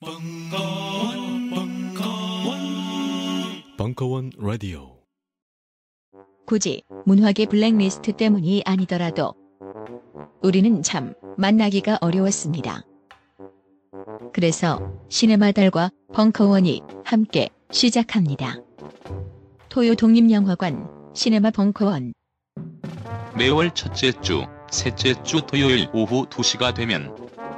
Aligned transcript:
벙커원, 0.00 1.50
벙커원, 1.50 2.60
벙커원 3.76 4.30
라디오. 4.38 4.96
굳이 6.46 6.84
문화계 7.04 7.46
블랙리스트 7.46 8.12
때문이 8.12 8.62
아니더라도 8.64 9.34
우리는 10.40 10.84
참 10.84 11.14
만나기가 11.36 11.98
어려웠습니다. 12.00 12.82
그래서 14.32 14.92
시네마 15.08 15.50
달과 15.50 15.90
벙커원이 16.14 16.80
함께 17.04 17.48
시작합니다. 17.72 18.54
토요 19.68 19.96
독립영화관 19.96 21.12
시네마 21.12 21.50
벙커원 21.50 22.12
매월 23.36 23.74
첫째 23.74 24.12
주, 24.20 24.44
셋째 24.70 25.20
주 25.24 25.40
토요일 25.44 25.88
오후 25.92 26.24
2시가 26.26 26.72
되면 26.72 27.27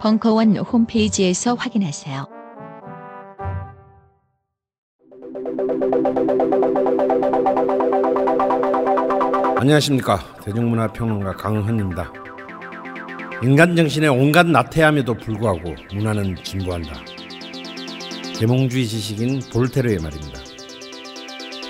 벙커원 0.00 0.56
홈페이지에서 0.58 1.54
확인하세요. 1.54 2.26
안녕하십니까 9.56 10.18
대중문화평론가 10.44 11.32
강헌입니다. 11.32 12.12
인간 13.42 13.74
정신의 13.74 14.10
온갖 14.10 14.46
나태함에도 14.46 15.14
불구하고 15.14 15.74
문화는 15.94 16.36
진보한다. 16.42 16.92
계몽주의 18.38 18.86
지식인 18.86 19.40
볼테르의 19.52 19.98
말입니다. 19.98 20.40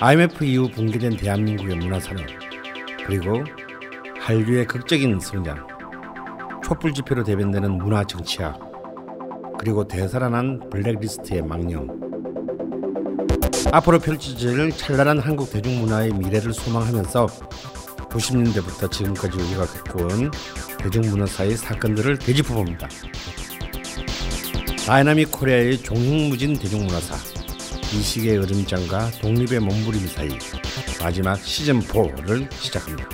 IMF 0.01 0.43
이후 0.43 0.69
붕괴된 0.69 1.17
대한민국의 1.17 1.77
문화산업 1.77 2.25
그리고 3.05 3.43
한류의 4.19 4.67
극적인 4.67 5.19
성장 5.19 5.65
촛불 6.67 6.93
집회로 6.93 7.23
대변되는 7.23 7.77
문화 7.77 8.03
정치학 8.03 8.59
그리고 9.57 9.87
되살아난 9.87 10.69
블랙리스트의 10.69 11.41
망령 11.41 11.87
앞으로 13.71 13.99
펼쳐질 13.99 14.69
찬란한 14.73 15.19
한국 15.19 15.49
대중문화의 15.49 16.11
미래를 16.11 16.51
소망하면서 16.51 17.27
90년대부터 18.09 18.91
지금까지 18.91 19.37
우리가 19.37 19.65
겪어온 19.65 20.29
대중문화사의 20.79 21.55
사건들을 21.55 22.19
되짚어봅니다. 22.19 22.89
Dynamic 24.85 25.31
Korea의 25.31 25.77
종횡무진 25.77 26.59
대중문화사 26.59 27.15
이 27.95 28.01
시기의 28.01 28.39
으름장과 28.39 29.11
독립의 29.21 29.61
몸부림 29.61 30.05
사이 30.05 30.27
마지막 31.01 31.37
시즌 31.37 31.79
4를 31.79 32.51
시작합니다. 32.51 33.07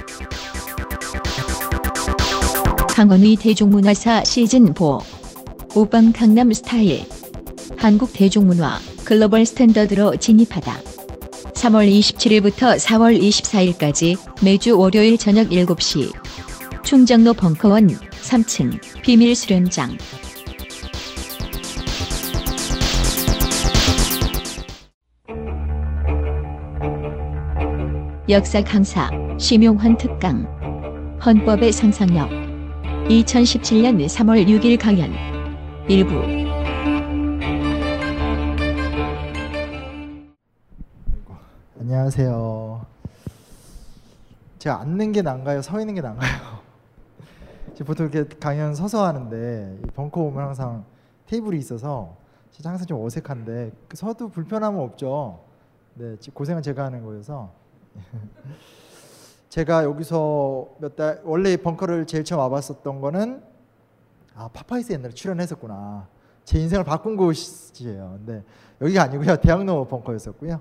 강원의 2.94 3.38
대중문화사 3.38 4.22
시즌4 4.22 5.02
오빵 5.76 6.14
강남 6.14 6.54
스타일. 6.54 7.04
한국 7.76 8.14
대중문화 8.14 8.78
글로벌 9.04 9.48
스탠더드로 9.48 10.18
진입하다. 10.18 10.78
3월 11.56 11.90
27일부터 11.90 12.78
4월 12.78 13.20
24일까지 13.20 14.16
매주 14.44 14.78
월요일 14.78 15.18
저녁 15.18 15.50
7시. 15.50 16.14
충정로 16.84 17.34
벙커원 17.34 17.88
3층 17.88 18.80
비밀 19.02 19.36
수련장. 19.36 19.98
역사 28.30 28.64
강사 28.64 29.10
심용환 29.40 29.98
특강. 29.98 30.46
헌법의 31.26 31.72
상상력 31.72 32.43
2017년 33.10 34.06
3월 34.08 34.46
6일 34.48 34.80
강연 34.80 35.12
일부 35.88 36.22
안녕하세요. 41.80 42.86
제가 44.60 44.80
앉는 44.82 45.12
게 45.12 45.22
나은가요? 45.22 45.62
서 45.62 45.80
있는 45.80 45.96
게? 45.96 46.02
제가 46.02 46.16
보통 47.86 48.10
이렇게 48.12 48.38
강연 48.40 48.74
서서 48.74 49.06
하는데 49.06 49.78
이 49.84 49.88
벙커 49.92 50.22
오면 50.22 50.42
항상 50.46 50.86
테이블이 51.28 51.58
있어서 51.60 52.16
진짜 52.52 52.70
항상 52.70 52.88
좀 52.88 53.04
어색한데 53.04 53.72
그 53.90 53.98
서도 53.98 54.30
불편함은 54.30 54.80
없죠. 54.80 55.42
네, 55.96 56.16
지- 56.20 56.32
고생은 56.32 56.62
제가 56.62 56.86
하는 56.86 57.04
거여서 57.04 57.52
제가 59.54 59.84
여기서 59.84 60.68
몇 60.80 60.96
달 60.96 61.22
원래 61.24 61.56
벙커를 61.58 62.08
제일 62.08 62.24
처음 62.24 62.40
와봤었던 62.40 63.02
거는 63.02 63.44
아 64.34 64.50
파파이스 64.52 64.94
옛날에 64.94 65.14
출연했었구나. 65.14 66.08
제 66.44 66.58
인생을 66.60 66.84
바꾼 66.84 67.16
곳이에요. 67.16 68.18
근데 68.18 68.44
여기가 68.82 69.04
아니고요. 69.04 69.36
대학로 69.38 69.86
벙커였었고요. 69.86 70.60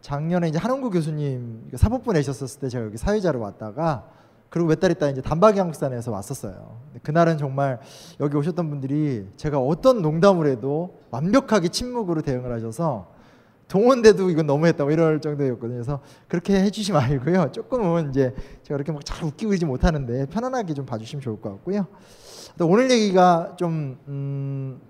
작년에 0.00 0.48
이제 0.48 0.58
한홍구 0.58 0.88
교수님 0.88 1.70
사법부 1.76 2.14
내셨었을 2.14 2.60
때 2.60 2.68
제가 2.70 2.86
여기 2.86 2.96
사회자로 2.96 3.40
왔다가 3.40 4.06
그리고 4.48 4.68
몇 4.68 4.80
달 4.80 4.90
있다 4.92 5.10
이제 5.10 5.20
단박영산에서 5.20 6.10
왔었어요. 6.10 6.78
그날은 7.02 7.36
정말 7.36 7.78
여기 8.20 8.38
오셨던 8.38 8.70
분들이 8.70 9.28
제가 9.36 9.58
어떤 9.58 10.00
농담을 10.00 10.46
해도 10.46 10.98
완벽하게 11.10 11.68
침묵으로 11.68 12.22
대응을 12.22 12.50
하셔서 12.54 13.12
동원대도 13.68 14.30
이건 14.30 14.46
너무했다 14.46 14.84
뭐 14.84 14.92
이럴 14.92 15.20
정도였거든요. 15.20 15.74
그래서 15.74 16.00
그렇게 16.28 16.54
해주지 16.60 16.92
말고요. 16.92 17.52
조금은 17.52 18.10
이제 18.10 18.34
제가 18.62 18.76
그렇게 18.76 18.92
막 18.92 19.04
잘 19.04 19.24
웃기고 19.24 19.52
있지 19.54 19.64
못하는데 19.64 20.26
편안하게 20.26 20.74
좀 20.74 20.86
봐주시면 20.86 21.22
좋을 21.22 21.40
것 21.40 21.50
같고요. 21.50 21.86
또 22.58 22.66
오늘 22.68 22.90
얘기가 22.90 23.54
좀 23.56 23.98
음, 24.08 24.80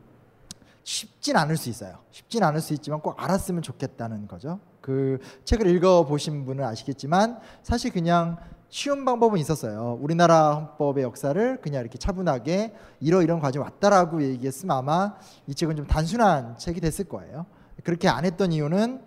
쉽진 0.83 1.37
않을 1.37 1.57
수 1.57 1.69
있어요. 1.71 1.99
쉽진 2.11 2.43
않을 2.43 2.61
수 2.61 2.75
있지만 2.75 3.01
꼭 3.01 3.15
알았으면 3.23 3.63
좋겠다는 3.63 4.29
거죠. 4.29 4.61
그 4.81 5.19
책을 5.45 5.67
읽어 5.69 6.05
보신 6.05 6.45
분은 6.45 6.63
아시겠지만 6.65 7.39
사실 7.63 7.91
그냥 7.91 8.37
쉬운 8.69 9.05
방법은 9.05 9.39
있었어요. 9.39 9.99
우리나라 10.01 10.55
헌법의 10.55 11.05
역사를 11.05 11.61
그냥 11.61 11.81
이렇게 11.81 11.97
차분하게 11.97 12.75
이러 13.01 13.23
이런 13.23 13.41
과정 13.41 13.63
왔다라고 13.63 14.23
얘기했으면 14.23 14.77
아마 14.77 15.15
이 15.47 15.55
책은 15.55 15.77
좀 15.77 15.87
단순한 15.87 16.59
책이 16.59 16.81
됐을 16.81 17.05
거예요. 17.07 17.47
그렇게 17.84 18.09
안 18.09 18.25
했던 18.25 18.50
이유는 18.50 19.00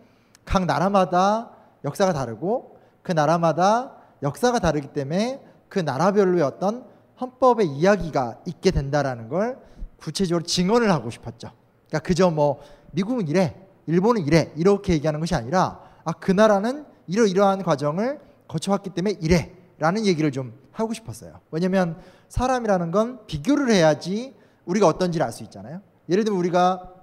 각 0.46 0.66
나라마다 0.66 1.52
역사가 1.84 2.14
다르고 2.14 2.78
그 3.02 3.12
나라마다 3.12 3.94
역사가 4.24 4.60
다르기 4.60 4.88
때문에 4.94 5.42
그 5.68 5.80
나라별로의 5.80 6.44
어떤 6.44 6.86
헌법의 7.20 7.68
이야기가 7.68 8.40
있게 8.46 8.72
된다라는 8.72 9.28
걸 9.28 9.58
구체적으로 9.98 10.46
증언을 10.46 10.92
하고 10.92 11.10
싶었죠. 11.10 11.52
그러니까 11.88 12.08
그저 12.08 12.30
뭐 12.30 12.62
미국은 12.92 13.28
이래, 13.28 13.56
일본은 13.88 14.26
이래 14.26 14.52
이렇게 14.56 14.94
얘기하는 14.94 15.20
것이 15.20 15.36
아니라 15.36 15.82
아 16.06 16.14
그 16.14 16.32
나라는 16.32 16.86
이러이러한 17.08 17.64
과정을 17.64 18.20
거쳐왔기 18.48 18.92
때문에 18.92 19.18
이래라는 19.20 20.06
얘기를 20.06 20.32
좀 20.32 20.54
하고 20.72 20.94
싶었어요. 20.94 21.40
왜냐하면 21.52 21.98
사람이라는 22.30 22.92
건 22.92 23.26
비교를 23.28 23.72
해야지 23.72 24.36
우리가 24.66 24.88
어떤지를 24.88 25.26
알 25.26 25.32
수 25.32 25.44
있잖아요. 25.44 25.82
예를 26.10 26.24
들면 26.24 26.40
우리가 26.40 26.94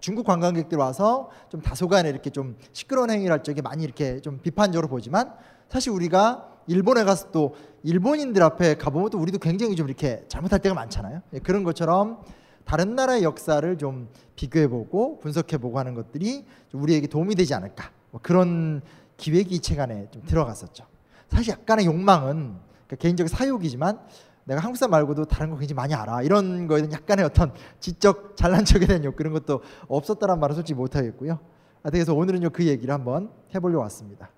중국 0.00 0.26
관광객들 0.26 0.78
와서 0.78 1.30
좀 1.48 1.60
다소간에 1.60 2.08
이렇게 2.08 2.30
좀 2.30 2.56
시끄러운 2.72 3.10
행위를 3.10 3.32
할 3.32 3.42
적에 3.42 3.60
많이 3.62 3.84
이렇게 3.84 4.20
좀 4.20 4.38
비판적으로 4.42 4.88
보지만 4.88 5.32
사실 5.68 5.90
우리가 5.92 6.48
일본에 6.68 7.04
가서 7.04 7.30
또 7.30 7.54
일본인들 7.82 8.42
앞에 8.42 8.74
가보면 8.76 9.10
또 9.10 9.18
우리도 9.18 9.38
굉장히 9.38 9.76
좀 9.76 9.86
이렇게 9.86 10.24
잘못할 10.28 10.58
때가 10.58 10.74
많잖아요. 10.74 11.22
예, 11.34 11.38
그런 11.38 11.62
것처럼 11.64 12.22
다른 12.64 12.96
나라의 12.96 13.22
역사를 13.22 13.78
좀 13.78 14.08
비교해보고 14.34 15.20
분석해보고 15.20 15.78
하는 15.78 15.94
것들이 15.94 16.44
좀 16.68 16.82
우리에게 16.82 17.06
도움이 17.06 17.34
되지 17.36 17.54
않을까 17.54 17.90
뭐 18.10 18.20
그런 18.22 18.82
기획이 19.16 19.54
이 19.54 19.60
책 19.60 19.78
안에 19.80 20.08
좀 20.10 20.22
들어갔었죠. 20.26 20.84
사실 21.30 21.52
약간의 21.52 21.86
욕망은 21.86 22.56
그러니까 22.86 22.96
개인적 22.98 23.28
사욕이지만 23.28 24.00
내가 24.46 24.60
한국 24.60 24.78
사람 24.78 24.92
말고도 24.92 25.24
다른 25.24 25.50
거 25.50 25.56
굉장히 25.56 25.74
많이 25.74 25.94
알아 25.94 26.22
이런 26.22 26.68
거에 26.68 26.78
대한 26.78 26.92
약간의 26.92 27.24
어떤 27.24 27.52
지적 27.80 28.36
잘난 28.36 28.64
척에 28.64 28.86
대한 28.86 29.04
욕 29.04 29.16
그런 29.16 29.32
것도 29.32 29.60
없었다란 29.88 30.38
말은 30.38 30.54
솔직히 30.54 30.76
못 30.76 30.94
하겠고요. 30.94 31.38
아, 31.82 31.90
그래서 31.90 32.14
오늘은요 32.14 32.50
그 32.50 32.64
얘기를 32.64 32.94
한번 32.94 33.30
해보려고 33.54 33.82
왔습니다. 33.82 34.30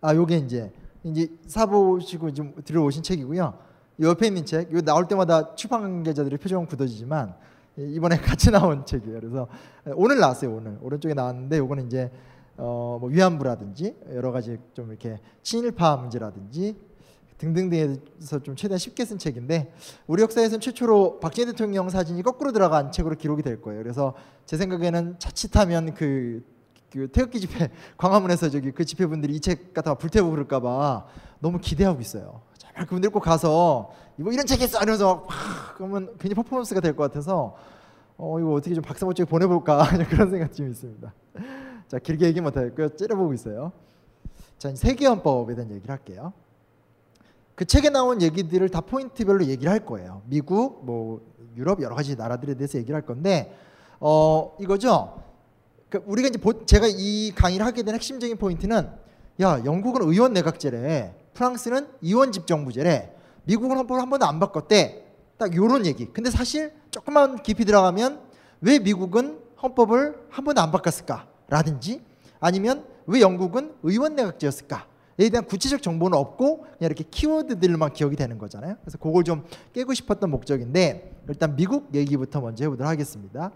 아 0.00 0.14
요게 0.14 0.36
이제 0.38 0.72
이제 1.04 1.28
사보시고 1.46 2.32
좀 2.32 2.54
들어오신 2.64 3.04
책이고요. 3.04 3.54
이 3.98 4.04
옆에 4.04 4.26
있는 4.26 4.44
책, 4.44 4.68
이거 4.70 4.80
나올 4.80 5.06
때마다 5.06 5.54
출판 5.54 5.82
관계자들의 5.82 6.38
표정은 6.38 6.66
굳어지지만 6.66 7.34
이번에 7.76 8.16
같이 8.20 8.50
나온 8.50 8.84
책이에요. 8.84 9.20
그래서 9.20 9.46
오늘 9.94 10.18
나왔어요. 10.18 10.56
오늘 10.56 10.76
오른쪽에 10.82 11.14
나왔는데 11.14 11.58
요거는 11.58 11.86
이제 11.86 12.10
어, 12.56 12.98
뭐 13.00 13.08
위안부라든지 13.08 13.96
여러 14.12 14.32
가지 14.32 14.58
좀 14.74 14.88
이렇게 14.88 15.20
친일파 15.42 15.96
문제라든지 15.96 16.76
등등등에서 17.42 18.38
좀 18.44 18.54
최대한 18.54 18.78
쉽게 18.78 19.04
쓴 19.04 19.18
책인데 19.18 19.74
우리 20.06 20.22
역사에서는 20.22 20.60
최초로 20.60 21.18
박정희 21.18 21.46
대통령 21.52 21.88
사진이 21.90 22.22
거꾸로 22.22 22.52
들어간 22.52 22.92
책으로 22.92 23.16
기록이 23.16 23.42
될 23.42 23.60
거예요. 23.60 23.82
그래서 23.82 24.14
제 24.46 24.56
생각에는 24.56 25.16
자칫하면 25.18 25.94
그, 25.94 26.44
그 26.92 27.08
태극기 27.08 27.40
집회 27.40 27.68
광화문에서 27.98 28.48
저기 28.48 28.70
그 28.70 28.84
집회 28.84 29.06
분들이 29.06 29.34
이 29.34 29.40
책 29.40 29.74
갖다가 29.74 29.96
불태우고 29.98 30.30
그럴까봐 30.30 31.06
너무 31.40 31.58
기대하고 31.58 32.00
있어요. 32.00 32.42
정말 32.56 32.86
그분들 32.86 33.10
꼭 33.10 33.20
가서 33.20 33.90
뭐 34.16 34.32
이런 34.32 34.46
책 34.46 34.62
있어 34.62 34.78
이러면서 34.78 35.26
막 35.28 35.74
그러면 35.76 36.14
괜히 36.20 36.34
퍼포먼스가 36.34 36.80
될 36.80 36.94
것 36.94 37.02
같아서 37.10 37.56
어 38.16 38.38
이거 38.38 38.52
어떻게 38.52 38.72
좀 38.74 38.84
박사모 38.84 39.14
쪽에 39.14 39.28
보내볼까 39.28 39.84
그런 40.08 40.30
생각 40.30 40.52
좀 40.52 40.70
있습니다. 40.70 41.12
자 41.88 41.98
길게 41.98 42.26
얘기 42.26 42.40
못하겠고요. 42.40 42.90
째려보고 42.90 43.32
있어요. 43.34 43.72
자 44.58 44.72
세계헌법에 44.72 45.56
대한 45.56 45.72
얘기를 45.72 45.90
할게요. 45.90 46.32
그 47.54 47.64
책에 47.64 47.90
나온 47.90 48.22
얘기들을 48.22 48.68
다 48.70 48.80
포인트별로 48.80 49.44
얘기를 49.46 49.70
할 49.70 49.84
거예요. 49.84 50.22
미국, 50.26 50.84
뭐 50.84 51.20
유럽 51.56 51.82
여러 51.82 51.94
가지 51.94 52.16
나라들에 52.16 52.54
대해서 52.54 52.78
얘기를 52.78 52.94
할 52.94 53.04
건데 53.04 53.54
어 54.00 54.56
이거죠. 54.60 55.22
그 55.90 56.02
우리가 56.06 56.28
이제 56.28 56.38
보, 56.38 56.64
제가 56.64 56.86
이 56.88 57.32
강의를 57.34 57.66
하게 57.66 57.82
된 57.82 57.94
핵심적인 57.94 58.38
포인트는 58.38 58.88
야 59.40 59.62
영국은 59.64 60.02
의원 60.02 60.32
내각제래, 60.32 61.14
프랑스는 61.34 61.88
의원 62.02 62.32
집정부제래, 62.32 63.14
미국은 63.44 63.76
헌법을 63.76 64.00
한 64.00 64.10
번도 64.10 64.26
안 64.26 64.40
바꿨대. 64.40 65.02
딱 65.36 65.56
요런 65.56 65.86
얘기. 65.86 66.06
근데 66.06 66.30
사실 66.30 66.72
조금만 66.90 67.42
깊이 67.42 67.64
들어가면 67.64 68.20
왜 68.60 68.78
미국은 68.78 69.40
헌법을 69.60 70.26
한 70.30 70.44
번도 70.44 70.60
안 70.60 70.70
바꿨을까? 70.70 71.26
라든지 71.48 72.00
아니면 72.40 72.86
왜 73.06 73.20
영국은 73.20 73.74
의원 73.82 74.14
내각제였을까? 74.14 74.86
에 75.22 75.28
대한 75.28 75.44
구체적 75.44 75.82
정보는 75.82 76.18
없고 76.18 76.58
그냥 76.58 76.76
이렇게 76.80 77.04
키워드들만 77.04 77.92
기억이 77.92 78.16
되는 78.16 78.38
거잖아요. 78.38 78.74
그래서 78.80 78.98
그걸 78.98 79.22
좀 79.22 79.44
깨고 79.72 79.94
싶었던 79.94 80.28
목적인데 80.28 81.22
일단 81.28 81.54
미국 81.54 81.94
얘기부터 81.94 82.40
먼저 82.40 82.64
해보도록 82.64 82.90
하겠습니다. 82.90 83.52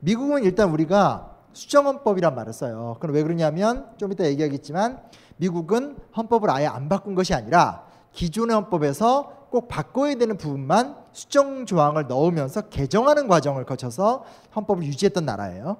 미국은 0.00 0.44
일단 0.44 0.70
우리가 0.70 1.36
수정헌법이란 1.54 2.34
말을 2.34 2.52
써요. 2.52 2.96
그럼 3.00 3.14
왜 3.14 3.22
그러냐면 3.22 3.88
좀 3.96 4.12
이따 4.12 4.26
얘기하겠지만 4.26 5.00
미국은 5.38 5.96
헌법을 6.14 6.50
아예 6.50 6.66
안 6.66 6.90
바꾼 6.90 7.14
것이 7.14 7.32
아니라 7.32 7.86
기존의 8.12 8.54
헌법에서 8.54 9.48
꼭 9.50 9.68
바꿔야 9.68 10.16
되는 10.16 10.36
부분만 10.36 10.96
수정 11.12 11.64
조항을 11.64 12.08
넣으면서 12.08 12.62
개정하는 12.68 13.26
과정을 13.26 13.64
거쳐서 13.64 14.24
헌법을 14.54 14.84
유지했던 14.84 15.24
나라예요. 15.24 15.78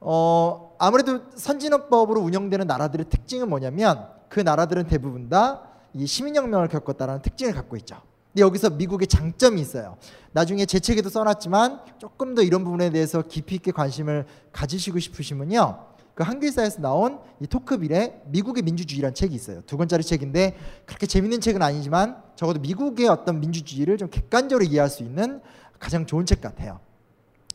어, 0.00 0.74
아무래도 0.78 1.20
선진화법으로 1.34 2.20
운영되는 2.20 2.66
나라들의 2.66 3.06
특징은 3.10 3.48
뭐냐면 3.48 4.08
그 4.28 4.40
나라들은 4.40 4.86
대부분 4.86 5.28
다 5.28 5.70
이 5.94 6.06
시민혁명을 6.06 6.68
겪었다는 6.68 7.22
특징을 7.22 7.52
갖고 7.52 7.76
있죠. 7.78 8.00
근데 8.32 8.42
여기서 8.42 8.70
미국의 8.70 9.08
장점이 9.08 9.60
있어요. 9.60 9.96
나중에 10.32 10.64
제 10.66 10.78
책에도 10.78 11.08
써놨지만 11.08 11.80
조금 11.98 12.34
더 12.34 12.42
이런 12.42 12.62
부분에 12.62 12.90
대해서 12.90 13.22
깊이 13.22 13.56
있게 13.56 13.72
관심을 13.72 14.26
가지시고 14.52 15.00
싶으시면요. 15.00 15.86
그 16.14 16.22
한길사에서 16.22 16.80
나온 16.80 17.18
이 17.40 17.46
토크빌의 17.46 18.22
미국의 18.26 18.62
민주주의라는 18.62 19.14
책이 19.14 19.34
있어요. 19.34 19.62
두 19.62 19.76
권짜리 19.76 20.04
책인데 20.04 20.56
그렇게 20.86 21.06
재밌는 21.06 21.40
책은 21.40 21.60
아니지만 21.60 22.22
적어도 22.36 22.60
미국의 22.60 23.08
어떤 23.08 23.40
민주주의를 23.40 23.96
좀 23.96 24.10
객관적으로 24.10 24.64
이해할 24.64 24.88
수 24.88 25.02
있는 25.02 25.40
가장 25.80 26.06
좋은 26.06 26.26
책 26.26 26.40
같아요. 26.40 26.78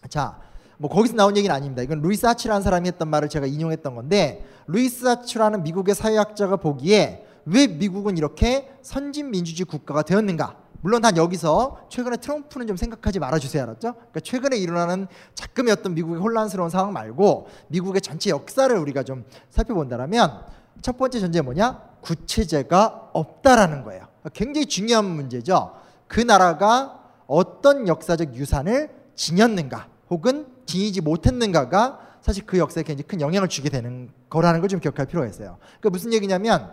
자, 0.10 0.40
뭐 0.77 0.89
거기서 0.89 1.16
나온 1.16 1.38
얘기는 1.38 1.54
아닙니다. 1.54 1.81
이건 1.81 2.01
루이스 2.01 2.25
하츠라는 2.26 2.62
사람이 2.62 2.88
했던 2.88 3.07
말을 3.07 3.30
제가 3.30 3.45
인용했던 3.45 3.95
건데 3.95 4.45
루이스 4.68 5.06
하츠라는 5.06 5.64
미국의 5.63 5.95
사회학자가 5.95 6.57
보기에 6.57 7.25
왜 7.45 7.68
미국은 7.68 8.18
이렇게 8.18 8.69
선진 8.81 9.31
민주주의 9.31 9.66
국가가 9.66 10.01
되었는가? 10.01 10.57
물론 10.81 11.01
단 11.01 11.18
여기서 11.18 11.88
최근에 11.89 12.18
트럼프는 12.18 12.68
좀 12.68 12.77
생각하지 12.77 13.19
말아주세요, 13.19 13.63
알았죠? 13.63 13.94
그러니까 13.94 14.19
최근에 14.19 14.57
일어나는 14.57 15.07
자금의 15.33 15.74
어떤 15.74 15.95
미국의 15.95 16.19
혼란스러운 16.19 16.69
상황 16.69 16.94
말고 16.94 17.48
미국의 17.69 18.01
전체 18.01 18.30
역사를 18.30 18.75
우리가 18.77 19.04
좀 19.04 19.25
살펴본다면 19.50 20.45
첫 20.81 20.98
번째 20.98 21.19
전제 21.19 21.42
뭐냐? 21.42 21.81
구체제가 22.01 23.10
없다라는 23.13 23.83
거예요. 23.83 24.07
굉장히 24.33 24.68
중요한 24.68 25.06
문제죠. 25.06 25.72
그 26.07 26.19
나라가 26.19 27.00
어떤 27.25 27.88
역사적 27.88 28.36
유산을 28.36 28.89
지녔는가, 29.16 29.88
혹은 30.10 30.45
지니지 30.66 31.02
못했는가가 31.02 32.00
사실 32.22 32.46
그 32.46 32.58
역사에 32.58 32.84
굉장히 32.84 33.08
큰 33.08 33.22
영향을 33.22 33.48
주게 33.48 33.70
되는 33.70 34.10
거라는 34.30 34.62
걸 34.62 34.68
좀 34.68 34.80
기억할 34.80 35.06
필요가 35.06 35.28
있어요. 35.28 35.58
그러니까 35.80 35.90
무슨 35.92 36.12
얘기냐면 36.14 36.72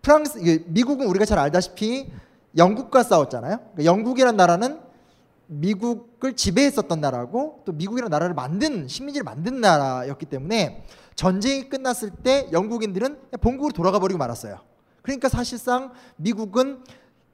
프랑스, 0.00 0.38
미국은 0.66 1.06
우리가 1.08 1.24
잘 1.24 1.38
알다시피 1.38 2.10
영국과 2.56 3.02
싸웠잖아요. 3.02 3.58
그러니까 3.58 3.84
영국이라는 3.84 4.36
나라는 4.36 4.80
미국을 5.48 6.34
지배했었던 6.34 7.00
나라고 7.00 7.62
또 7.64 7.72
미국이라는 7.72 8.10
나라를 8.10 8.34
만든 8.34 8.88
식민지를 8.88 9.24
만든 9.24 9.60
나라였기 9.60 10.26
때문에 10.26 10.84
전쟁이 11.14 11.68
끝났을 11.68 12.10
때 12.10 12.48
영국인들은 12.52 13.18
본국으로 13.40 13.72
돌아가 13.72 13.98
버리고 13.98 14.18
말았어요. 14.18 14.58
그러니까 15.02 15.28
사실상 15.28 15.92
미국은 16.16 16.82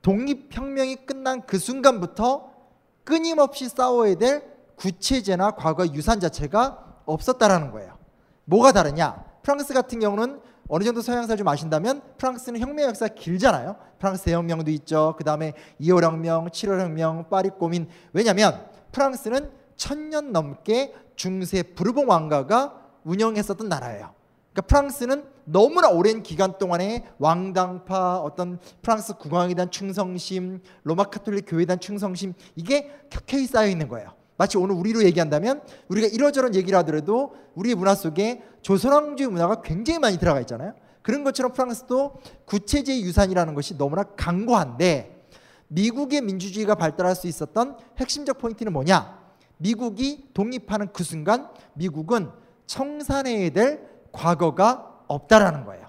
독립혁명이 0.02 1.06
끝난 1.06 1.42
그 1.46 1.58
순간부터 1.58 2.50
끊임없이 3.04 3.68
싸워야 3.68 4.14
될 4.16 4.51
구체제나 4.76 5.52
과거 5.52 5.86
유산 5.88 6.20
자체가 6.20 7.02
없었다라는 7.06 7.70
거예요. 7.70 7.96
뭐가 8.44 8.72
다르냐? 8.72 9.24
프랑스 9.42 9.74
같은 9.74 10.00
경우는 10.00 10.40
어느 10.68 10.84
정도 10.84 11.02
서양사를 11.02 11.36
좀 11.36 11.48
아신다면 11.48 12.00
프랑스는 12.18 12.60
혁명 12.60 12.88
역사가 12.88 13.14
길잖아요. 13.14 13.76
프랑스 13.98 14.24
대혁명도 14.24 14.70
있죠. 14.70 15.14
그 15.18 15.24
다음에 15.24 15.52
2월 15.80 16.02
혁명, 16.02 16.46
7월 16.48 16.80
혁명, 16.80 17.28
파리 17.28 17.50
꼬민. 17.50 17.88
왜냐하면 18.12 18.66
프랑스는 18.92 19.50
천년 19.76 20.32
넘게 20.32 20.94
중세 21.16 21.62
부르봉 21.62 22.08
왕가가 22.08 22.80
운영했었던 23.04 23.68
나라예요. 23.68 24.14
그러니까 24.52 24.66
프랑스는 24.68 25.24
너무나 25.44 25.88
오랜 25.88 26.22
기간 26.22 26.56
동안에 26.58 27.04
왕당파 27.18 28.18
어떤 28.18 28.58
프랑스 28.80 29.14
국왕에 29.14 29.54
대한 29.54 29.70
충성심, 29.70 30.62
로마 30.84 31.04
카톨릭 31.04 31.46
교회에 31.48 31.64
대한 31.64 31.80
충성심 31.80 32.34
이게 32.54 32.90
켜켜이 33.10 33.46
쌓여 33.46 33.68
있는 33.68 33.88
거예요. 33.88 34.21
마치 34.36 34.58
오늘 34.58 34.74
우리로 34.74 35.04
얘기한다면 35.04 35.62
우리가 35.88 36.08
이러저런 36.08 36.54
얘기를 36.54 36.78
하더라도 36.80 37.34
우리의 37.54 37.74
문화 37.74 37.94
속에 37.94 38.42
조선왕조의 38.62 39.30
문화가 39.30 39.62
굉장히 39.62 39.98
많이 39.98 40.18
들어가 40.18 40.40
있잖아요. 40.40 40.74
그런 41.02 41.24
것처럼 41.24 41.52
프랑스도 41.52 42.14
구체제의 42.46 43.02
유산이라는 43.02 43.54
것이 43.54 43.76
너무나 43.76 44.04
강고한데 44.04 45.26
미국의 45.68 46.20
민주주의가 46.20 46.74
발달할 46.74 47.14
수 47.16 47.26
있었던 47.26 47.76
핵심적 47.98 48.38
포인트는 48.38 48.72
뭐냐? 48.72 49.20
미국이 49.58 50.28
독립하는 50.34 50.88
그 50.92 51.04
순간 51.04 51.48
미국은 51.74 52.30
청산해야 52.66 53.50
될 53.50 53.88
과거가 54.12 55.04
없다라는 55.08 55.64
거예요. 55.64 55.86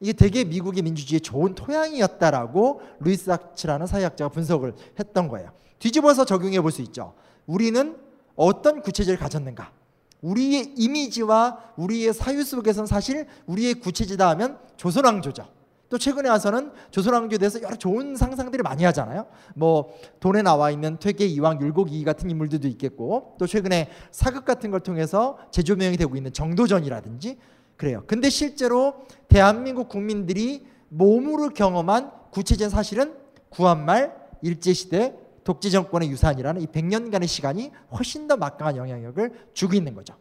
이게 0.00 0.12
되게 0.12 0.44
미국의 0.44 0.82
민주주의의 0.82 1.20
좋은 1.20 1.54
토양이었다라고 1.54 2.82
루이스 3.00 3.30
아치라는 3.30 3.86
사회학자가 3.86 4.28
분석을 4.30 4.74
했던 4.98 5.28
거예요. 5.28 5.50
뒤집어서 5.78 6.24
적용해 6.24 6.60
볼 6.60 6.70
수 6.70 6.82
있죠. 6.82 7.14
우리는 7.46 7.96
어떤 8.34 8.82
구체제를 8.82 9.18
가졌는가? 9.18 9.72
우리의 10.20 10.74
이미지와 10.76 11.72
우리의 11.76 12.12
사유 12.12 12.42
속에서는 12.42 12.86
사실 12.86 13.26
우리의 13.46 13.74
구체제다 13.74 14.28
하면 14.30 14.58
조선왕조죠. 14.76 15.46
또 15.88 15.98
최근에 15.98 16.28
와서는 16.28 16.72
조선왕조에 16.90 17.38
대해서 17.38 17.62
여러 17.62 17.76
좋은 17.76 18.16
상상들을 18.16 18.62
많이 18.64 18.82
하잖아요. 18.84 19.26
뭐 19.54 19.94
돈에 20.18 20.42
나와 20.42 20.70
있는 20.70 20.98
퇴계 20.98 21.26
이왕 21.26 21.60
율곡이 21.60 22.02
같은 22.04 22.28
인물들도 22.28 22.66
있겠고 22.68 23.36
또 23.38 23.46
최근에 23.46 23.88
사극 24.10 24.44
같은 24.44 24.70
걸 24.70 24.80
통해서 24.80 25.38
재조명이 25.52 25.96
되고 25.96 26.16
있는 26.16 26.32
정도전이라든지 26.32 27.38
그래요. 27.76 28.02
근데 28.06 28.30
실제로 28.30 29.06
대한민국 29.28 29.88
국민들이 29.88 30.66
몸으로 30.88 31.50
경험한 31.50 32.10
구체적인 32.30 32.70
사실은 32.70 33.14
구한말 33.50 34.14
일제시대 34.42 35.14
독재 35.46 35.70
정권의 35.70 36.10
유산이라는 36.10 36.60
이 36.60 36.66
100년간의 36.66 37.28
시간이 37.28 37.70
훨씬 37.92 38.26
더 38.26 38.36
막강한 38.36 38.76
영향력을 38.76 39.48
주고 39.54 39.74
있는 39.74 39.94
거죠. 39.94 40.14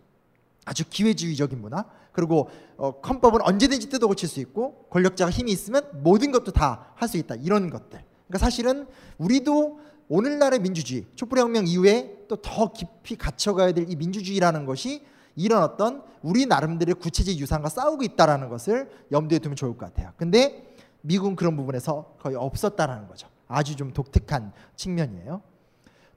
아주 0.66 0.84
기회주의적인 0.90 1.60
문화. 1.60 1.86
그리고 2.12 2.50
어, 2.78 2.92
헌법은 3.06 3.42
언제든지 3.42 3.90
뜯어 3.90 4.08
고칠 4.08 4.30
수 4.30 4.40
있고 4.40 4.86
권력자가 4.90 5.32
힘이 5.32 5.52
있으면 5.52 5.84
모든 6.04 6.32
것도 6.32 6.52
다 6.52 6.94
할 6.96 7.10
수 7.10 7.18
있다. 7.18 7.36
이런 7.36 7.70
것들. 7.70 8.00
그러니까 8.28 8.38
사실은 8.38 8.88
우리도 9.18 9.80
오늘날의 10.08 10.60
민주주의, 10.60 11.06
촛불혁명 11.16 11.66
이후에 11.68 12.26
또 12.28 12.38
더 12.38 12.72
깊이 12.72 13.16
갇혀가야 13.18 13.74
될 13.74 13.90
이 13.90 13.96
민주주의라는 13.96 14.66
것이 14.66 15.04
이런 15.36 15.64
어떤 15.64 16.04
우리 16.22 16.46
나름대로의 16.46 16.96
구체적 16.96 17.36
유산과 17.36 17.70
싸우고 17.70 18.04
있다라는 18.04 18.50
것을 18.50 18.90
염두에 19.12 19.40
두면 19.40 19.56
좋을 19.56 19.76
것 19.78 19.88
같아요. 19.88 20.14
근데 20.18 20.74
미국은 21.02 21.36
그런 21.36 21.58
부분에서 21.58 22.16
거의 22.20 22.36
없었다라는 22.36 23.08
거죠. 23.08 23.28
아주 23.48 23.76
좀 23.76 23.94
독특한 23.94 24.52
측면이에요. 24.76 25.42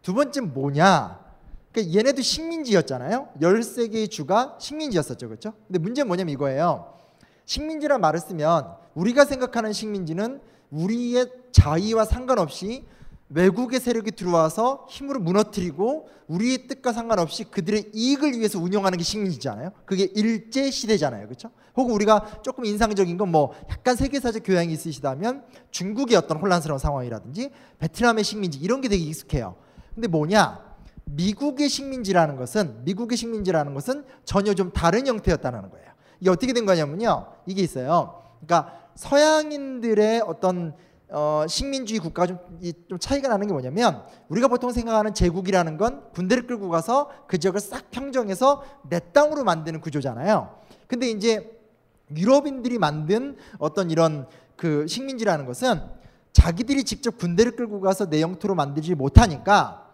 두 0.02 0.14
번째 0.14 0.40
뭐냐? 0.40 1.20
그러니까 1.72 1.98
얘네도 1.98 2.22
식민지였잖아요. 2.22 3.28
13개의 3.40 4.10
주가 4.10 4.56
식민지였었죠. 4.58 5.28
그렇죠? 5.28 5.52
근데 5.66 5.78
문제는 5.78 6.06
뭐냐면 6.08 6.32
이거예요. 6.32 6.94
식민지란 7.44 8.00
말을 8.00 8.20
쓰면 8.20 8.74
우리가 8.94 9.24
생각하는 9.24 9.72
식민지는 9.72 10.40
우리의 10.70 11.30
자의와 11.52 12.04
상관없이 12.04 12.84
외국의 13.30 13.78
세력이 13.80 14.12
들어와서 14.12 14.86
힘으로 14.88 15.20
무너뜨리고 15.20 16.08
우리의 16.28 16.66
뜻과 16.66 16.92
상관없이 16.92 17.44
그들의 17.44 17.90
이익을 17.92 18.32
위해서 18.38 18.58
운영하는 18.58 18.96
게 18.98 19.04
식민지잖아요. 19.04 19.72
그게 19.84 20.04
일제 20.14 20.70
시대잖아요. 20.70 21.26
그렇죠? 21.26 21.50
혹은 21.76 21.94
우리가 21.94 22.40
조금 22.42 22.64
인상적인 22.64 23.16
건 23.16 23.28
뭐 23.28 23.52
약간 23.70 23.94
세계사적 23.94 24.42
교양이 24.44 24.72
있으시다면 24.72 25.44
중국의 25.70 26.16
어떤 26.16 26.38
혼란스러운 26.38 26.78
상황이라든지 26.78 27.50
베트남의 27.78 28.24
식민지 28.24 28.58
이런 28.58 28.80
게 28.80 28.88
되게 28.88 29.04
익숙해요. 29.04 29.56
근데 29.94 30.08
뭐냐? 30.08 30.66
미국의 31.04 31.68
식민지라는 31.68 32.36
것은 32.36 32.84
미국의 32.84 33.16
식민지라는 33.18 33.74
것은 33.74 34.04
전혀 34.24 34.54
좀 34.54 34.70
다른 34.72 35.06
형태였다는 35.06 35.70
거예요. 35.70 35.86
이게 36.20 36.30
어떻게 36.30 36.52
된 36.52 36.64
거냐면요. 36.66 37.26
이게 37.46 37.62
있어요. 37.62 38.22
그러니까 38.40 38.78
서양인들의 38.94 40.22
어떤 40.22 40.74
어, 41.10 41.44
식민주의 41.48 42.00
국가가 42.00 42.26
좀, 42.26 42.38
이, 42.60 42.72
좀 42.88 42.98
차이가 42.98 43.28
나는 43.28 43.46
게 43.46 43.52
뭐냐면 43.52 44.02
우리가 44.28 44.48
보통 44.48 44.72
생각하는 44.72 45.14
제국이라는 45.14 45.78
건 45.78 46.02
군대를 46.12 46.46
끌고 46.46 46.68
가서 46.68 47.10
그 47.26 47.38
지역을 47.38 47.60
싹 47.60 47.90
평정해서 47.90 48.62
내 48.88 49.00
땅으로 49.12 49.44
만드는 49.44 49.80
구조잖아요. 49.80 50.58
근데 50.86 51.08
이제 51.08 51.58
유럽인들이 52.14 52.78
만든 52.78 53.36
어떤 53.58 53.90
이런 53.90 54.26
그 54.56 54.86
식민지라는 54.86 55.46
것은 55.46 55.80
자기들이 56.32 56.84
직접 56.84 57.16
군대를 57.16 57.56
끌고 57.56 57.80
가서 57.80 58.08
내 58.08 58.20
영토로 58.20 58.54
만들지 58.54 58.94
못하니까 58.94 59.86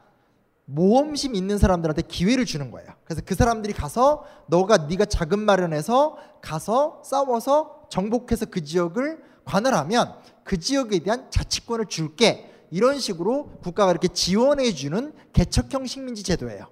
모험심 0.66 1.34
있는 1.34 1.58
사람들한테 1.58 2.02
기회를 2.02 2.44
주는 2.44 2.70
거예요. 2.70 2.88
그래서 3.04 3.22
그 3.24 3.34
사람들이 3.34 3.72
가서 3.72 4.24
너가 4.46 4.86
네가 4.88 5.04
자금 5.04 5.40
마련해서 5.40 6.16
가서 6.40 7.02
싸워서 7.04 7.86
정복해서 7.90 8.46
그 8.46 8.64
지역을 8.64 9.22
관할하면 9.44 10.14
그 10.42 10.58
지역에 10.58 10.98
대한 11.00 11.30
자치권을 11.30 11.86
줄게 11.86 12.50
이런 12.70 12.98
식으로 12.98 13.58
국가가 13.62 13.90
이렇게 13.90 14.08
지원해 14.08 14.72
주는 14.72 15.12
개척형 15.32 15.86
식민지 15.86 16.22
제도예요. 16.22 16.66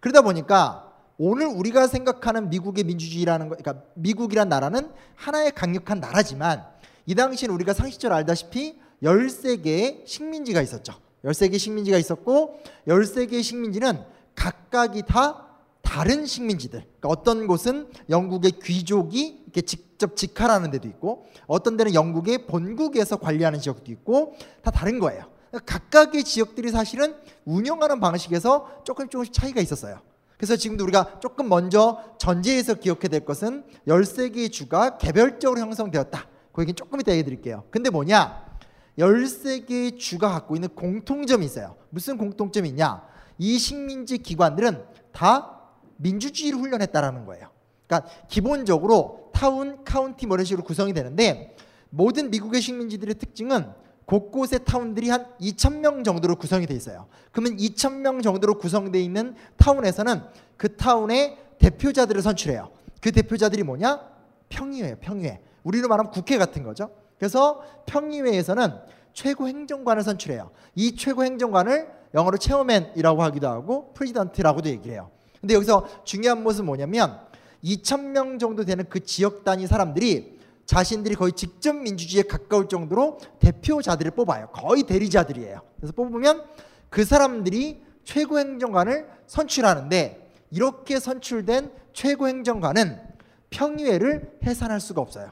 그러다 0.00 0.22
보니까 0.22 0.92
오늘 1.16 1.46
우리가 1.46 1.86
생각하는 1.86 2.50
미국의 2.50 2.84
민주주의라는 2.84 3.48
거, 3.48 3.56
그러니까 3.56 3.86
미국이란 3.94 4.48
나라는 4.48 4.90
하나의 5.14 5.52
강력한 5.52 6.00
나라지만 6.00 6.64
이 7.06 7.14
당시에는 7.14 7.54
우리가 7.54 7.72
상식적으로 7.72 8.16
알다시피 8.16 8.80
13개의 9.02 10.06
식민지가 10.06 10.60
있었죠. 10.62 10.94
13개 11.24 11.58
식민지가 11.58 11.98
있었고 11.98 12.60
13개의 12.88 13.42
식민지는 13.42 14.02
각각이 14.34 15.02
다 15.06 15.53
다른 15.84 16.26
식민지들. 16.26 16.80
그러니까 16.80 17.08
어떤 17.08 17.46
곳은 17.46 17.88
영국의 18.10 18.52
귀족이 18.62 19.42
이렇게 19.44 19.60
직접 19.60 20.16
직할하는 20.16 20.72
데도 20.72 20.88
있고 20.88 21.26
어떤 21.46 21.76
데는 21.76 21.94
영국의 21.94 22.46
본국에서 22.46 23.18
관리하는 23.18 23.60
지역도 23.60 23.92
있고 23.92 24.34
다 24.62 24.72
다른 24.72 24.98
거예요. 24.98 25.24
그러니까 25.50 25.78
각각의 25.78 26.24
지역들이 26.24 26.70
사실은 26.70 27.14
운영하는 27.44 28.00
방식에서 28.00 28.82
조금 28.82 29.08
조금씩 29.08 29.32
차이가 29.32 29.60
있었어요. 29.60 30.00
그래서 30.36 30.56
지금도 30.56 30.82
우리가 30.84 31.20
조금 31.20 31.48
먼저 31.48 32.02
전제에서 32.18 32.74
기억해야 32.74 33.08
될 33.08 33.24
것은 33.24 33.64
13개의 33.86 34.50
주가 34.50 34.98
개별적으로 34.98 35.60
형성되었다. 35.60 36.26
그 36.52 36.62
얘기는 36.62 36.74
조금 36.74 37.00
이따 37.00 37.12
얘기 37.12 37.22
드릴게요. 37.22 37.64
근데 37.70 37.90
뭐냐? 37.90 38.44
13개의 38.98 39.98
주가 39.98 40.30
갖고 40.30 40.56
있는 40.56 40.68
공통점이 40.70 41.44
있어요. 41.46 41.76
무슨 41.90 42.18
공통점이 42.18 42.68
있냐? 42.70 43.02
이 43.38 43.58
식민지 43.58 44.18
기관들은 44.18 44.84
다 45.12 45.53
민주주의를 45.96 46.58
훈련했다라는 46.58 47.24
거예요. 47.26 47.48
그러니까 47.86 48.10
기본적으로 48.28 49.30
타운, 49.32 49.84
카운티 49.84 50.26
뭐 50.26 50.36
이런 50.36 50.44
식으로 50.44 50.64
구성이 50.64 50.92
되는데 50.92 51.56
모든 51.90 52.30
미국의 52.30 52.60
식민지들의 52.60 53.16
특징은 53.16 53.72
곳곳의 54.06 54.64
타운들이 54.64 55.08
한 55.08 55.26
2,000명 55.40 56.04
정도로 56.04 56.36
구성이 56.36 56.66
돼 56.66 56.74
있어요. 56.74 57.06
그러면 57.32 57.56
2,000명 57.56 58.22
정도로 58.22 58.58
구성되어 58.58 59.00
있는 59.00 59.34
타운에서는 59.56 60.22
그 60.56 60.76
타운의 60.76 61.38
대표자들을 61.58 62.20
선출해요. 62.20 62.70
그 63.00 63.12
대표자들이 63.12 63.62
뭐냐? 63.62 64.00
평의회예요. 64.48 64.96
평의회. 65.00 65.40
우리로 65.62 65.88
말하면 65.88 66.12
국회 66.12 66.36
같은 66.36 66.62
거죠. 66.62 66.90
그래서 67.18 67.62
평의회에서는 67.86 68.74
최고 69.14 69.48
행정관을 69.48 70.02
선출해요. 70.02 70.50
이 70.74 70.96
최고 70.96 71.24
행정관을 71.24 71.88
영어로 72.14 72.36
chairman이라고 72.36 73.22
하기도 73.22 73.48
하고 73.48 73.92
president라고도 73.94 74.68
얘기해요. 74.68 75.10
근데 75.44 75.52
여기서 75.56 76.04
중요한 76.04 76.42
모습은 76.42 76.64
뭐냐면 76.64 77.20
2,000명 77.62 78.40
정도 78.40 78.64
되는 78.64 78.86
그 78.88 79.04
지역 79.04 79.44
단위 79.44 79.66
사람들이 79.66 80.38
자신들이 80.64 81.16
거의 81.16 81.32
직접 81.32 81.76
민주주의에 81.76 82.22
가까울 82.22 82.66
정도로 82.66 83.18
대표자들을 83.40 84.12
뽑아요. 84.12 84.46
거의 84.54 84.84
대리자들이에요. 84.84 85.60
그래서 85.76 85.92
뽑으면 85.92 86.44
그 86.88 87.04
사람들이 87.04 87.82
최고 88.04 88.38
행정관을 88.38 89.06
선출하는데 89.26 90.30
이렇게 90.50 90.98
선출된 90.98 91.72
최고 91.92 92.26
행정관은 92.26 92.98
평의회를 93.50 94.38
해산할 94.46 94.80
수가 94.80 95.02
없어요. 95.02 95.28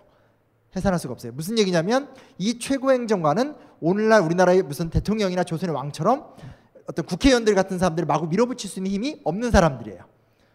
해산할 0.76 0.98
수가 0.98 1.12
없어요. 1.12 1.32
무슨 1.32 1.58
얘기냐면 1.58 2.14
이 2.36 2.58
최고 2.58 2.92
행정관은 2.92 3.54
오늘날 3.80 4.20
우리나라의 4.20 4.62
무슨 4.62 4.90
대통령이나 4.90 5.44
조선의 5.44 5.74
왕처럼 5.74 6.36
어떤 6.86 7.04
국회의원들 7.06 7.54
같은 7.54 7.78
사람들을 7.78 8.06
마구 8.06 8.26
밀어붙일 8.26 8.70
수 8.70 8.78
있는 8.78 8.92
힘이 8.92 9.20
없는 9.24 9.50
사람들이에요. 9.50 10.04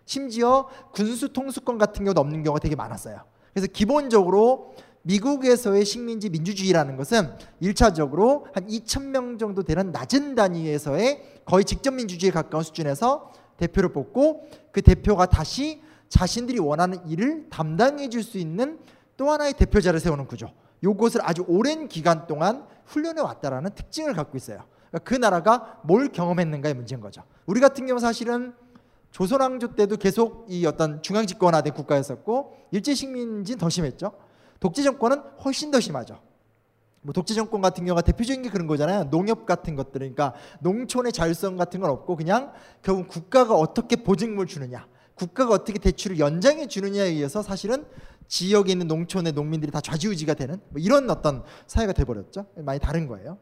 심지어 0.06 0.68
군수 0.94 1.34
통수권 1.34 1.78
같은 1.78 2.06
경우도 2.06 2.22
없는 2.22 2.44
경우가 2.44 2.60
되게 2.60 2.76
많았어요. 2.76 3.22
그래서 3.54 3.68
기본적으로 3.72 4.74
미국에서의 5.04 5.86
식민지 5.86 6.30
민주주의라는 6.30 6.98
것은 6.98 7.32
1차적으로 7.62 8.44
한 8.54 8.68
2,000명 8.68 9.40
정도 9.40 9.64
되는 9.64 9.92
낮은 9.92 10.36
단위에서의 10.36 11.42
거의 11.46 11.64
직접 11.64 11.92
민주주의에 11.94 12.32
가까운 12.32 12.64
수준에서 12.64 13.32
대표를 13.58 13.94
뽑고 13.94 14.50
그 14.72 14.82
대표가 14.82 15.26
다시 15.26 15.82
자신들이 16.10 16.60
원하는 16.60 17.06
일을 17.08 17.50
담당해 17.50 18.10
줄 18.10 18.24
수 18.24 18.38
있는 18.38 18.80
또 19.16 19.32
하나의 19.32 19.54
대표자를 19.54 20.00
세우는 20.00 20.28
구조. 20.28 20.52
요것을 20.84 21.22
아주 21.24 21.44
오랜 21.48 21.88
기간 21.88 22.28
동안 22.28 22.66
훈련해 22.86 23.22
왔다라는 23.22 23.72
특징을 23.76 24.14
갖고 24.14 24.38
있어요. 24.38 24.64
그러니까 24.90 25.00
그 25.04 25.16
나라가 25.16 25.80
뭘 25.84 26.10
경험했는가의 26.10 26.74
문제인 26.74 27.02
거죠. 27.02 27.24
우리 27.46 27.60
같은 27.60 27.86
경우 27.86 28.00
사실은 28.00 28.54
조선왕조 29.12 29.76
때도 29.76 29.98
계속 29.98 30.46
이 30.50 30.66
어떤 30.66 31.02
중앙 31.02 31.26
집권화된 31.26 31.74
국가였었고 31.74 32.56
일제 32.72 32.94
식민지는 32.94 33.58
더 33.58 33.70
심했죠. 33.70 34.12
독재 34.60 34.84
정권은 34.84 35.22
훨씬 35.44 35.72
더 35.72 35.80
심하죠. 35.80 36.20
뭐 37.02 37.14
독재 37.14 37.34
정권 37.34 37.62
같은 37.62 37.86
경우가 37.86 38.02
대표적인 38.02 38.42
게 38.42 38.50
그런 38.50 38.68
거잖아요. 38.68 39.10
농협 39.10 39.46
같은 39.46 39.76
것들 39.76 40.00
그러니까 40.00 40.34
농촌의 40.60 41.14
자율성 41.14 41.56
같은 41.56 41.80
건 41.80 41.90
없고 41.90 42.16
그냥 42.18 42.52
결국 42.82 43.08
국가가 43.08 43.56
어떻게 43.56 43.96
보증물 43.96 44.46
주느냐, 44.46 44.88
국가가 45.16 45.54
어떻게 45.54 45.80
대출을 45.80 46.20
연장해 46.20 46.68
주느냐에 46.68 47.08
의해서 47.08 47.42
사실은 47.42 47.86
지역에 48.28 48.74
있는 48.74 48.88
농촌의 48.88 49.32
농민들이 49.32 49.72
다 49.72 49.80
좌지우지가 49.80 50.34
되는 50.34 50.60
뭐 50.70 50.82
이런 50.82 51.10
어떤 51.10 51.44
사회가 51.66 51.94
돼버렸죠. 51.94 52.48
많이 52.58 52.80
다른 52.80 53.08
거예요. 53.08 53.38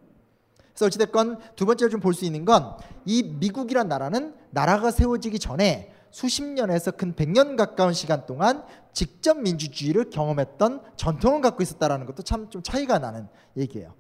그래서 0.76 0.86
어찌됐건 0.88 1.40
두 1.56 1.66
번째로 1.66 1.90
좀 1.90 2.00
볼 2.02 2.14
수 2.14 2.26
있는 2.26 2.46
건 2.46 2.78
이 3.06 3.22
미국이란 3.24 3.88
나라는 3.88 4.34
나라가 4.50 4.90
세워지기 4.92 5.40
전에 5.40 5.94
수십 6.12 6.44
년에서 6.44 6.92
근 6.92 7.14
100년 7.14 7.56
가까운 7.56 7.94
시간 7.94 8.26
동안 8.26 8.64
직접 8.94 9.38
민주주의를 9.40 10.10
경험했던 10.10 10.82
전통을 10.96 11.42
갖고 11.42 11.62
있었다라는 11.62 12.06
것도 12.08 12.24
참 12.24 12.50
좀 12.50 12.64
차이가 12.64 12.98
나는 13.00 13.28
얘기예요. 13.58 13.94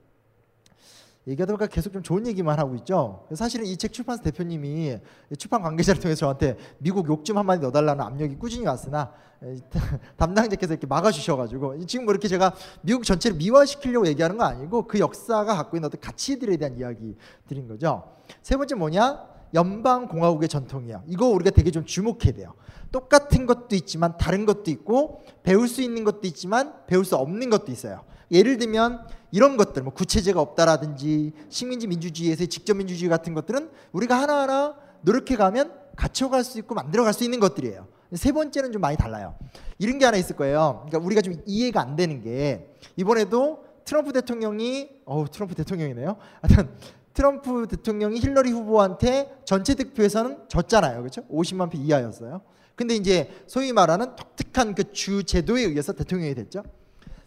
얘기하다 1.27 1.53
보니까 1.53 1.67
계속 1.73 1.91
좀 1.91 2.03
좋은 2.03 2.27
얘기만 2.27 2.59
하고 2.59 2.75
있죠. 2.75 3.25
사실은 3.33 3.65
이 3.65 3.75
책 3.77 3.93
출판사 3.93 4.21
대표님이 4.23 4.99
출판 5.37 5.61
관계자를 5.61 5.99
통해서 6.01 6.19
저한테 6.19 6.55
미국 6.77 7.07
욕 7.09 7.23
좀 7.25 7.37
한마디 7.39 7.61
넣어달라는 7.61 8.03
압력이 8.03 8.35
꾸준히 8.35 8.65
왔으나 8.67 9.11
담당자께서 10.17 10.73
이렇게 10.73 10.85
막아주셔가지고 10.87 11.85
지금 11.87 12.05
뭐 12.05 12.13
이렇게 12.13 12.27
제가 12.27 12.53
미국 12.81 13.03
전체를 13.03 13.37
미화시키려고 13.37 14.05
얘기하는 14.07 14.37
거 14.37 14.43
아니고 14.43 14.83
그 14.87 14.99
역사가 14.99 15.55
갖고 15.55 15.77
있는 15.77 15.87
어떤 15.87 15.99
가치들에 15.99 16.57
대한 16.57 16.77
이야기 16.77 17.15
드린 17.47 17.67
거죠. 17.67 18.03
세 18.43 18.55
번째 18.55 18.75
뭐냐? 18.75 19.35
연방 19.55 20.07
공화국의 20.07 20.49
전통이야. 20.49 21.03
이거 21.07 21.27
우리가 21.27 21.49
되게 21.51 21.71
좀 21.71 21.85
주목해야 21.85 22.33
돼요. 22.33 22.53
똑같은 22.91 23.45
것도 23.45 23.75
있지만 23.75 24.17
다른 24.17 24.45
것도 24.45 24.69
있고 24.71 25.21
배울 25.43 25.67
수 25.67 25.81
있는 25.81 26.03
것도 26.03 26.21
있지만 26.23 26.73
배울 26.87 27.03
수 27.05 27.15
없는 27.15 27.49
것도 27.49 27.71
있어요. 27.71 28.03
예를 28.31 28.57
들면 28.57 29.07
이런 29.31 29.57
것들, 29.57 29.83
뭐 29.83 29.93
구체제가 29.93 30.39
없다라든지 30.39 31.33
식민지 31.49 31.87
민주주의에서의 31.87 32.47
직접 32.47 32.75
민주주의 32.75 33.09
같은 33.09 33.33
것들은 33.33 33.69
우리가 33.91 34.19
하나하나 34.19 34.75
노력해 35.01 35.35
가면 35.35 35.73
갖춰갈 35.95 36.43
수 36.43 36.57
있고 36.59 36.75
만들어갈 36.75 37.13
수 37.13 37.23
있는 37.23 37.39
것들이에요. 37.39 37.87
세 38.13 38.31
번째는 38.31 38.71
좀 38.71 38.81
많이 38.81 38.97
달라요. 38.97 39.35
이런 39.77 39.97
게 39.97 40.05
하나 40.05 40.17
있을 40.17 40.35
거예요. 40.35 40.85
그러니까 40.85 41.05
우리가 41.05 41.21
좀 41.21 41.35
이해가 41.45 41.81
안 41.81 41.95
되는 41.95 42.21
게 42.21 42.73
이번에도 42.95 43.65
트럼프 43.83 44.13
대통령이 44.13 44.89
어우 45.05 45.27
트럼프 45.29 45.53
대통령이네요. 45.55 46.15
하여튼 46.41 46.69
트럼프 47.13 47.67
대통령이 47.67 48.19
힐러리 48.19 48.51
후보한테 48.51 49.37
전체 49.45 49.73
득표에서는 49.75 50.45
졌잖아요. 50.47 50.99
그렇죠? 50.99 51.23
50만 51.27 51.71
표 51.71 51.77
이하였어요. 51.77 52.41
근데 52.75 52.95
이제 52.95 53.31
소위 53.47 53.71
말하는 53.73 54.15
독특한 54.15 54.75
그 54.75 54.83
주 54.91 55.23
제도에 55.23 55.63
의해서 55.63 55.93
대통령이 55.93 56.35
됐죠. 56.35 56.63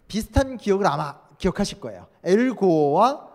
비슷한 0.09 0.57
기억을 0.57 0.85
아마 0.87 1.15
기억하실 1.37 1.79
거예요. 1.79 2.07
엘고와 2.25 3.29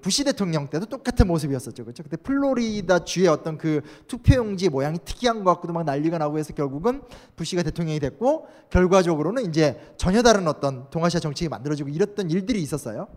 부시 0.00 0.22
대통령 0.22 0.68
때도 0.68 0.86
똑같은 0.86 1.26
모습이었었죠. 1.26 1.82
그렇죠? 1.82 2.04
그때 2.04 2.16
플로리다 2.16 3.00
주의 3.00 3.26
어떤 3.26 3.58
그 3.58 3.80
투표용지 4.06 4.68
모양이 4.68 4.98
특이한 5.04 5.42
것 5.42 5.52
같고도 5.54 5.72
막 5.72 5.82
난리가 5.82 6.18
나고 6.18 6.38
해서 6.38 6.52
결국은 6.54 7.02
부시가 7.34 7.64
대통령이 7.64 7.98
됐고 7.98 8.46
결과적으로는 8.70 9.46
이제 9.46 9.80
전혀 9.96 10.22
다른 10.22 10.46
어떤 10.46 10.88
동아시아 10.90 11.18
정책이 11.18 11.48
만들어지고 11.48 11.88
이랬던 11.88 12.30
일들이 12.30 12.62
있었어요. 12.62 13.08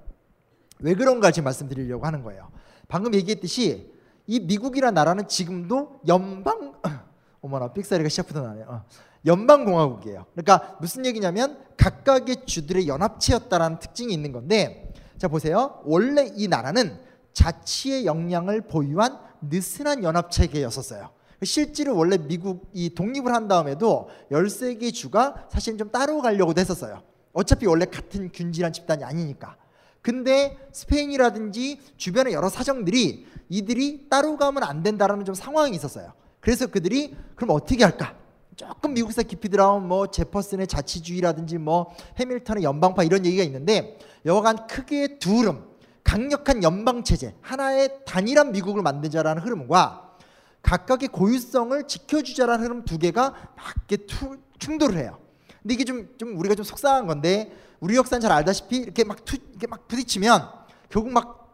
왜 0.80 0.96
그런가 0.96 1.30
지금 1.30 1.44
말씀드리려고 1.44 2.08
하는 2.08 2.24
거예요. 2.24 2.50
방금 2.88 3.14
얘기했듯이 3.14 3.92
이 4.26 4.40
미국이라는 4.40 4.96
나라는 4.96 5.28
지금도 5.28 6.02
연방 6.08 6.74
어머나 7.42 7.72
삑사리가 7.72 8.10
시작부터 8.10 8.42
나네요. 8.42 8.66
어. 8.68 8.86
연방공화국이에요. 9.26 10.26
그러니까 10.34 10.78
무슨 10.80 11.06
얘기냐면 11.06 11.58
각각의 11.78 12.46
주들의 12.46 12.88
연합체였다라는 12.88 13.80
특징이 13.80 14.14
있는 14.14 14.32
건데 14.32 14.94
자 15.18 15.28
보세요. 15.28 15.82
원래 15.86 16.32
이 16.36 16.48
나라는 16.48 17.00
자치의 17.34 18.06
역량을 18.06 18.62
보유한 18.62 19.20
느슨한 19.42 20.04
연합체계였었어요. 20.04 21.10
실제로 21.44 21.96
원래 21.96 22.18
미국이 22.18 22.96
독립을 22.96 23.34
한 23.34 23.48
다음에도 23.48 24.10
13개 24.32 24.92
주가 24.94 25.48
사실은 25.50 25.78
좀 25.78 25.92
따로 25.92 26.22
가려고도 26.22 26.60
했었어요. 26.60 27.04
어차피 27.34 27.68
원래 27.68 27.86
같은 27.86 28.32
균질한 28.32 28.74
집단이 28.74 29.04
아니니까. 29.04 29.56
근데 30.02 30.58
스페인이라든지 30.72 31.80
주변의 31.98 32.34
여러 32.34 32.50
사정들이 32.50 33.28
이들이 33.50 34.08
따로 34.10 34.38
가면 34.38 34.64
안 34.64 34.82
된다라는 34.82 35.26
좀 35.26 35.36
상황이 35.36 35.76
있었어요. 35.76 36.14
그래서 36.40 36.68
그들이 36.68 37.16
그럼 37.36 37.52
어떻게 37.52 37.84
할까? 37.84 38.16
조금 38.58 38.96
미국사 38.96 39.22
깊이 39.22 39.50
들어가면 39.50 39.88
뭐 39.88 40.08
제퍼슨의 40.08 40.66
자치주의라든지 40.66 41.60
뭐 41.60 41.96
해밀턴의 42.20 42.64
연방파 42.64 43.04
이런 43.04 43.24
얘기가 43.24 43.44
있는데 43.44 44.00
여하간 44.26 44.66
크게 44.66 45.20
두 45.20 45.38
흐름 45.38 45.64
강력한 46.04 46.64
연방 46.64 47.04
체제 47.04 47.36
하나의 47.42 48.00
단일한 48.06 48.52
미국을 48.52 48.82
만들자라는 48.82 49.44
흐름과 49.44 50.18
각각의 50.64 51.10
고유성을 51.10 51.88
지켜주자라는 51.88 52.66
흐름 52.66 52.84
두 52.84 52.98
개가 52.98 53.52
맞게 53.56 53.98
투, 54.08 54.38
충돌을 54.58 54.98
해요. 54.98 55.20
근데 55.62 55.76
이게 55.76 55.84
좀, 55.84 56.10
좀 56.18 56.36
우리가 56.38 56.56
좀 56.56 56.66
속상한 56.66 57.06
건데 57.06 57.56
우리 57.80 57.96
역사는 57.96 58.22
잘 58.22 58.32
알다시피 58.32 58.78
이렇게 58.78 59.04
막 59.04 59.24
투, 59.24 59.38
이렇게 59.52 59.68
막 59.68 59.88
부딪히면 59.88 60.50
결국 60.90 61.12
막 61.12 61.47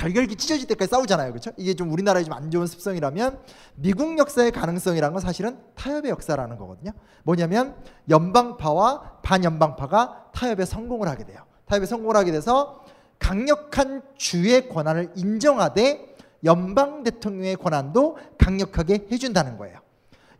갈기갈기 0.00 0.36
찢어질 0.36 0.66
때까지 0.66 0.90
싸우잖아요. 0.90 1.30
그렇죠? 1.30 1.50
이게 1.58 1.74
좀 1.74 1.92
우리나라의 1.92 2.24
좀 2.24 2.30
안 2.32 2.50
좋은 2.50 2.66
습성이라면 2.66 3.38
미국 3.74 4.16
역사의 4.16 4.50
가능성이라는 4.52 5.12
건 5.12 5.20
사실은 5.20 5.58
타협의 5.74 6.10
역사라는 6.10 6.56
거거든요. 6.56 6.92
뭐냐면 7.22 7.76
연방파와 8.08 9.20
반연방파가 9.22 10.30
타협에 10.32 10.64
성공을 10.64 11.06
하게 11.06 11.24
돼요. 11.24 11.44
타협에 11.66 11.84
성공을 11.84 12.16
하게 12.16 12.32
돼서 12.32 12.82
강력한 13.18 14.00
주의 14.16 14.70
권한을 14.70 15.12
인정하되 15.16 16.14
연방 16.44 17.02
대통령의 17.02 17.56
권한도 17.56 18.16
강력하게 18.38 19.08
해준다는 19.12 19.58
거예요. 19.58 19.80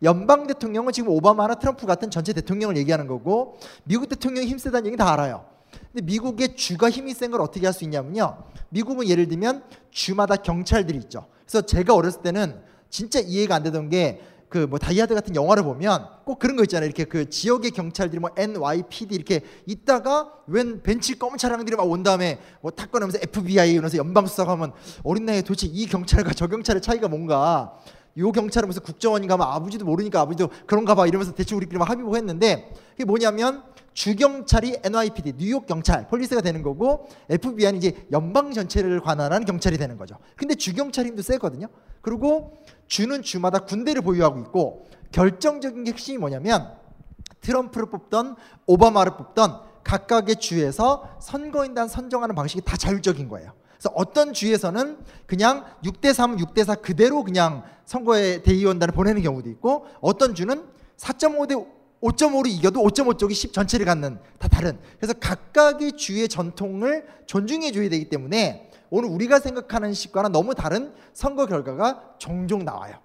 연방 0.01 0.47
대통령은 0.47 0.91
지금 0.91 1.09
오바마나 1.09 1.53
트럼프 1.53 1.85
같은 1.85 2.09
전체 2.09 2.33
대통령을 2.33 2.77
얘기하는 2.77 3.05
거고 3.05 3.59
미국 3.83 4.09
대통령이 4.09 4.47
힘세다는 4.47 4.87
얘기 4.87 4.97
다 4.97 5.13
알아요. 5.13 5.50
근데 5.91 6.05
미국의 6.05 6.55
주가 6.55 6.89
힘이 6.89 7.13
센 7.13 7.31
걸 7.31 7.41
어떻게 7.41 7.65
할 7.65 7.73
수 7.73 7.83
있냐면요. 7.83 8.43
미국은 8.69 9.07
예를 9.07 9.27
들면 9.27 9.63
주마다 9.91 10.35
경찰들이 10.35 10.97
있죠. 10.99 11.25
그래서 11.45 11.65
제가 11.65 11.93
어렸을 11.95 12.21
때는 12.21 12.61
진짜 12.89 13.19
이해가 13.19 13.55
안 13.55 13.63
되던 13.63 13.89
게 13.89 14.21
그 14.51 14.67
뭐 14.67 14.77
다이하드 14.77 15.13
같은 15.15 15.33
영화를 15.33 15.63
보면 15.63 16.05
꼭 16.25 16.37
그런 16.37 16.57
거 16.57 16.63
있잖아요. 16.63 16.85
이렇게 16.85 17.05
그 17.05 17.29
지역의 17.29 17.71
경찰들이 17.71 18.19
뭐 18.19 18.31
NYPD 18.35 19.15
이렇게 19.15 19.39
있다가 19.65 20.33
웬 20.45 20.83
벤츠 20.83 21.17
검은 21.17 21.37
차량들이 21.37 21.77
막 21.77 21.85
온 21.87 22.03
다음에 22.03 22.37
뭐 22.61 22.78
탁 22.78 22.91
꺼내면서 22.91 23.19
FBI 23.21 23.71
이러면서 23.71 23.95
연방 23.95 24.27
수사하면 24.27 24.73
어린 25.05 25.25
나이에 25.25 25.41
도대체 25.43 25.67
이 25.67 25.85
경찰과 25.85 26.33
저 26.35 26.47
경찰의 26.47 26.81
차이가 26.81 27.07
뭔가 27.07 27.71
요 28.17 28.31
경찰은 28.33 28.67
무슨 28.67 28.83
국정원인가 28.83 29.37
면 29.37 29.47
아버지도 29.47 29.85
모르니까 29.85 30.19
아버지도 30.19 30.49
그런가 30.67 30.95
봐 30.95 31.07
이러면서 31.07 31.33
대충 31.33 31.55
우리끼리 31.55 31.77
막 31.79 31.89
합의 31.89 32.03
보고 32.03 32.17
했는데 32.17 32.73
그게 32.91 33.05
뭐냐면 33.05 33.63
주경찰이 33.93 34.79
NYPD 34.83 35.33
뉴욕 35.37 35.65
경찰 35.65 36.07
police가 36.07 36.41
되는 36.41 36.61
거고 36.61 37.07
FBI는 37.29 37.77
이제 37.77 38.07
연방 38.11 38.53
전체를 38.53 39.01
관할하는 39.01 39.45
경찰이 39.45 39.77
되는 39.77 39.97
거죠. 39.97 40.17
근데 40.35 40.55
주경찰 40.55 41.05
힘도 41.05 41.21
세거든요. 41.21 41.67
그리고 42.01 42.57
주는 42.87 43.21
주마다 43.21 43.59
군대를 43.59 44.01
보유하고 44.01 44.39
있고 44.39 44.87
결정적인 45.11 45.83
게 45.83 45.91
핵심이 45.91 46.17
뭐냐면 46.17 46.73
트럼프를 47.41 47.89
뽑던 47.89 48.35
오바마를 48.65 49.17
뽑던 49.17 49.61
각각의 49.83 50.37
주에서 50.37 51.17
선거인단 51.19 51.87
선정하는 51.87 52.35
방식이 52.35 52.61
다 52.61 52.77
자율적인 52.77 53.27
거예요. 53.27 53.53
그래서 53.73 53.91
어떤 53.95 54.31
주에서는 54.31 54.99
그냥 55.25 55.65
6대 55.83 56.13
3, 56.13 56.37
6대 56.37 56.63
4 56.63 56.75
그대로 56.75 57.23
그냥 57.23 57.63
선거에 57.85 58.43
대의원단을 58.43 58.93
보내는 58.93 59.23
경우도 59.23 59.49
있고 59.49 59.87
어떤 60.01 60.35
주는 60.35 60.63
4.5대 60.97 61.80
5.5로 62.01 62.47
이겨도 62.47 62.81
5.5 62.81 63.17
쪽이 63.17 63.33
10 63.33 63.53
전체를 63.53 63.85
갖는 63.85 64.19
다 64.39 64.47
다른. 64.47 64.77
그래서 64.97 65.13
각각의 65.13 65.93
주의 65.93 66.27
전통을 66.27 67.05
존중해 67.27 67.71
줘야 67.71 67.89
되기 67.89 68.09
때문에 68.09 68.69
오늘 68.89 69.09
우리가 69.09 69.39
생각하는 69.39 69.93
식과는 69.93 70.31
너무 70.31 70.53
다른 70.53 70.93
선거 71.13 71.45
결과가 71.45 72.15
종종 72.17 72.65
나와요. 72.65 72.95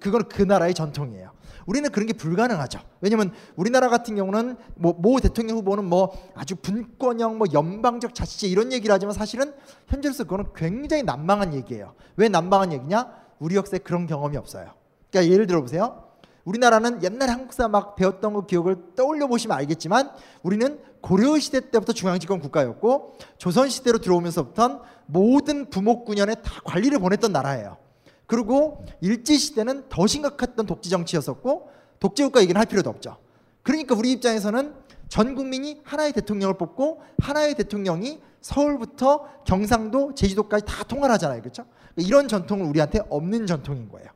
그건 0.00 0.28
그 0.28 0.42
나라의 0.42 0.74
전통이에요. 0.74 1.32
우리는 1.66 1.90
그런 1.90 2.06
게 2.06 2.12
불가능하죠. 2.12 2.80
왜냐면 3.00 3.32
우리나라 3.56 3.88
같은 3.88 4.16
경우는 4.16 4.56
뭐, 4.74 4.94
모 4.94 5.20
대통령 5.20 5.56
후보는 5.58 5.84
뭐 5.84 6.12
아주 6.34 6.56
분권형 6.56 7.38
뭐 7.38 7.46
연방적 7.52 8.14
자치제 8.14 8.48
이런 8.48 8.72
얘기를 8.72 8.92
하지만 8.94 9.14
사실은 9.14 9.54
현재로서 9.86 10.24
그거는 10.24 10.46
굉장히 10.54 11.02
난망한 11.02 11.54
얘기예요. 11.54 11.94
왜 12.16 12.28
난망한 12.28 12.72
얘기냐? 12.72 13.12
우리 13.38 13.56
역사에 13.56 13.78
그런 13.80 14.06
경험이 14.06 14.36
없어요. 14.36 14.72
그러니까 15.10 15.32
예를 15.32 15.46
들어 15.46 15.60
보세요. 15.60 16.07
우리나라는 16.48 17.02
옛날 17.02 17.28
한국사 17.28 17.68
막 17.68 17.94
배웠던 17.94 18.32
거 18.32 18.46
기억을 18.46 18.76
떠올려 18.96 19.26
보시면 19.26 19.56
알겠지만 19.58 20.10
우리는 20.42 20.80
고려 21.02 21.38
시대 21.38 21.70
때부터 21.70 21.92
중앙집권 21.92 22.40
국가였고 22.40 23.18
조선 23.36 23.68
시대로 23.68 23.98
들어오면서부터 23.98 24.82
모든 25.06 25.68
부목군연에 25.68 26.36
다 26.36 26.60
관리를 26.64 27.00
보냈던 27.00 27.32
나라예요. 27.32 27.76
그리고 28.26 28.84
일제 29.02 29.36
시대는 29.36 29.90
더 29.90 30.06
심각했던 30.06 30.64
독재 30.64 30.88
정치였었고 30.88 31.68
독재 32.00 32.24
국가 32.24 32.40
얘기는 32.40 32.58
할 32.58 32.66
필요도 32.66 32.88
없죠. 32.88 33.18
그러니까 33.62 33.94
우리 33.94 34.12
입장에서는 34.12 34.72
전 35.08 35.34
국민이 35.34 35.80
하나의 35.84 36.12
대통령을 36.14 36.56
뽑고 36.56 37.02
하나의 37.18 37.56
대통령이 37.56 38.20
서울부터 38.40 39.44
경상도, 39.44 40.14
제주도까지 40.14 40.64
다 40.64 40.84
통화를 40.84 41.12
하잖아요. 41.14 41.40
그렇죠? 41.42 41.66
이런 41.96 42.26
전통은 42.26 42.66
우리한테 42.66 43.00
없는 43.10 43.46
전통인 43.46 43.88
거예요. 43.90 44.08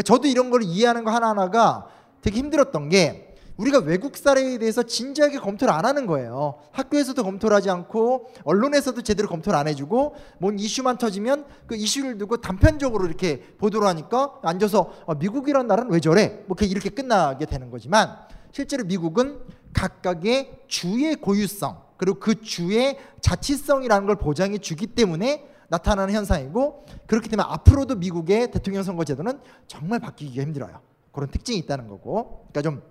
그러니까 0.00 0.02
저도 0.02 0.28
이런 0.28 0.50
걸 0.50 0.62
이해하는 0.62 1.04
거 1.04 1.10
하나하나가 1.10 1.86
되게 2.22 2.38
힘들었던 2.38 2.88
게 2.88 3.36
우리가 3.56 3.80
외국 3.80 4.16
사례에 4.16 4.56
대해서 4.56 4.82
진지하게 4.82 5.38
검토를 5.38 5.74
안 5.74 5.84
하는 5.84 6.06
거예요. 6.06 6.54
학교에서도 6.72 7.22
검토를 7.22 7.54
하지 7.54 7.68
않고 7.68 8.30
언론에서도 8.44 9.02
제대로 9.02 9.28
검토를 9.28 9.58
안 9.58 9.68
해주고 9.68 10.16
뭔 10.38 10.58
이슈만 10.58 10.96
터지면 10.96 11.44
그 11.66 11.76
이슈를 11.76 12.16
두고 12.16 12.38
단편적으로 12.38 13.06
이렇게 13.06 13.42
보도를 13.58 13.86
하니까 13.88 14.38
앉아서 14.42 14.92
아, 15.06 15.14
미국이란 15.14 15.66
나라는 15.66 15.92
왜 15.92 16.00
저래? 16.00 16.42
뭐 16.46 16.56
이렇게 16.58 16.88
끝나게 16.88 17.44
되는 17.44 17.70
거지만 17.70 18.16
실제로 18.50 18.84
미국은 18.84 19.40
각각의 19.74 20.62
주의 20.66 21.14
고유성 21.16 21.76
그리고 21.98 22.18
그 22.18 22.40
주의 22.40 22.96
자치성이라는 23.20 24.06
걸 24.06 24.16
보장해 24.16 24.56
주기 24.58 24.86
때문에 24.86 25.49
나타나는 25.70 26.12
현상이고 26.12 26.84
그렇기 27.06 27.28
때문에 27.28 27.48
앞으로도 27.48 27.94
미국의 27.96 28.50
대통령 28.50 28.82
선거 28.82 29.04
제도는 29.04 29.40
정말 29.68 30.00
바뀌기가 30.00 30.42
힘들어요. 30.42 30.80
그런 31.12 31.30
특징이 31.30 31.58
있다는 31.58 31.88
거고. 31.88 32.46
그러니까 32.50 32.62
좀 32.62 32.82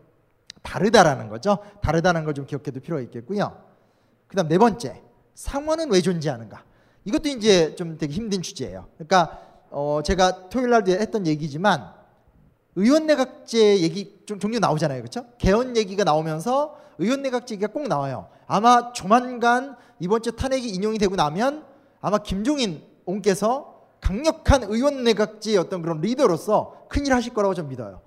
다르다라는 0.63 1.27
거죠. 1.29 1.59
다르다는 1.81 2.23
걸 2.23 2.33
좀 2.33 2.45
기억해둘 2.45 2.81
필요가 2.81 3.01
있겠고요. 3.03 3.61
그다음 4.27 4.47
네 4.47 4.57
번째 4.57 5.01
상원은 5.35 5.91
왜 5.91 6.01
존재하는가? 6.01 6.63
이것도 7.03 7.29
이제 7.29 7.75
좀 7.75 7.97
되게 7.97 8.13
힘든 8.13 8.41
주제예요. 8.41 8.87
그러니까 8.95 9.39
어 9.71 10.01
제가 10.03 10.49
토요일 10.49 10.69
날 10.69 10.87
했던 10.87 11.27
얘기지만 11.27 11.93
의원 12.75 13.07
내각제 13.07 13.81
얘기 13.81 14.21
좀 14.25 14.39
종종 14.39 14.61
나오잖아요, 14.61 15.01
그렇죠? 15.01 15.25
개헌 15.37 15.75
얘기가 15.75 16.05
나오면서 16.05 16.77
의원 16.97 17.21
내각제 17.23 17.55
얘기가 17.55 17.73
꼭 17.73 17.87
나와요. 17.87 18.29
아마 18.47 18.93
조만간 18.93 19.75
이번 19.99 20.21
주 20.21 20.31
탄핵이 20.31 20.69
인용이 20.69 20.97
되고 20.97 21.15
나면 21.15 21.65
아마 22.01 22.17
김종인 22.19 22.83
옹께서 23.05 23.75
강력한 24.01 24.63
의원 24.63 25.03
내각지의 25.03 25.57
어떤 25.57 25.81
그런 25.81 25.99
리더로서 26.01 26.85
큰일 26.89 27.13
하실 27.13 27.33
거라고 27.33 27.53
좀 27.53 27.67
믿어요. 27.67 28.01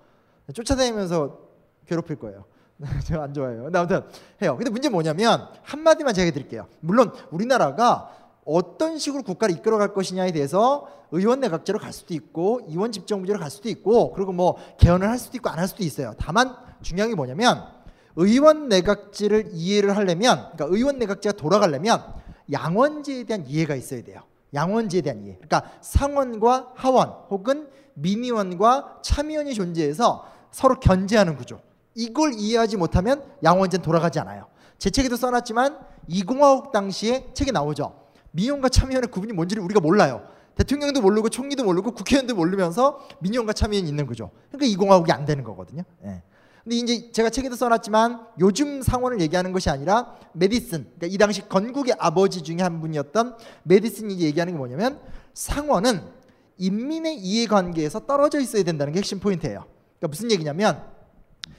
쫓아다니면서 0.52 1.38
괴롭힐 1.86 2.16
거예요. 2.16 2.44
제가 3.04 3.24
안 3.24 3.34
좋아해요. 3.34 3.64
근데 3.64 3.78
아무튼 3.78 4.02
해요. 4.40 4.56
근데 4.56 4.70
문제 4.70 4.88
뭐냐면 4.88 5.46
한마디만 5.62 6.14
제가 6.14 6.30
드릴게요. 6.32 6.66
물론 6.80 7.12
우리나라가 7.30 8.10
어떤 8.44 8.98
식으로 8.98 9.22
국가를 9.22 9.54
이끌어갈 9.56 9.94
것이냐에 9.94 10.32
대해서 10.32 10.88
의원 11.12 11.40
내각제로 11.40 11.78
갈 11.78 11.92
수도 11.92 12.14
있고 12.14 12.60
의원 12.66 12.90
집정부제로 12.90 13.38
갈 13.38 13.50
수도 13.50 13.68
있고 13.68 14.12
그리고 14.14 14.32
뭐 14.32 14.56
개헌을 14.78 15.08
할 15.08 15.18
수도 15.18 15.36
있고 15.36 15.50
안 15.50 15.58
할 15.58 15.68
수도 15.68 15.84
있어요. 15.84 16.14
다만 16.18 16.56
중요한 16.80 17.10
게 17.10 17.14
뭐냐면 17.14 17.64
의원 18.16 18.68
내각제를 18.68 19.50
이해를 19.52 19.96
하려면 19.96 20.48
그러니까 20.52 20.66
의원 20.76 20.98
내각제가 20.98 21.36
돌아가려면 21.36 22.02
양원제에 22.50 23.24
대한 23.24 23.46
이해가 23.46 23.74
있어야 23.74 24.02
돼요. 24.02 24.22
양원제에 24.54 25.00
대한 25.02 25.22
이해. 25.22 25.36
그러니까 25.36 25.70
상원과 25.80 26.72
하원 26.74 27.08
혹은 27.30 27.68
민의원과 27.94 29.00
참의원이 29.02 29.54
존재해서 29.54 30.26
서로 30.50 30.78
견제하는 30.80 31.36
구조. 31.36 31.60
이걸 31.94 32.34
이해하지 32.34 32.76
못하면 32.76 33.22
양원제는 33.42 33.82
돌아가지 33.82 34.18
않아요. 34.20 34.46
제 34.78 34.90
책에도 34.90 35.16
써놨지만 35.16 35.78
이공화국 36.08 36.72
당시에 36.72 37.30
책에 37.34 37.52
나오죠. 37.52 37.94
민의원과 38.32 38.68
참의원의 38.68 39.10
구분이 39.10 39.32
뭔지를 39.32 39.62
우리가 39.62 39.80
몰라요. 39.80 40.26
대통령도 40.54 41.00
모르고 41.00 41.28
총리도 41.28 41.64
모르고 41.64 41.92
국회의원도 41.92 42.34
모르면서 42.34 43.00
민의원과 43.20 43.52
참의원이 43.52 43.88
있는 43.88 44.06
거죠. 44.06 44.30
그러니까 44.48 44.66
이공화국이 44.66 45.12
안 45.12 45.24
되는 45.24 45.44
거거든요. 45.44 45.82
예. 46.04 46.22
근데 46.62 46.76
이제 46.76 47.10
제가 47.10 47.30
책에도 47.30 47.56
써놨지만 47.56 48.26
요즘 48.38 48.82
상원을 48.82 49.20
얘기하는 49.20 49.52
것이 49.52 49.68
아니라 49.68 50.16
메디슨, 50.32 50.84
그러니까 50.96 51.06
이 51.08 51.18
당시 51.18 51.48
건국의 51.48 51.96
아버지 51.98 52.42
중에 52.42 52.58
한 52.60 52.80
분이었던 52.80 53.36
메디슨이 53.64 54.20
얘기하는 54.20 54.52
게 54.52 54.58
뭐냐면 54.58 55.00
상원은 55.34 56.02
인민의 56.58 57.18
이해관계에서 57.18 58.06
떨어져 58.06 58.38
있어야 58.38 58.62
된다는 58.62 58.92
게 58.92 58.98
핵심 58.98 59.18
포인트예요. 59.18 59.64
그러니까 59.98 60.08
무슨 60.08 60.30
얘기냐면 60.30 60.84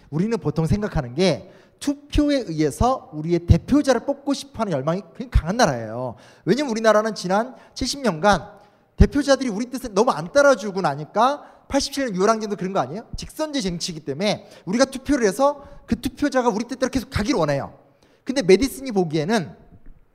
우리는 0.09 0.37
보통 0.37 0.65
생각하는 0.65 1.15
게 1.15 1.51
투표에 1.79 2.45
의해서 2.47 3.09
우리의 3.11 3.39
대표자를 3.39 4.05
뽑고 4.05 4.33
싶어하는 4.33 4.71
열망이 4.71 5.01
굉장히 5.17 5.29
강한 5.31 5.57
나라예요. 5.57 6.15
왜냐면 6.45 6.71
우리나라는 6.71 7.13
지난 7.13 7.55
70년간 7.73 8.53
대표자들이 8.95 9.49
우리 9.49 9.65
뜻에 9.65 9.89
너무 9.89 10.11
안 10.11 10.31
따라주고 10.31 10.79
나니까 10.79 11.43
87년 11.73 12.15
유월항쟁도 12.15 12.55
그런 12.55 12.71
거 12.71 12.79
아니에요? 12.79 13.07
직선제 13.17 13.61
정치이기 13.61 14.01
때문에 14.01 14.47
우리가 14.65 14.85
투표를 14.85 15.27
해서 15.27 15.63
그 15.87 15.99
투표자가 15.99 16.49
우리 16.49 16.65
뜻대로 16.65 16.89
계속 16.89 17.09
가기를 17.09 17.39
원해요. 17.39 17.79
근데 18.23 18.41
메디슨이 18.41 18.91
보기에는 18.91 19.55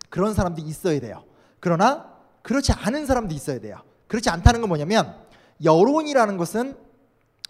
그런 0.08 0.34
사람도 0.34 0.62
있어야 0.62 1.00
돼요. 1.00 1.24
그러나 1.60 2.06
그렇지 2.42 2.72
않은 2.72 3.06
사람도 3.06 3.34
있어야 3.34 3.58
돼요. 3.58 3.76
그렇지 4.06 4.30
않다는 4.30 4.60
건 4.60 4.68
뭐냐면 4.68 5.14
여론이라는 5.62 6.36
것은 6.36 6.76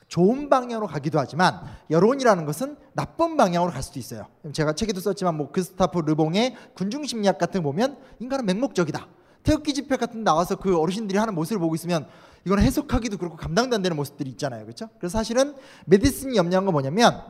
좋은 0.09 0.49
방향으로 0.49 0.87
가기도 0.87 1.19
하지만 1.19 1.61
여론이라는 1.91 2.47
것은 2.47 2.77
나쁜 2.95 3.37
방향으로 3.37 3.71
갈 3.71 3.83
수도 3.83 3.99
있어요. 3.99 4.27
제가 4.53 4.73
책에도 4.73 5.01
썼지만 5.01 5.37
뭐 5.37 5.53
크스타프 5.53 5.99
르봉의 5.99 6.57
군중 6.75 7.05
심리학 7.05 7.37
같은 7.37 7.63
거 7.63 7.71
보면 7.71 7.99
인간은 8.19 8.47
맹목적이다. 8.47 9.07
태극기 9.43 9.75
집회 9.75 9.97
같은 9.97 10.21
데 10.21 10.25
나와서 10.25 10.57
그 10.57 10.79
어르신들이 10.79 11.19
하는 11.19 11.35
모습을 11.35 11.61
보고 11.61 11.75
있으면 11.75 12.09
이건 12.45 12.61
해석하기도 12.61 13.19
그렇고 13.19 13.37
감당도 13.37 13.77
안 13.77 13.83
되는 13.83 13.97
모습들이 13.97 14.31
있잖아요. 14.31 14.65
그렇죠? 14.65 14.89
그래서 14.99 15.19
사실은 15.19 15.55
메디슨이 15.87 16.37
염려한 16.37 16.65
건 16.65 16.73
뭐냐면 16.73 17.23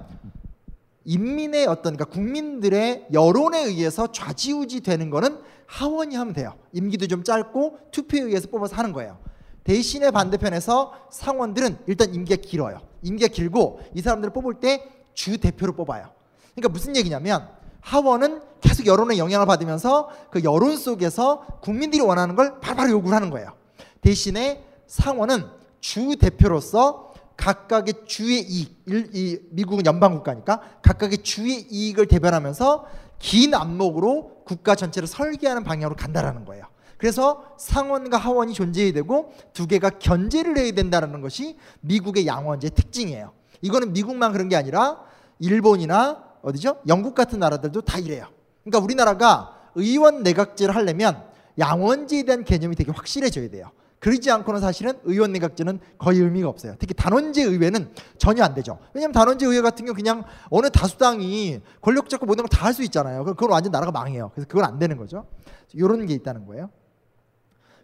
인민의 1.04 1.66
어떤 1.66 1.96
그러니까 1.96 2.04
국민들의 2.06 3.08
여론에 3.12 3.64
의해서 3.64 4.12
좌지우지 4.12 4.80
되는 4.80 5.10
거는 5.10 5.38
하원이 5.66 6.16
하면 6.16 6.34
돼요. 6.34 6.54
임기도 6.72 7.06
좀 7.06 7.24
짧고 7.24 7.78
투표에 7.90 8.20
의해서 8.20 8.48
뽑아서 8.48 8.76
하는 8.76 8.92
거예요. 8.92 9.18
대신에 9.64 10.10
반대편에서 10.10 11.08
상원들은 11.10 11.78
일단 11.86 12.14
임기가 12.14 12.40
길어요. 12.42 12.80
임기가 13.02 13.32
길고 13.32 13.80
이 13.94 14.02
사람들을 14.02 14.32
뽑을 14.32 14.54
때 14.54 14.98
주 15.18 15.36
대표로 15.36 15.72
뽑아요. 15.74 16.10
그러니까 16.54 16.68
무슨 16.68 16.94
얘기냐면 16.94 17.48
하원은 17.80 18.40
계속 18.60 18.86
여론의 18.86 19.18
영향을 19.18 19.46
받으면서 19.46 20.10
그 20.30 20.44
여론 20.44 20.76
속에서 20.76 21.44
국민들이 21.60 22.00
원하는 22.00 22.36
걸 22.36 22.60
바로 22.60 22.88
요구를 22.88 23.16
하는 23.16 23.28
거예요. 23.28 23.52
대신에 24.00 24.64
상원은 24.88 25.46
주 25.80 26.16
대표로서 26.16 27.12
각각의 27.36 27.94
주의 28.06 28.40
이익, 28.40 28.84
이 28.88 29.38
미국은 29.50 29.86
연방 29.86 30.14
국가니까 30.14 30.60
각각의 30.82 31.18
주의 31.18 31.60
이익을 31.70 32.06
대변하면서 32.06 32.86
긴 33.20 33.54
안목으로 33.54 34.42
국가 34.44 34.74
전체를 34.74 35.06
설계하는 35.06 35.62
방향으로 35.62 35.94
간다라는 35.94 36.44
거예요. 36.44 36.64
그래서 36.96 37.44
상원과 37.58 38.16
하원이 38.16 38.54
존재해야 38.54 38.92
되고 38.92 39.32
두 39.52 39.68
개가 39.68 39.90
견제를 40.00 40.58
해야 40.58 40.72
된다는 40.72 41.20
것이 41.20 41.56
미국의 41.80 42.26
양원제 42.26 42.70
특징이에요. 42.70 43.32
이거는 43.60 43.92
미국만 43.92 44.32
그런 44.32 44.48
게 44.48 44.56
아니라 44.56 44.98
일본이나 45.38 46.24
어디죠? 46.42 46.80
영국 46.88 47.14
같은 47.14 47.38
나라들도 47.38 47.82
다 47.82 47.98
이래요. 47.98 48.26
그러니까 48.64 48.84
우리나라가 48.84 49.54
의원 49.76 50.24
내각제를 50.24 50.74
하려면 50.74 51.22
양원제에 51.58 52.24
대한 52.24 52.42
개념이 52.42 52.74
되게 52.74 52.90
확실해져야 52.90 53.48
돼요. 53.48 53.70
그러지 54.00 54.30
않고는 54.30 54.60
사실은 54.60 54.92
의원 55.04 55.32
내각제는 55.32 55.80
거의 55.98 56.20
의미가 56.20 56.48
없어요. 56.48 56.76
특히 56.78 56.94
단원제 56.94 57.42
의회는 57.42 57.92
전혀 58.16 58.44
안 58.44 58.54
되죠. 58.54 58.78
왜냐하면 58.94 59.12
단원제 59.12 59.44
의회 59.46 59.60
같은 59.60 59.84
경우 59.84 59.94
그냥 59.96 60.24
어느 60.50 60.70
다수당이 60.70 61.60
권력 61.80 62.08
잡고 62.08 62.26
모든 62.26 62.44
걸 62.44 62.48
다 62.48 62.64
할 62.64 62.72
수 62.74 62.82
있잖아요. 62.84 63.24
그건 63.24 63.50
완전 63.50 63.72
나라가 63.72 63.90
망해요. 63.90 64.30
그래서 64.34 64.46
그건 64.48 64.64
안 64.64 64.78
되는 64.78 64.96
거죠. 64.96 65.26
이런 65.72 66.06
게 66.06 66.14
있다는 66.14 66.46
거예요. 66.46 66.70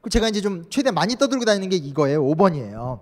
그 0.02 0.10
제가 0.10 0.28
이제 0.28 0.40
좀 0.40 0.64
최대 0.70 0.90
많이 0.90 1.16
떠들고 1.16 1.44
다니는 1.44 1.68
게 1.68 1.76
이거예요. 1.76 2.22
5번이에요. 2.22 3.00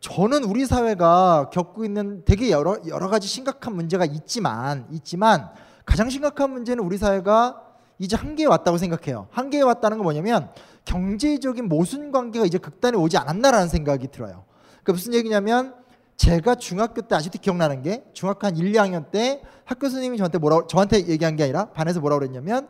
저는 0.00 0.44
우리 0.44 0.66
사회가 0.66 1.50
겪고 1.52 1.84
있는 1.84 2.22
되게 2.24 2.50
여러 2.50 2.76
여러 2.86 3.08
가지 3.08 3.26
심각한 3.26 3.74
문제가 3.74 4.04
있지만 4.04 4.86
있지만 4.92 5.50
가장 5.84 6.08
심각한 6.10 6.50
문제는 6.52 6.84
우리 6.84 6.98
사회가 6.98 7.62
이제 7.98 8.14
한계에 8.14 8.46
왔다고 8.46 8.76
생각해요. 8.78 9.26
한계에 9.30 9.62
왔다는 9.62 9.96
건 9.96 10.04
뭐냐면 10.04 10.50
경제적인 10.86 11.68
모순 11.68 12.10
관계가 12.10 12.46
이제 12.46 12.56
극단에 12.56 12.96
오지 12.96 13.18
않았나라는 13.18 13.68
생각이 13.68 14.08
들어요. 14.08 14.44
그 14.82 14.92
무슨 14.92 15.12
얘기냐면 15.12 15.74
제가 16.16 16.54
중학교 16.54 17.02
때 17.02 17.14
아직도 17.14 17.38
기억나는 17.40 17.82
게 17.82 18.04
중학교 18.14 18.46
한 18.46 18.56
1, 18.56 18.72
2학년 18.72 19.10
때 19.10 19.42
학교 19.64 19.88
선생님이 19.88 20.16
저한테 20.16 20.38
뭐라 20.38 20.66
저한테 20.66 21.06
얘기한 21.06 21.36
게 21.36 21.42
아니라 21.42 21.66
반에서 21.72 22.00
뭐라 22.00 22.18
그랬냐면 22.18 22.68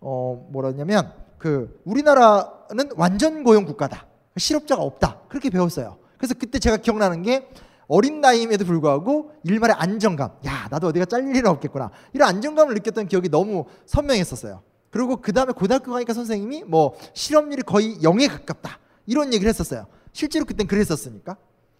어 0.00 0.48
뭐라 0.52 0.68
했냐면 0.68 1.12
그 1.38 1.80
우리나라는 1.84 2.90
완전 2.96 3.42
고용 3.42 3.64
국가다. 3.64 4.06
실업자가 4.36 4.82
없다. 4.82 5.22
그렇게 5.28 5.50
배웠어요. 5.50 5.98
그래서 6.16 6.34
그때 6.38 6.58
제가 6.58 6.76
기억나는 6.76 7.22
게 7.22 7.48
어린 7.88 8.20
나이임에도 8.20 8.64
불구하고 8.64 9.32
일말의 9.42 9.74
안정감. 9.76 10.30
야, 10.46 10.68
나도 10.70 10.88
어디가 10.88 11.06
잘릴 11.06 11.34
일은 11.34 11.50
없겠구나. 11.50 11.90
이런 12.12 12.28
안정감을 12.28 12.74
느꼈던 12.74 13.08
기억이 13.08 13.30
너무 13.30 13.64
선명했었어요. 13.86 14.62
그리고 14.90 15.16
그 15.16 15.32
다음에 15.32 15.52
고등학교 15.52 15.92
가니까 15.92 16.12
선생님이 16.12 16.64
뭐 16.64 16.96
실업률이 17.14 17.62
거의 17.62 17.96
0에 17.98 18.28
가깝다. 18.28 18.78
이런 19.06 19.32
얘기를 19.32 19.48
했었어요. 19.48 19.86
실제로 20.12 20.44
그땐 20.44 20.66
그랬었으니까. 20.66 21.36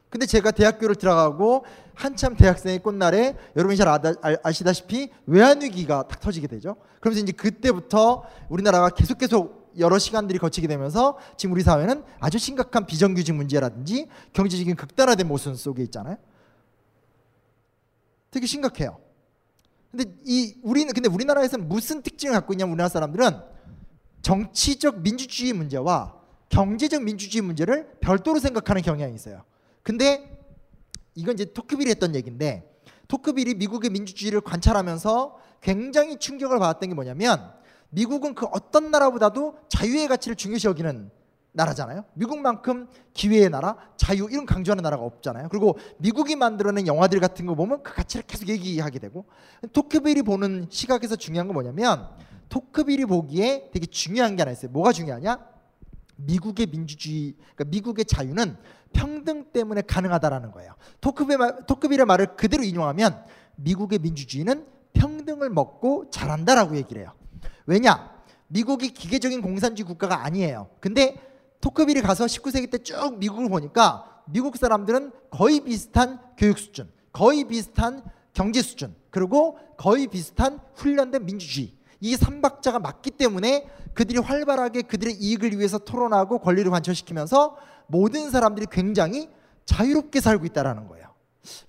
근데 0.08 0.26
제가 0.26 0.50
대학교를 0.50 0.96
들어가고 0.96 1.64
한참 1.94 2.36
대학생의 2.36 2.80
꽃날에 2.80 3.36
여러분이 3.56 3.76
잘 3.76 3.88
아, 3.88 4.52
시다시피 4.52 5.10
외환위기가 5.26 6.08
탁 6.08 6.20
터지게 6.20 6.48
되죠. 6.48 6.76
그러면서 7.00 7.22
이제 7.22 7.32
그때부터 7.32 8.24
우리나라가 8.48 8.88
계속 8.88 9.18
계속 9.18 9.72
여러 9.78 9.98
시간들이 9.98 10.40
거치게 10.40 10.66
되면서 10.66 11.16
지금 11.36 11.52
우리 11.52 11.62
사회는 11.62 12.02
아주 12.18 12.38
심각한 12.38 12.86
비정규직 12.86 13.36
문제라든지 13.36 14.08
경제적인 14.32 14.74
극단화된 14.74 15.28
모순 15.28 15.54
속에 15.54 15.82
있잖아요. 15.84 16.16
되게 18.32 18.46
심각해요. 18.46 18.98
근데 19.90 20.04
이 20.24 20.54
우리는 20.62 20.92
근데 20.92 21.08
우리나라에서는 21.08 21.68
무슨 21.68 22.02
특징을 22.02 22.34
갖고 22.34 22.52
있냐면 22.52 22.72
우리나라 22.72 22.88
사람들은 22.88 23.40
정치적 24.22 25.00
민주주의 25.00 25.52
문제와 25.52 26.14
경제적 26.48 27.02
민주주의 27.02 27.42
문제를 27.42 27.90
별도로 28.00 28.38
생각하는 28.38 28.82
경향이 28.82 29.14
있어요. 29.14 29.44
근데 29.82 30.38
이건 31.14 31.34
이제 31.34 31.44
토크빌이 31.52 31.90
했던 31.90 32.14
얘기인데 32.14 32.70
토크빌이 33.08 33.54
미국의 33.54 33.90
민주주의를 33.90 34.40
관찰하면서 34.40 35.38
굉장히 35.60 36.18
충격을 36.18 36.58
받았던 36.58 36.88
게 36.88 36.94
뭐냐면 36.94 37.52
미국은 37.90 38.34
그 38.34 38.46
어떤 38.46 38.90
나라보다도 38.90 39.58
자유의 39.68 40.08
가치를 40.08 40.36
중요시 40.36 40.68
여기는 40.68 41.10
나라잖아요. 41.52 42.04
미국만큼 42.14 42.88
기회의 43.12 43.50
나라, 43.50 43.76
자유 43.96 44.28
이런 44.30 44.46
강조하는 44.46 44.82
나라가 44.82 45.02
없잖아요. 45.02 45.48
그리고 45.48 45.78
미국이 45.98 46.36
만들어낸 46.36 46.86
영화들 46.86 47.20
같은 47.20 47.46
거 47.46 47.54
보면 47.54 47.82
그 47.82 47.94
가치를 47.94 48.24
계속 48.26 48.48
얘기하게 48.48 48.98
되고 48.98 49.26
토크빌이 49.72 50.22
보는 50.22 50.66
시각에서 50.70 51.16
중요한 51.16 51.48
건 51.48 51.54
뭐냐면 51.54 52.08
토크빌이 52.48 53.04
보기에 53.06 53.70
되게 53.72 53.86
중요한 53.86 54.36
게 54.36 54.42
하나 54.42 54.52
있어요. 54.52 54.70
뭐가 54.70 54.92
중요하냐? 54.92 55.38
미국의 56.16 56.66
민주주의, 56.66 57.34
그러니까 57.54 57.64
미국의 57.64 58.04
자유는 58.04 58.56
평등 58.92 59.46
때문에 59.52 59.82
가능하다라는 59.82 60.52
거예요. 60.52 60.74
토크빌의, 61.00 61.38
말, 61.38 61.66
토크빌의 61.66 62.04
말을 62.04 62.36
그대로 62.36 62.62
인용하면 62.62 63.24
미국의 63.56 64.00
민주주의는 64.00 64.66
평등을 64.92 65.50
먹고 65.50 66.10
잘한다라고 66.10 66.76
얘기를 66.76 67.02
해요. 67.02 67.12
왜냐? 67.66 68.10
미국이 68.48 68.92
기계적인 68.92 69.42
공산주의 69.42 69.86
국가가 69.86 70.24
아니에요. 70.24 70.68
근데 70.80 71.29
토크빌이 71.60 72.00
가서 72.02 72.24
19세기 72.26 72.70
때 72.70 72.78
쭉 72.78 73.18
미국을 73.18 73.48
보니까 73.48 74.22
미국 74.26 74.56
사람들은 74.56 75.12
거의 75.30 75.60
비슷한 75.60 76.20
교육 76.36 76.58
수준, 76.58 76.88
거의 77.12 77.44
비슷한 77.44 78.02
경제 78.32 78.62
수준, 78.62 78.94
그리고 79.10 79.58
거의 79.76 80.06
비슷한 80.06 80.60
훈련된 80.74 81.24
민주주의 81.26 81.74
이 82.00 82.16
삼박자가 82.16 82.78
맞기 82.78 83.10
때문에 83.12 83.68
그들이 83.92 84.18
활발하게 84.18 84.82
그들의 84.82 85.14
이익을 85.14 85.58
위해서 85.58 85.78
토론하고 85.78 86.38
권리를 86.38 86.70
관철시키면서 86.70 87.56
모든 87.88 88.30
사람들이 88.30 88.66
굉장히 88.70 89.28
자유롭게 89.66 90.20
살고 90.20 90.46
있다라는 90.46 90.86
거예요. 90.88 91.08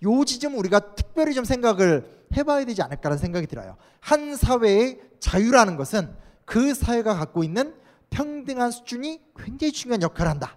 요 0.03 0.25
지점 0.25 0.57
우리가 0.57 0.95
특별히 0.95 1.33
좀 1.33 1.43
생각을 1.45 2.21
해봐야 2.37 2.63
되지 2.65 2.81
않을까라는 2.81 3.17
생각이 3.17 3.47
들어요. 3.47 3.75
한 3.99 4.35
사회의 4.35 4.99
자유라는 5.19 5.75
것은 5.75 6.13
그 6.45 6.73
사회가 6.73 7.15
갖고 7.15 7.43
있는 7.43 7.73
평등한 8.11 8.69
수준이 8.71 9.19
굉장히 9.35 9.71
중요한 9.71 10.01
역할을 10.03 10.29
한다. 10.29 10.55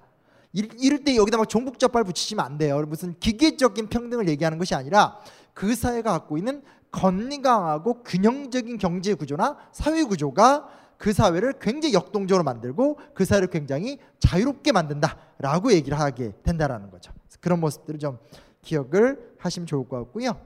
이- 0.52 0.68
이럴 0.78 1.02
때 1.02 1.16
여기다 1.16 1.38
막 1.38 1.48
종북자빨 1.48 2.04
붙이시면 2.04 2.44
안 2.44 2.58
돼요. 2.58 2.80
무슨 2.86 3.18
기계적인 3.18 3.88
평등을 3.88 4.28
얘기하는 4.28 4.58
것이 4.58 4.74
아니라 4.74 5.18
그 5.54 5.74
사회가 5.74 6.12
갖고 6.12 6.36
있는 6.36 6.62
건강하고 6.90 8.02
균형적인 8.04 8.78
경제 8.78 9.14
구조나 9.14 9.56
사회 9.72 10.04
구조가 10.04 10.68
그 10.96 11.12
사회를 11.12 11.54
굉장히 11.60 11.92
역동적으로 11.94 12.44
만들고 12.44 12.98
그 13.14 13.24
사회를 13.24 13.48
굉장히 13.48 13.98
자유롭게 14.20 14.70
만든다라고 14.72 15.72
얘기를 15.72 15.98
하게 15.98 16.32
된다라는 16.44 16.90
거죠. 16.90 17.12
그런 17.40 17.60
모습들을 17.60 17.98
좀 17.98 18.18
기억을 18.62 19.34
하시면 19.38 19.66
좋을 19.66 19.88
것 19.88 19.98
같고요. 20.04 20.40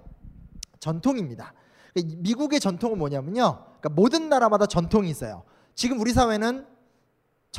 전통입니다. 0.81 1.53
그러니까 1.93 2.15
이 2.15 2.17
미국의 2.23 2.61
전통은 2.61 2.99
뭐냐면요. 2.99 3.65
그러니까 3.81 3.89
모든 3.91 4.29
나라마다 4.29 4.67
전통이 4.67 5.11
있어요. 5.11 5.43
지금 5.75 6.01
우리 6.01 6.13
사회는 6.13 6.67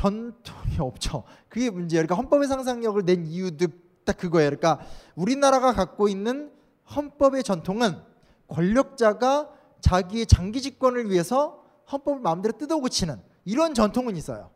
전통이 0.00 0.78
없죠. 0.78 1.24
그게 1.50 1.68
문제예요. 1.68 2.06
그러니까 2.06 2.14
헌법의 2.14 2.48
상상력을 2.48 3.04
낸 3.04 3.26
이유도 3.26 3.66
딱 4.06 4.16
그거예요. 4.16 4.48
그러니까 4.48 4.80
우리나라가 5.14 5.74
갖고 5.74 6.08
있는 6.08 6.50
헌법의 6.96 7.42
전통은 7.42 8.00
권력자가 8.48 9.50
자기의 9.82 10.24
장기 10.24 10.62
집권을 10.62 11.10
위해서 11.10 11.62
헌법을 11.92 12.20
마음대로 12.20 12.56
뜯어 12.56 12.78
고치는 12.78 13.20
이런 13.44 13.74
전통은 13.74 14.16
있어요. 14.16 14.50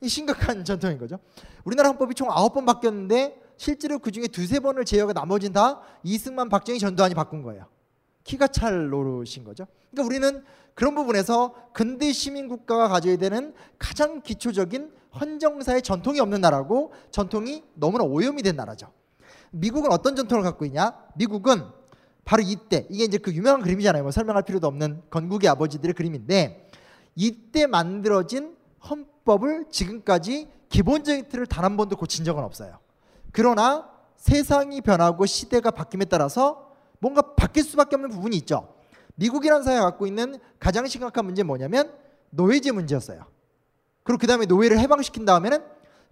이 0.00 0.08
심각한 0.08 0.62
전통인 0.64 0.96
거죠. 0.98 1.18
우리나라 1.64 1.88
헌법이 1.88 2.14
총 2.14 2.30
아홉 2.30 2.54
번 2.54 2.64
바뀌었는데 2.66 3.36
실제로 3.56 3.98
그 3.98 4.12
중에 4.12 4.28
두세 4.28 4.60
번을 4.60 4.84
제외하고 4.84 5.12
나머지는 5.12 5.52
다 5.52 5.80
이승만, 6.04 6.48
박정희, 6.48 6.78
전두환이 6.78 7.14
바꾼 7.16 7.42
거예요. 7.42 7.66
키가 8.24 8.48
찰 8.48 8.90
노릇인 8.90 9.44
거죠. 9.44 9.66
그러니까 9.90 10.06
우리는 10.06 10.44
그런 10.74 10.94
부분에서 10.94 11.54
근대 11.72 12.12
시민 12.12 12.48
국가가 12.48 12.88
가져야 12.88 13.16
되는 13.16 13.54
가장 13.78 14.22
기초적인 14.22 14.92
헌정사의 15.20 15.82
전통이 15.82 16.20
없는 16.20 16.40
나라고 16.40 16.92
전통이 17.10 17.64
너무나 17.74 18.04
오염이 18.04 18.42
된 18.42 18.56
나라죠. 18.56 18.92
미국은 19.50 19.90
어떤 19.90 20.14
전통을 20.14 20.44
갖고 20.44 20.64
있냐? 20.64 20.92
미국은 21.16 21.64
바로 22.24 22.42
이때 22.42 22.86
이게 22.88 23.04
이제 23.04 23.18
그 23.18 23.32
유명한 23.34 23.60
그림이잖아요. 23.62 24.04
뭐 24.04 24.12
설명할 24.12 24.44
필요도 24.44 24.66
없는 24.68 25.02
건국의 25.10 25.48
아버지들의 25.50 25.94
그림인데 25.94 26.68
이때 27.16 27.66
만들어진 27.66 28.56
헌법을 28.88 29.66
지금까지 29.70 30.48
기본적인 30.68 31.28
틀을 31.28 31.46
단 31.46 31.64
한 31.64 31.76
번도 31.76 31.96
고친 31.96 32.24
적은 32.24 32.42
없어요. 32.44 32.78
그러나 33.32 33.90
세상이 34.16 34.80
변하고 34.82 35.26
시대가 35.26 35.70
바뀜에 35.70 36.04
따라서 36.04 36.69
뭔가 37.00 37.22
바뀔 37.34 37.64
수밖에 37.64 37.96
없는 37.96 38.10
부분이 38.10 38.36
있죠. 38.38 38.74
미국이라는 39.16 39.64
사회가 39.64 39.82
갖고 39.82 40.06
있는 40.06 40.38
가장 40.58 40.86
심각한 40.86 41.24
문제는 41.24 41.46
뭐냐면 41.46 41.92
노예제 42.30 42.70
문제였어요. 42.72 43.26
그리고 44.04 44.18
그 44.18 44.26
다음에 44.26 44.46
노예를 44.46 44.78
해방시킨 44.78 45.24
다음에는 45.24 45.62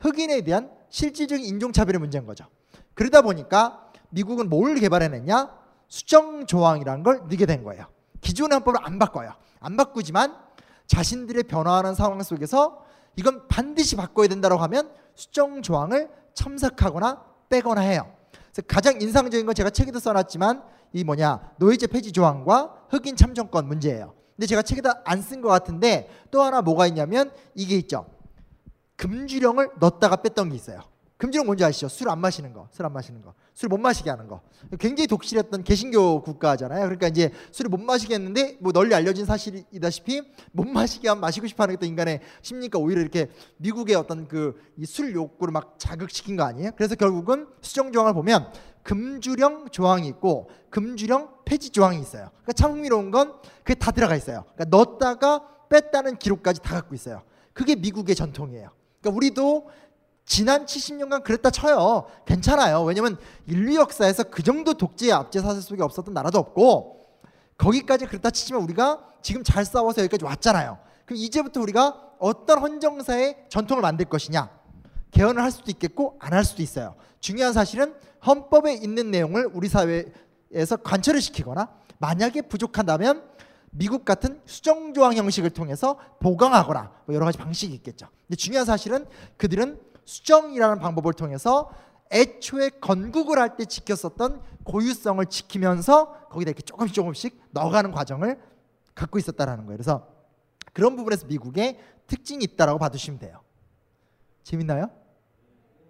흑인에 0.01 0.41
대한 0.43 0.71
실질적인 0.91 1.45
인종차별의 1.45 2.01
문제인 2.01 2.27
거죠. 2.27 2.47
그러다 2.95 3.23
보니까 3.23 3.91
미국은 4.11 4.49
뭘 4.49 4.75
개발해냈냐? 4.77 5.57
수정 5.89 6.47
조항이라는 6.47 7.03
걸 7.03 7.19
넣게 7.29 7.47
된 7.47 7.63
거예요. 7.63 7.87
기존의 8.21 8.57
헌법을 8.57 8.81
안 8.83 8.99
바꿔요. 8.99 9.33
안 9.61 9.77
바꾸지만 9.77 10.37
자신들의 10.87 11.45
변화하는 11.45 11.95
상황 11.95 12.23
속에서 12.23 12.85
이건 13.17 13.49
반드시 13.49 13.97
바꿔야 13.97 14.29
된다고 14.29 14.57
하면 14.57 14.93
수정 15.15 15.63
조항을 15.63 16.11
첨삭하거나 16.35 17.25
빼거나 17.49 17.81
해요. 17.81 18.13
가장 18.67 19.01
인상적인 19.01 19.47
건 19.47 19.55
제가 19.55 19.71
책에도 19.71 19.99
써놨지만 20.01 20.63
이 20.93 21.05
뭐냐 21.05 21.53
노예제 21.59 21.87
폐지 21.89 22.13
조항과 22.13 22.87
흑인 22.91 23.17
참정권 23.17 23.67
문제예요. 23.69 24.15
근데 24.37 24.47
제가 24.47 24.63
책에다 24.63 25.03
안 25.05 25.21
쓴 25.23 25.41
것 25.43 25.49
같은데 25.49 26.09
또 26.31 26.43
하나 26.43 26.63
뭐가 26.63 26.87
있냐면 26.87 27.31
이게 27.55 27.77
있죠. 27.77 28.07
금주령을 28.97 29.71
넣었다가 29.79 30.17
뺐던 30.17 30.51
게 30.51 30.57
있어요. 30.57 30.81
금주령 31.19 31.47
뭔지 31.47 31.65
아시죠? 31.65 31.89
술 31.89 32.09
안 32.09 32.21
마시는 32.21 32.53
거, 32.53 32.69
술 32.73 32.87
안 32.87 32.93
마시는 32.93 33.23
거, 33.23 33.35
술 33.59 33.69
못 33.69 33.77
마시게 33.79 34.09
하는 34.09 34.29
거. 34.29 34.41
굉장히 34.79 35.09
독실했던 35.09 35.65
개신교 35.65 36.23
국가잖아요. 36.23 36.83
그러니까 36.83 37.09
이제 37.09 37.33
술을 37.51 37.69
못 37.71 37.81
마시게 37.81 38.15
했는데 38.15 38.57
뭐 38.61 38.71
널리 38.71 38.95
알려진 38.95 39.27
사실이다시피 39.27 40.23
못 40.53 40.65
마시게 40.65 41.09
하면 41.09 41.21
마시고 41.21 41.49
싶어 41.49 41.65
하는 41.65 41.75
게또 41.75 41.85
인간의 41.85 42.21
심리니까 42.41 42.79
오히려 42.79 43.01
이렇게 43.01 43.29
미국의 43.57 43.97
어떤 43.97 44.29
그 44.29 44.55
이 44.79 44.85
술 44.87 45.13
욕구를 45.13 45.51
막 45.51 45.75
자극시킨 45.77 46.37
거 46.37 46.45
아니에요? 46.45 46.71
그래서 46.77 46.95
결국은 46.95 47.49
수정 47.61 47.91
조항을 47.91 48.15
보면 48.15 48.53
금주령 48.85 49.71
조항이 49.71 50.07
있고 50.07 50.49
금주령 50.71 51.29
폐지 51.45 51.71
조항이 51.71 51.99
있어요. 52.01 52.29
그러니까 52.31 52.53
참 52.53 52.73
흥미로운 52.75 53.11
건 53.11 53.35
그게 53.65 53.75
다 53.75 53.91
들어가 53.91 54.15
있어요. 54.15 54.45
그러니까 54.55 54.65
넣었다가 54.77 55.43
뺐다는 55.69 56.19
기록까지 56.19 56.63
다 56.63 56.75
갖고 56.77 56.95
있어요. 56.95 57.23
그게 57.53 57.75
미국의 57.75 58.15
전통이에요. 58.15 58.71
그러니까 59.01 59.17
우리도 59.17 59.69
지난 60.29 60.67
70년간 60.67 61.25
그랬다 61.25 61.49
쳐요. 61.49 62.05
괜찮아요. 62.27 62.83
왜냐면 62.85 63.17
인류 63.47 63.77
역사에서 63.77 64.25
그 64.25 64.43
정도 64.43 64.75
독재의 64.75 65.11
압제 65.13 65.41
사슬 65.41 65.63
속에 65.63 65.83
없었던 65.83 66.13
나라도 66.13 66.39
없고 66.39 67.01
거기까지 67.57 68.05
그랬다 68.05 68.31
치지만 68.31 68.63
우리가 68.63 69.03
지금 69.23 69.43
잘 69.43 69.65
싸워서 69.65 70.03
여기까지 70.03 70.27
왔잖아요. 70.27 70.79
그럼 71.07 71.17
이제부터 71.17 71.63
우리가 71.63 72.13
어떤 72.19 72.59
헌정사의 72.59 73.47
전통을 73.49 73.81
만들 73.81 74.05
것이냐 74.05 74.51
개헌을 75.13 75.43
할 75.43 75.51
수도 75.51 75.71
있겠고 75.71 76.17
안 76.21 76.35
할 76.35 76.45
수도 76.45 76.63
있어요. 76.63 76.95
중요한 77.21 77.55
사실은 77.55 77.95
헌법에 78.27 78.75
있는 78.75 79.11
내용을 79.11 79.49
우리 79.55 79.69
사회에서 79.69 80.77
관철을 80.85 81.23
시키거나 81.23 81.71
만약에 81.99 82.43
부족한다면 82.43 83.25
미국 83.71 84.05
같은 84.05 84.41
수정 84.45 84.93
조항 84.93 85.15
형식을 85.15 85.51
통해서 85.51 85.99
보강하거나 86.21 86.93
뭐 87.07 87.15
여러 87.15 87.25
가지 87.25 87.39
방식이 87.39 87.73
있겠죠. 87.77 88.09
근데 88.27 88.37
중요한 88.37 88.67
사실은 88.67 89.07
그들은 89.39 89.88
수정이라는 90.09 90.79
방법을 90.79 91.13
통해서 91.13 91.71
애초에 92.11 92.71
건국을 92.81 93.39
할 93.39 93.57
때 93.59 93.67
지켰었던 93.67 94.41
고유성을 94.65 95.25
지키면서 95.27 96.29
거기다 96.31 96.51
이렇게 96.51 96.63
조금씩 96.63 96.95
조금씩 96.95 97.43
넣어가는 97.51 97.93
과정을 97.93 98.41
갖고 98.95 99.19
있었다라는 99.19 99.67
거예요. 99.67 99.77
그래서 99.77 100.09
그런 100.73 100.97
부분에서 100.97 101.27
미국의 101.27 101.79
특징이 102.07 102.43
있다라고 102.45 102.79
봐두시면 102.79 103.19
돼요. 103.19 103.43
재밌나요? 104.45 104.91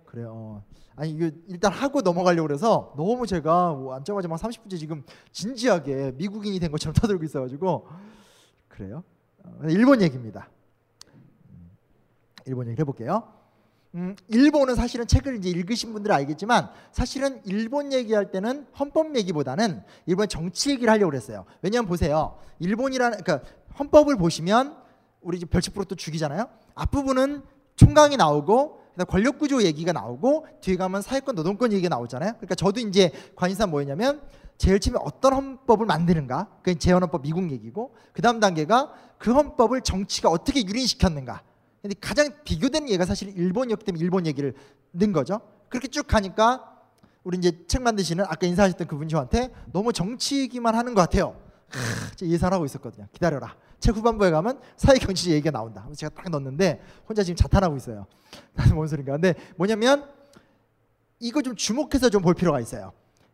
그래요. 0.04 0.32
어. 0.34 0.64
아니 0.96 1.10
이거 1.10 1.30
일단 1.46 1.72
하고 1.72 2.00
넘어가려고 2.00 2.48
그래서 2.48 2.92
너무 2.96 3.24
제가 3.24 3.72
뭐 3.74 3.94
앉자마자 3.94 4.26
막 4.26 4.40
30분째 4.40 4.78
지금 4.80 5.04
진지하게 5.30 6.12
미국인이 6.16 6.58
된 6.58 6.72
것처럼 6.72 6.94
떠들고 7.00 7.22
있어가지고 7.24 7.86
그래요. 8.66 9.04
어, 9.44 9.60
일본 9.68 10.02
얘기입니다. 10.02 10.48
음, 11.50 11.70
일본 12.46 12.66
얘기 12.68 12.80
해볼게요. 12.80 13.37
음, 13.94 14.14
일본은 14.28 14.74
사실은 14.74 15.06
책을 15.06 15.36
이제 15.36 15.48
읽으신 15.48 15.92
분들은 15.92 16.14
알겠지만 16.14 16.68
사실은 16.92 17.40
일본 17.44 17.92
얘기할 17.92 18.30
때는 18.30 18.66
헌법 18.78 19.16
얘기보다는 19.16 19.82
일본 20.06 20.28
정치 20.28 20.70
얘기를 20.70 20.92
하려고 20.92 21.10
그랬어요. 21.10 21.46
왜냐하면 21.62 21.88
보세요. 21.88 22.38
일본이라는 22.58 23.22
그러니까 23.22 23.48
헌법을 23.78 24.16
보시면 24.16 24.76
우리 25.20 25.38
별책부로 25.40 25.86
또 25.86 25.94
죽이잖아요. 25.94 26.48
앞부분은 26.74 27.42
총강이 27.76 28.16
나오고 28.16 28.78
그다음 28.92 29.06
권력 29.10 29.38
구조 29.38 29.62
얘기가 29.62 29.92
나오고 29.92 30.46
뒤에 30.60 30.76
가면 30.76 31.02
사회권 31.02 31.34
노동권 31.34 31.72
얘기가 31.72 31.88
나오잖아요. 31.88 32.32
그러니까 32.32 32.54
저도 32.56 32.80
이제 32.80 33.12
관심사 33.36 33.66
뭐였냐면 33.66 34.20
제일 34.58 34.80
처음에 34.80 34.98
어떤 35.00 35.32
헌법을 35.34 35.86
만드는가 35.86 36.48
그게 36.62 36.76
재헌헌법 36.76 37.22
미국 37.22 37.50
얘기고 37.52 37.94
그 38.12 38.22
다음 38.22 38.40
단계가 38.40 38.92
그 39.16 39.32
헌법을 39.32 39.82
정치가 39.82 40.28
어떻게 40.28 40.64
유린시켰는가 40.66 41.42
근데 41.82 41.94
가장 42.00 42.30
비교되는 42.44 42.88
예가 42.88 43.04
사실 43.04 43.28
일본이었기 43.36 43.84
때문에 43.84 44.02
일본 44.02 44.26
얘기를 44.26 44.54
넣은 44.92 45.12
거죠. 45.12 45.40
그렇게 45.68 45.88
쭉 45.88 46.06
가니까 46.06 46.76
우리 47.24 47.38
이제 47.38 47.66
책 47.66 47.82
만드시는 47.82 48.24
아까 48.24 48.46
인사하셨던 48.46 48.86
그분 48.86 49.08
저한테 49.08 49.52
너무 49.72 49.92
정치 49.92 50.40
얘기만 50.40 50.74
하는 50.74 50.94
것 50.94 51.02
같아요. 51.02 51.40
크, 51.68 52.26
예상하고 52.26 52.64
있었거든요. 52.64 53.06
기다려라. 53.12 53.54
책 53.80 53.94
후반부에 53.96 54.30
가면 54.30 54.60
사회 54.76 54.98
경제 54.98 55.30
얘기가 55.30 55.50
나온다. 55.50 55.86
제가 55.94 56.14
딱 56.14 56.28
넣었는데 56.30 56.82
혼자 57.08 57.22
지금 57.22 57.36
자탄하고 57.36 57.76
있어요. 57.76 58.06
나는 58.54 58.74
뭔 58.74 58.88
소린가. 58.88 59.12
근데 59.12 59.34
뭐냐면 59.56 60.08
이거 61.20 61.42
좀 61.42 61.54
주목해서 61.54 62.08
좀 62.10 62.22
볼 62.22 62.34
필요가 62.34 62.60
있어요. 62.60 62.92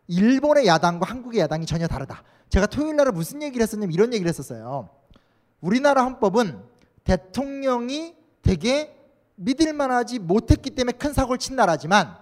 일본의 0.08 0.66
야당과 0.66 1.08
한국의 1.08 1.40
야당이 1.40 1.64
전혀 1.64 1.86
다르다. 1.86 2.22
제가 2.50 2.66
토요일 2.66 2.96
날에 2.96 3.10
무슨 3.10 3.42
얘기를 3.42 3.62
했었냐면 3.62 3.92
이런 3.94 4.12
얘기를 4.12 4.28
했었어요. 4.28 4.90
우리나라 5.60 6.04
헌법은 6.04 6.62
대통령이 7.04 8.14
되게 8.44 8.94
믿을만하지 9.34 10.20
못했기 10.20 10.70
때문에 10.70 10.96
큰 10.96 11.12
사고를 11.12 11.38
친 11.38 11.56
나라지만 11.56 12.16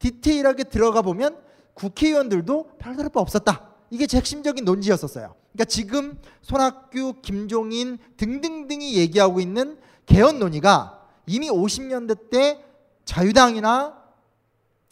디테일하게 0.00 0.64
들어가 0.64 1.02
보면 1.02 1.38
국회의원들도 1.74 2.78
별다를 2.78 3.10
바 3.10 3.20
없었다. 3.20 3.70
이게 3.90 4.06
제 4.06 4.16
핵심적인 4.16 4.64
논지였었어요. 4.64 5.36
그러니까 5.52 5.64
지금 5.66 6.18
손학규, 6.42 7.20
김종인 7.22 7.98
등등등이 8.16 8.96
얘기하고 8.96 9.38
있는 9.38 9.78
개헌 10.06 10.38
논의가 10.38 11.06
이미 11.26 11.48
50년대 11.50 12.30
때 12.30 12.64
자유당이나 13.04 14.05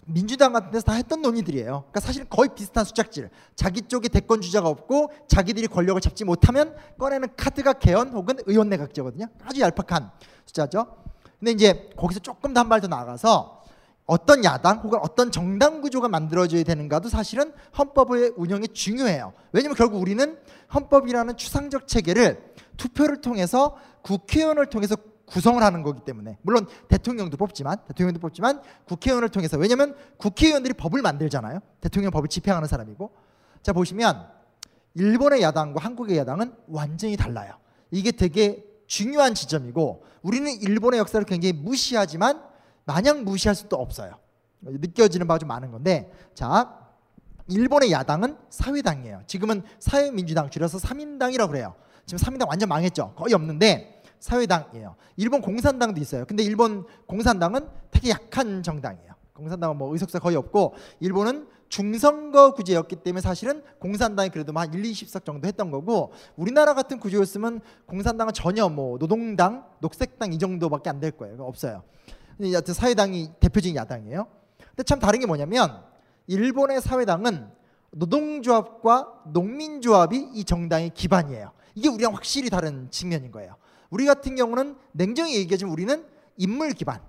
민주당 0.07 0.53
같은 0.53 0.71
데서 0.71 0.85
다 0.85 0.93
했던 0.95 1.23
논의들이에요. 1.23 1.65
그러니까 1.91 2.01
사실 2.01 2.25
거의 2.25 2.51
비슷한 2.55 2.85
수작질. 2.85 3.31
자기 3.57 3.83
쪽에 3.83 4.09
대권 4.09 4.41
주자가 4.41 4.69
없고 4.69 5.11
자기들이 5.29 5.67
권력을 5.69 6.01
잡지 6.01 6.25
못하면 6.25 6.75
꺼내는 6.99 7.29
카드가 7.37 7.75
개헌 7.75 8.11
혹은 8.11 8.37
의원 8.47 8.69
내각제거든요. 8.69 9.27
아주 9.45 9.61
얄팍한 9.61 10.11
숫자죠. 10.47 10.97
근데 11.39 11.53
이제 11.53 11.91
거기서 11.97 12.21
조금 12.21 12.53
더 12.55 12.61
한 12.61 12.69
발 12.69 12.81
더 12.81 12.89
나가서 12.89 13.63
어떤 14.07 14.45
야당 14.45 14.81
혹은 14.81 14.99
어떤 15.03 15.33
정당 15.33 15.81
구조가 15.81 16.09
만들어져야 16.09 16.63
되는가도 16.63 17.09
사실은 17.09 17.53
헌법의 17.79 18.35
운영이 18.37 18.69
중요해요. 18.69 19.33
왜냐면 19.53 19.75
결국 19.77 20.03
우리는 20.03 20.39
헌법이라는 20.75 21.39
추상적 21.39 21.89
체계를 21.89 22.53
투표를 22.77 23.23
통해서 23.23 23.79
국회의원을 24.03 24.67
통해서 24.67 24.97
구성을 25.27 25.63
하는 25.63 25.83
거기 25.83 26.05
때문에 26.05 26.39
물론 26.43 26.67
대통령도 26.89 27.37
뽑지만 27.37 27.79
대통령도 27.87 28.21
뽑지만 28.21 28.63
국회의원을 28.87 29.29
통해서 29.31 29.57
왜냐면 29.57 29.97
국회의원들이 30.19 30.75
법을 30.75 31.03
만들잖아요. 31.03 31.61
대통령 31.81 32.11
법을 32.11 32.29
집행하는 32.29 32.69
사람이고 32.69 33.11
자 33.63 33.73
보시면 33.73 34.29
일본의 34.95 35.43
야당과 35.43 35.83
한국의 35.85 36.19
야당은 36.19 36.55
완전히 36.69 37.17
달라요. 37.17 37.55
이게 37.91 38.13
되게 38.13 38.65
중요한 38.87 39.35
지점이고 39.35 40.05
우리는 40.23 40.51
일본의 40.51 41.01
역사를 41.01 41.25
굉장히 41.27 41.53
무시하지만 41.53 42.43
마냥 42.85 43.25
무시할 43.25 43.55
수도 43.55 43.77
없어요. 43.77 44.19
느껴지는 44.61 45.27
바가 45.27 45.39
좀 45.39 45.49
많은 45.49 45.71
건데 45.71 46.13
자 46.35 46.79
일본의 47.49 47.93
야당은 47.93 48.37
사회당이에요. 48.51 49.23
지금은 49.27 49.63
사회민주당 49.79 50.51
줄여서 50.51 50.79
삼인당이라고 50.79 51.51
그래요. 51.51 51.75
지금 52.07 52.19
삼인당 52.19 52.49
완전 52.49 52.69
망했죠. 52.69 53.15
거의 53.17 53.35
없는데 53.35 53.94
사회당이에요. 54.25 54.97
일본 55.19 55.43
공산당도 55.43 56.01
있어요. 56.01 56.25
근데 56.25 56.43
일본 56.43 56.87
공산당은 57.07 57.69
되게 57.91 58.09
약한 58.09 58.63
정당이에요. 58.63 59.13
공산당은 59.35 59.77
뭐 59.77 59.93
의석수 59.93 60.19
거의 60.21 60.37
없고 60.37 60.75
일본은 61.01 61.47
중선거 61.69 62.55
구제였기 62.55 62.97
때문에 62.97 63.21
사실은 63.21 63.63
공산당이 63.81 64.31
그래도 64.31 64.53
뭐한 64.53 64.73
1, 64.73 64.83
20석 64.83 65.27
정도 65.27 65.47
했던 65.47 65.71
거고 65.71 66.13
우리나라 66.37 66.73
같은 66.73 66.99
구조였으면 67.01 67.61
공산당은 67.85 68.33
전혀 68.33 68.67
뭐 68.71 68.97
노동당, 68.99 69.67
녹색당 69.81 70.33
이 70.33 70.39
정도밖에 70.39 70.89
안 70.89 71.01
될 71.01 71.11
거예요. 71.11 71.37
없어요. 71.41 71.83
근데 72.39 72.53
여하튼 72.53 72.73
사회당이 72.73 73.33
대표적인 73.41 73.77
야당이에요. 73.77 74.27
근데 74.57 74.83
참 74.85 75.01
다른 75.01 75.21
게 75.21 75.27
뭐냐면 75.27 75.83
일본의 76.29 76.81
사회당은 76.81 77.51
노동조합과 77.91 79.25
농민조합이 79.33 80.31
이 80.33 80.45
정당의 80.45 80.91
기반이에요. 80.95 81.53
이게 81.75 81.89
우리랑 81.89 82.15
확실히 82.15 82.49
다른 82.49 82.91
측면인 82.91 83.31
거예요. 83.31 83.57
우리 83.95 84.07
같은 84.07 84.35
경우는 84.35 84.75
냉정히 84.91 85.37
얘기하자면 85.37 85.73
우리는 85.73 86.05
인물 86.37 86.73
기반, 86.73 87.01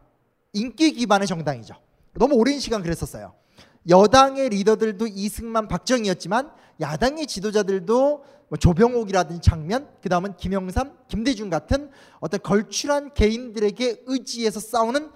인기 0.53 0.91
기반의 0.91 1.27
정당이죠. 1.27 1.73
너무 2.13 2.35
오랜 2.35 2.59
시간 2.59 2.83
그랬었어요. 2.83 3.33
여당의 3.89 4.49
리더들도 4.49 5.07
이승만, 5.07 5.67
박정희였지만 5.67 6.51
야당의 6.79 7.25
지도자들도 7.25 8.23
뭐 8.49 8.57
조병옥이라든지 8.59 9.41
장면, 9.41 9.89
그 9.99 10.09
다음은 10.09 10.37
김영삼, 10.37 10.95
김대중 11.07 11.49
같은 11.49 11.89
어떤 12.19 12.39
걸출한 12.41 13.15
개인들에게 13.15 14.03
의지해서 14.05 14.59
싸우는 14.59 15.09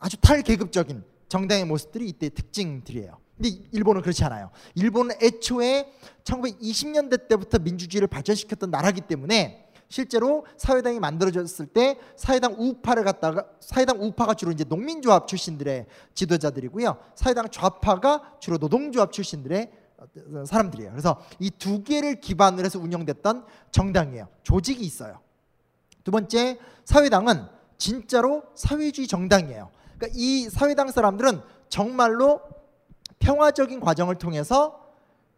아주 0.00 0.16
탈계급적인 0.16 1.04
정당의 1.28 1.66
모습들이 1.66 2.08
이때 2.08 2.30
특징들이에요. 2.30 3.16
근데 3.36 3.50
일본은 3.70 4.02
그렇지 4.02 4.24
않아요. 4.24 4.50
일본은 4.74 5.14
애초에 5.22 5.92
1920년대 6.24 7.28
때부터 7.28 7.60
민주주의를 7.60 8.08
발전시켰던 8.08 8.72
나라기 8.72 9.02
때문에 9.02 9.69
실제로 9.90 10.46
사회당이 10.56 11.00
만들어졌을 11.00 11.66
때 11.66 11.98
사회당 12.16 12.54
우파를 12.56 13.04
갖다가 13.04 13.44
사회당 13.58 14.00
우파가 14.00 14.34
주로 14.34 14.52
이제 14.52 14.64
농민조합 14.64 15.26
출신들의 15.26 15.86
지도자들이고요. 16.14 16.96
사회당 17.16 17.50
좌파가 17.50 18.36
주로 18.38 18.56
노동조합 18.56 19.12
출신들의 19.12 19.72
사람들이에요. 20.46 20.92
그래서 20.92 21.20
이 21.40 21.50
두 21.50 21.82
개를 21.82 22.20
기반으로 22.20 22.64
해서 22.64 22.78
운영됐던 22.78 23.44
정당이에요. 23.72 24.28
조직이 24.44 24.84
있어요. 24.84 25.18
두 26.04 26.12
번째 26.12 26.58
사회당은 26.84 27.46
진짜로 27.76 28.44
사회주의 28.54 29.08
정당이에요. 29.08 29.70
그러니까 29.98 30.08
이 30.18 30.48
사회당 30.48 30.90
사람들은 30.90 31.42
정말로 31.68 32.40
평화적인 33.18 33.80
과정을 33.80 34.14
통해서 34.16 34.86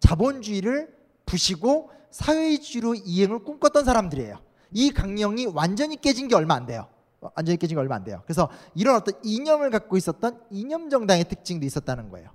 자본주의를 0.01 0.95
부시고 1.25 1.91
사회주의로 2.13 2.95
이행을 2.95 3.41
꿈꿨던 3.41 3.85
사람들이에요. 3.85 4.39
이 4.73 4.91
강령이 4.91 5.47
완전히 5.47 6.01
깨진 6.01 6.29
게 6.29 6.35
얼마 6.35 6.55
안 6.55 6.67
돼요. 6.67 6.87
완전히 7.21 7.57
깨진 7.57 7.77
게 7.77 7.81
얼마 7.81 7.97
안 7.97 8.05
돼요. 8.05 8.23
그래서 8.25 8.49
이런 8.75 8.97
어떤 8.97 9.15
이념을 9.23 9.71
갖고 9.71 9.97
있었던 9.97 10.41
이념 10.51 10.91
정당의 10.91 11.25
특징도 11.25 11.67
있었다는 11.67 12.11
거예요. 12.11 12.31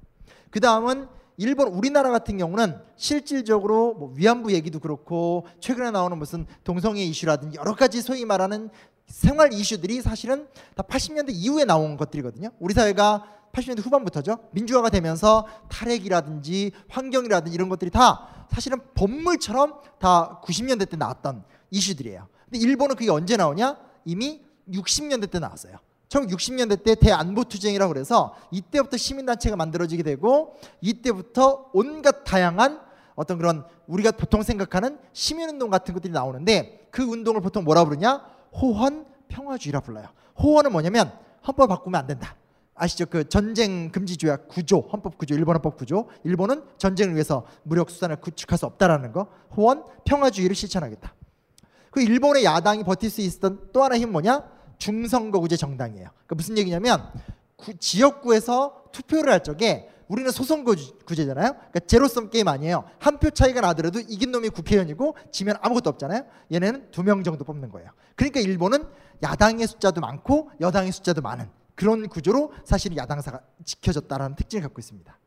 그 0.50 0.60
다음은 0.60 1.08
일본 1.38 1.68
우리나라 1.68 2.10
같은 2.10 2.38
경우는 2.38 2.80
실질적으로 2.96 3.94
뭐 3.94 4.12
위안부 4.16 4.54
얘기도 4.54 4.80
그렇고 4.80 5.46
최근에 5.60 5.92
나오는 5.92 6.18
무슨 6.18 6.48
동성애 6.64 7.04
이슈라든지 7.04 7.58
여러 7.58 7.76
가지 7.76 8.02
소위 8.02 8.26
말하는 8.26 8.70
생활 9.08 9.54
이슈들이 9.54 10.02
사실은 10.02 10.48
다 10.76 10.84
80년대 10.84 11.30
이후에 11.32 11.66
나온 11.66 11.98
것들이거든요. 11.98 12.50
우리 12.60 12.74
사회가 12.74 13.26
80년대 13.52 13.84
후반부터죠. 13.84 14.38
민주화가 14.52 14.90
되면서 14.90 15.48
탈핵이라든지 15.70 16.72
환경이라든지 16.90 17.56
이런 17.56 17.70
것들이 17.70 17.90
다 17.90 18.46
사실은 18.52 18.80
법물처럼 18.94 19.74
다 20.00 20.42
90년대 20.44 20.90
때 20.90 20.98
나왔던 20.98 21.44
이슈들이에요. 21.72 22.28
근데 22.46 22.60
일본은 22.60 22.96
그게 22.96 23.10
언제 23.10 23.36
나오냐? 23.36 23.78
이미 24.06 24.42
60년대 24.72 25.32
때 25.32 25.40
나왔어요. 25.40 25.78
1960년대 26.10 26.84
때 26.84 26.96
대안보 26.96 27.46
투쟁이라고 27.46 27.94
그래서 27.94 28.36
이때부터 28.52 28.96
시민단체가 28.98 29.56
만들어지게 29.56 30.04
되고 30.04 30.56
이때부터 30.82 31.70
온갖 31.74 32.24
다양한 32.24 32.80
어떤 33.16 33.38
그런 33.38 33.66
우리가 33.88 34.12
보통 34.12 34.44
생각하는 34.44 35.00
시민운동 35.12 35.70
같은 35.70 35.94
것들이 35.94 36.14
나오는데 36.14 36.88
그 36.92 37.04
운동을 37.04 37.42
보통 37.42 37.64
뭐라 37.64 37.84
부르냐? 37.84 38.37
호헌 38.60 39.06
평화주의라 39.28 39.82
불러요. 39.82 40.08
호헌은 40.42 40.72
뭐냐면 40.72 41.12
헌법 41.48 41.68
바꾸면 41.68 42.00
안 42.00 42.08
된다. 42.08 42.36
아시죠? 42.76 43.06
그 43.08 43.28
전쟁 43.28 43.90
금지 43.92 44.18
조약 44.18 44.48
구조, 44.48 44.80
헌법 44.92 45.18
구조, 45.18 45.34
일본 45.34 45.56
헌법 45.56 45.78
구조. 45.78 46.08
일본은 46.24 46.64
전쟁을 46.78 47.14
위해서 47.16 47.46
무력 47.64 47.90
수단을 47.90 48.18
구축할 48.18 48.58
수 48.58 48.66
없다라는 48.66 49.12
거. 49.12 49.28
호원 49.56 49.84
평화주의를 50.06 50.56
실천하겠다. 50.56 51.14
그 51.92 52.02
일본의 52.02 52.44
야당이 52.44 52.84
버틸 52.84 53.10
수 53.10 53.22
있었던 53.22 53.70
또 53.74 53.84
하나의 53.84 54.02
힘 54.02 54.12
뭐냐? 54.12 54.44
중선거구제 54.78 55.58
정당이에요. 55.58 56.10
그 56.28 56.36
무슨 56.36 56.58
얘기냐면 56.58 57.12
구, 57.56 57.76
지역구에서 57.76 58.84
투표를 58.92 59.34
할 59.34 59.44
적에 59.44 59.90
우리는 60.08 60.32
소선거구제잖아요. 60.32 61.52
그러니까 61.54 61.80
제로섬 61.82 62.30
게임 62.30 62.48
아니에요. 62.48 62.86
한 63.00 63.18
표 63.20 63.30
차이가 63.32 63.62
나더라도 63.62 64.00
이긴 64.00 64.32
놈이 64.32 64.50
국회의원이고 64.50 65.16
지면 65.32 65.58
아무것도 65.62 65.90
없잖아요. 65.90 66.24
얘네는 66.54 66.92
두 66.92 67.04
명 67.04 67.24
정도 67.24 67.44
뽑는 67.44 67.70
거예요. 67.72 67.90
그러니까 68.16 68.40
일본은 68.40 68.86
야당의 69.24 69.68
숫자도 69.68 70.02
많고 70.02 70.52
여당의 70.62 70.92
숫자도 70.92 71.22
많은 71.22 71.50
그런 71.76 72.08
구조로 72.08 72.54
사실 72.64 72.96
야당사가 72.96 73.42
지켜졌다라는 73.66 74.36
특징을 74.36 74.64
갖고 74.64 74.80
있습니다. 74.80 75.18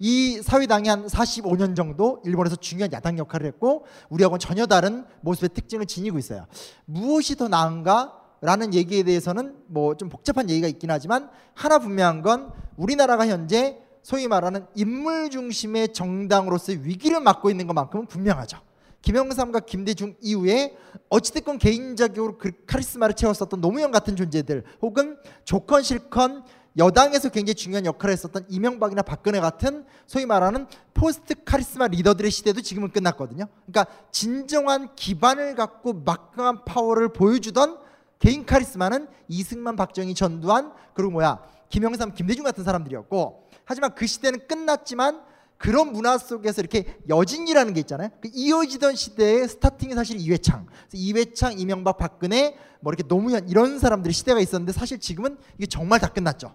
이 0.00 0.40
사회당이 0.42 0.88
한 0.88 1.06
45년 1.06 1.76
정도 1.76 2.20
일본에서 2.24 2.56
중요한 2.56 2.92
야당 2.92 3.18
역할을 3.18 3.46
했고 3.46 3.84
우리하고는 4.08 4.40
전혀 4.40 4.66
다른 4.66 5.04
모습의 5.20 5.50
특징을 5.50 5.86
지니고 5.86 6.18
있어요. 6.18 6.46
무엇이 6.84 7.36
더 7.36 7.48
나은가? 7.48 8.23
라는 8.44 8.74
얘기에 8.74 9.04
대해서는 9.04 9.56
뭐 9.68 9.94
좀 9.94 10.08
복잡한 10.10 10.50
얘기가 10.50 10.68
있긴 10.68 10.90
하지만 10.90 11.30
하나 11.54 11.78
분명한 11.78 12.22
건 12.22 12.52
우리나라가 12.76 13.26
현재 13.26 13.78
소위 14.02 14.28
말하는 14.28 14.66
인물 14.74 15.30
중심의 15.30 15.94
정당으로서의 15.94 16.84
위기를 16.84 17.20
맞고 17.20 17.48
있는 17.50 17.66
것만큼은 17.66 18.06
분명하죠. 18.06 18.58
김영삼과 19.00 19.60
김대중 19.60 20.14
이후에 20.20 20.76
어찌됐건 21.08 21.58
개인적으로 21.58 22.36
그 22.36 22.52
카리스마를 22.66 23.14
채웠었던 23.14 23.60
노무현 23.60 23.90
같은 23.90 24.16
존재들 24.16 24.64
혹은 24.82 25.16
좋건 25.44 25.82
싫건 25.82 26.42
여당에서 26.76 27.28
굉장히 27.28 27.54
중요한 27.54 27.86
역할을 27.86 28.12
했었던 28.12 28.44
이명박이나 28.48 29.02
박근혜 29.02 29.40
같은 29.40 29.84
소위 30.06 30.26
말하는 30.26 30.66
post 30.92 31.34
카리스마 31.44 31.86
리더들의 31.86 32.30
시대도 32.30 32.62
지금은 32.62 32.90
끝났거든요. 32.90 33.46
그러니까 33.66 33.94
진정한 34.10 34.94
기반을 34.96 35.54
갖고 35.54 35.92
막강한 35.92 36.64
파워를 36.64 37.12
보여주던 37.12 37.83
개인 38.24 38.46
카리스마는 38.46 39.06
이승만, 39.28 39.76
박정희, 39.76 40.14
전두환 40.14 40.72
그리고 40.94 41.10
뭐야 41.10 41.42
김영삼, 41.68 42.14
김대중 42.14 42.42
같은 42.42 42.64
사람들이었고 42.64 43.50
하지만 43.66 43.94
그 43.94 44.06
시대는 44.06 44.48
끝났지만 44.48 45.20
그런 45.58 45.92
문화 45.92 46.16
속에서 46.16 46.62
이렇게 46.62 46.96
여진이라는 47.06 47.74
게 47.74 47.80
있잖아요. 47.80 48.08
그 48.22 48.30
이어지던 48.32 48.96
시대의 48.96 49.46
스타팅이 49.46 49.92
사실 49.92 50.18
이회창, 50.18 50.66
이회창, 50.94 51.58
이명박, 51.58 51.98
박근혜, 51.98 52.56
뭐 52.80 52.94
이렇게 52.94 53.06
노무현 53.06 53.46
이런 53.46 53.78
사람들의 53.78 54.14
시대가 54.14 54.40
있었는데 54.40 54.72
사실 54.72 54.98
지금은 54.98 55.36
이게 55.58 55.66
정말 55.66 56.00
다 56.00 56.08
끝났죠. 56.08 56.54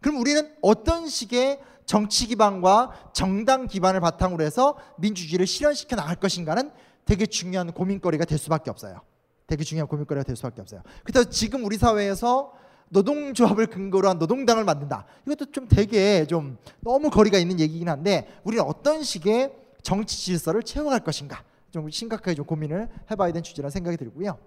그럼 0.00 0.18
우리는 0.18 0.50
어떤 0.62 1.08
식의 1.08 1.60
정치 1.84 2.26
기반과 2.26 3.10
정당 3.12 3.66
기반을 3.66 4.00
바탕으로 4.00 4.42
해서 4.42 4.78
민주주의를 4.96 5.46
실현시켜 5.46 5.94
나갈 5.94 6.16
것인가는 6.16 6.70
되게 7.04 7.26
중요한 7.26 7.70
고민거리가 7.72 8.24
될 8.24 8.38
수밖에 8.38 8.70
없어요. 8.70 9.02
되게 9.46 9.64
중요한 9.64 9.86
고민거리가 9.88 10.24
될 10.24 10.36
수밖에 10.36 10.60
없어요. 10.60 10.82
그래서 11.04 11.28
지금 11.28 11.64
우리 11.64 11.76
사회에서 11.76 12.52
노동조합을 12.90 13.66
근거로 13.68 14.08
한 14.08 14.18
노동당을 14.18 14.64
만든다. 14.64 15.06
이것도 15.26 15.50
좀 15.50 15.66
되게 15.66 16.26
좀 16.26 16.58
너무 16.80 17.10
거리가 17.10 17.38
있는 17.38 17.58
얘기긴 17.58 17.88
한데 17.88 18.28
우리는 18.44 18.62
어떤 18.64 19.02
식의 19.02 19.54
정치 19.82 20.16
질서를 20.18 20.62
채워갈 20.62 21.00
것인가 21.00 21.42
좀 21.70 21.88
심각하게 21.88 22.34
좀 22.34 22.44
고민을 22.44 22.88
해봐야 23.10 23.32
되는 23.32 23.42
주제라 23.42 23.70
생각이 23.70 23.96
들고요. 23.96 24.38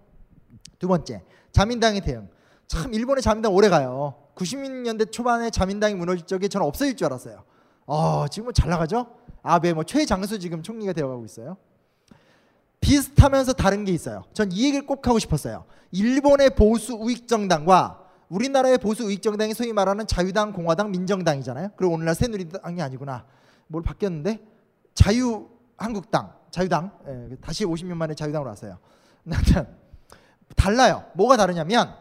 두 0.78 0.88
번째 0.88 1.24
자민당의 1.52 2.02
대응. 2.02 2.30
참 2.68 2.94
일본의 2.94 3.22
자민당 3.22 3.54
오래 3.54 3.70
가요. 3.70 4.16
90년대 4.36 5.12
초반에 5.12 5.50
자민당이 5.50 5.96
무너질 5.96 6.26
적에 6.26 6.48
저는 6.48 6.68
없어질 6.68 6.96
줄 6.96 7.06
알았어요. 7.06 7.44
어, 7.88 8.28
지금은 8.28 8.54
잘 8.54 8.70
나가죠? 8.70 9.08
아베 9.42 9.74
뭐 9.74 9.84
최장수 9.84 10.40
지금 10.40 10.62
총리가 10.62 10.94
되어가고 10.94 11.26
있어요. 11.26 11.58
비슷하면서 12.82 13.54
다른 13.54 13.84
게 13.86 13.92
있어요. 13.92 14.24
전 14.34 14.50
이 14.52 14.66
얘기를 14.66 14.86
꼭 14.86 15.08
하고 15.08 15.18
싶었어요. 15.20 15.66
일본의 15.92 16.52
보수 16.52 16.94
우익 16.94 17.28
정당과 17.28 18.02
우리나라의 18.30 18.78
보수 18.80 19.06
우익 19.06 19.22
정당이 19.22 19.54
소위 19.54 19.72
말하는 19.74 20.08
자유당, 20.08 20.52
공화당, 20.54 20.92
민정당이잖아요. 20.92 21.70
그리고 21.78 21.94
오늘날 21.94 22.16
새누리당이 22.16 22.82
아니구나. 22.82 23.26
뭘 23.68 23.82
바뀌었는데 23.84 24.40
자유 24.94 25.48
한국당, 25.78 26.34
자유당 26.52 26.92
예, 27.08 27.36
다시 27.42 27.66
50년 27.66 27.96
만에 27.96 28.14
자유당으로 28.14 28.50
왔어요. 28.50 28.78
달라요. 30.56 31.06
뭐가 31.16 31.38
다르냐면 31.38 31.94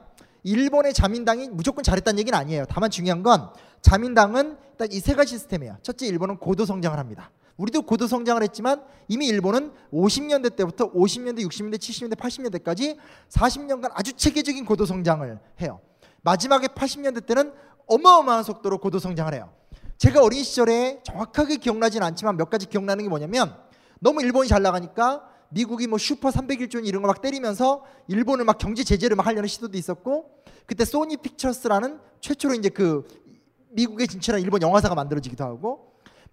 일본의 0.42 0.92
자민당이 0.92 1.48
무조건 1.48 1.82
잘했다는 1.82 2.18
얘기는 2.18 2.38
아니에요. 2.38 2.64
다만 2.68 2.90
중요한 2.90 3.22
건 3.22 3.50
자민당은 3.82 4.58
딱 4.76 4.92
이 4.92 5.00
세 5.00 5.14
가지 5.14 5.30
시스템이에요. 5.30 5.78
첫째, 5.82 6.06
일본은 6.06 6.36
고도 6.38 6.64
성장을 6.66 6.98
합니다. 6.98 7.30
우리도 7.56 7.82
고도 7.82 8.06
성장을 8.06 8.42
했지만 8.42 8.82
이미 9.08 9.26
일본은 9.26 9.72
50년대 9.92 10.56
때부터 10.56 10.92
50년대, 10.92 11.46
60년대, 11.46 11.76
70년대, 11.78 12.16
80년대까지 12.16 12.96
40년간 13.30 13.90
아주 13.94 14.12
체계적인 14.12 14.64
고도 14.64 14.86
성장을 14.86 15.38
해요. 15.60 15.80
마지막에 16.22 16.66
80년대 16.68 17.26
때는 17.26 17.52
어마어마한 17.86 18.42
속도로 18.44 18.78
고도 18.78 18.98
성장을 18.98 19.32
해요. 19.34 19.52
제가 19.98 20.22
어린 20.22 20.42
시절에 20.42 21.00
정확하게 21.04 21.56
기억나진 21.56 22.02
않지만 22.02 22.36
몇 22.36 22.50
가지 22.50 22.66
기억나는 22.66 23.04
게 23.04 23.08
뭐냐면 23.08 23.56
너무 24.00 24.22
일본이 24.22 24.48
잘 24.48 24.62
나가니까 24.62 25.28
미국이 25.50 25.86
뭐 25.86 25.98
슈퍼 25.98 26.30
301조 26.30 26.84
이런 26.84 27.02
거 27.02 27.08
막 27.08 27.20
때리면서 27.22 27.84
일본을 28.08 28.44
막 28.44 28.58
경제 28.58 28.82
제재를 28.82 29.14
막 29.16 29.26
하려는 29.26 29.46
시도도 29.46 29.78
있었고 29.78 30.30
그때 30.66 30.84
소니 30.84 31.18
픽처스라는 31.18 32.00
최초로 32.20 32.54
이제 32.54 32.70
그 32.70 33.06
미국에 33.70 34.06
진출한 34.06 34.40
일본 34.40 34.62
영화사가 34.62 34.94
만들어지기도 34.96 35.44
하고 35.44 35.58
뭐 35.58 35.83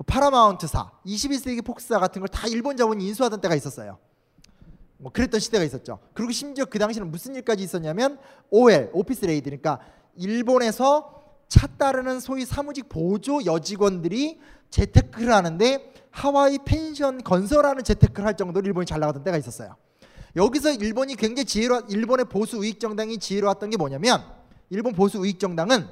파라마운트사, 0.04 0.92
21세기 1.06 1.64
폭스사 1.64 2.00
같은 2.00 2.22
걸 2.22 2.28
다 2.28 2.48
일본 2.48 2.78
자본이 2.78 3.06
인수하던 3.08 3.42
때가 3.42 3.56
있었어요. 3.56 3.98
뭐 4.98 5.12
그랬던 5.12 5.40
시대가 5.40 5.64
있었죠. 5.64 6.00
그리고 6.14 6.32
심지어 6.32 6.66
그 6.66 6.78
당시에는 6.80 7.12
무슨 7.12 7.36
일까지 7.36 7.64
있었냐면 7.64 8.20
OL, 8.52 8.92
office 8.94 9.26
lady 9.26 9.46
그러니까 9.46 9.80
일본에서 10.16 11.22
차 11.48 11.68
따르는 11.68 12.20
소위 12.20 12.46
사무직 12.46 12.88
보조 12.88 13.44
여직원들이 13.44 14.40
재테크를 14.70 15.34
하는데 15.34 15.92
하와이 16.12 16.60
펜션 16.64 17.24
건설하는 17.24 17.84
재테크를 17.84 18.26
할 18.26 18.38
정도로 18.38 18.66
일본이 18.66 18.86
잘 18.86 19.00
나가던 19.00 19.24
때가 19.24 19.38
있었어요. 19.38 19.76
여기서 20.36 20.72
일본이 20.72 21.16
굉장히 21.16 21.46
지혜로 21.46 21.82
일본의 21.90 22.26
보수 22.26 22.58
우익 22.58 22.80
정당이 22.80 23.18
지혜로웠던 23.18 23.70
게 23.72 23.78
뭐냐면 23.78 24.24
일본 24.70 24.94
보수 24.94 25.20
우익 25.20 25.40
정당은 25.40 25.88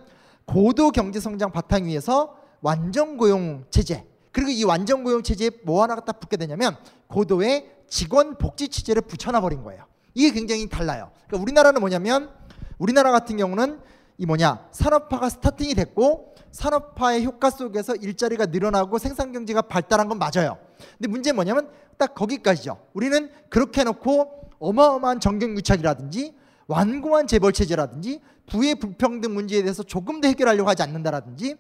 고도 0.46 0.92
경제 0.92 1.20
성장 1.20 1.52
바탕 1.52 1.86
위에서 1.86 2.38
완전 2.62 3.18
고용 3.18 3.66
체제 3.70 4.06
그리고 4.32 4.50
이 4.52 4.64
완전 4.64 5.04
고용 5.04 5.24
체제에 5.24 5.52
뭐 5.64 5.84
하나가 5.84 6.02
딱 6.02 6.20
붙게 6.20 6.38
되냐면 6.38 6.78
고도의 7.08 7.72
직원 7.88 8.38
복지 8.38 8.68
체제를 8.70 9.02
붙여놔 9.02 9.42
버린 9.42 9.64
거예요. 9.64 9.86
이게 10.14 10.32
굉장히 10.32 10.68
달라요. 10.70 11.12
그러니까 11.28 11.42
우리나라는 11.42 11.80
뭐냐면 11.80 12.30
우리나라 12.78 13.12
같은 13.12 13.38
경우는 13.38 13.80
이 14.18 14.26
뭐냐 14.26 14.68
산업화가 14.72 15.30
스타팅이 15.30 15.74
됐고 15.76 16.36
산업화의 16.52 17.26
효과 17.26 17.50
속에서 17.50 17.96
일자리가 17.96 18.48
늘어나고 18.48 18.98
생산 18.98 19.32
경제가 19.32 19.64
발달한 19.64 20.08
건 20.08 20.20
맞아요. 20.20 20.58
근데 20.98 21.08
문제는 21.08 21.36
뭐냐면 21.36 21.70
딱 21.98 22.16
거기까지죠. 22.16 22.78
우리는 22.94 23.30
그렇게 23.50 23.82
해놓고 23.82 24.50
어마어마한 24.60 25.20
정경 25.20 25.56
유착이라든지 25.56 26.36
완고한 26.68 27.28
재벌 27.28 27.54
체제라든지 27.54 28.22
부의 28.48 28.76
불평등 28.76 29.34
문제에 29.34 29.62
대해서 29.62 29.84
조금 29.84 30.22
더 30.22 30.28
해결하려고 30.28 30.70
하지 30.70 30.84
않는다라든지 30.84 31.56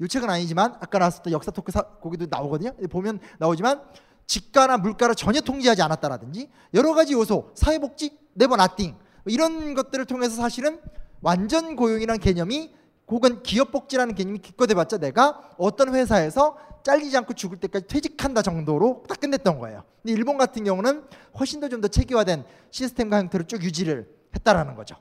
요 0.00 0.06
책은 0.08 0.28
아니지만 0.28 0.74
아까 0.80 0.98
나왔었던 0.98 1.32
역사 1.32 1.50
토크 1.50 1.70
사, 1.72 1.82
거기도 1.82 2.26
나오거든요. 2.28 2.72
보면 2.88 3.20
나오지만 3.38 3.82
집값이나 4.26 4.78
물가를 4.78 5.14
전혀 5.14 5.40
통제하지 5.40 5.82
않았다라든지 5.82 6.50
여러 6.74 6.94
가지 6.94 7.12
요소 7.12 7.52
사회복지 7.54 8.18
never 8.34 8.56
nothing 8.56 8.96
이런 9.26 9.74
것들을 9.74 10.04
통해서 10.06 10.34
사실은 10.36 10.80
완전 11.20 11.76
고용이라는 11.76 12.20
개념이 12.20 12.74
혹은 13.08 13.42
기업복지라는 13.42 14.14
개념이 14.14 14.38
기껏 14.38 14.68
해봤자 14.70 14.98
내가 14.98 15.50
어떤 15.58 15.94
회사에서 15.94 16.56
잘리지 16.82 17.16
않고 17.18 17.32
죽을 17.34 17.58
때까지 17.58 17.86
퇴직한다 17.86 18.42
정도로 18.42 19.04
딱 19.08 19.20
끝냈던 19.20 19.58
거예요. 19.58 19.84
근데 20.02 20.12
일본 20.12 20.36
같은 20.36 20.64
경우는 20.64 21.04
훨씬 21.38 21.60
더 21.60 21.68
좀 21.68 21.80
더 21.80 21.88
체계화된 21.88 22.44
시스템과 22.70 23.18
형태를 23.18 23.46
쭉 23.46 23.62
유지를 23.62 24.08
했다라는 24.34 24.74
거죠. 24.74 24.96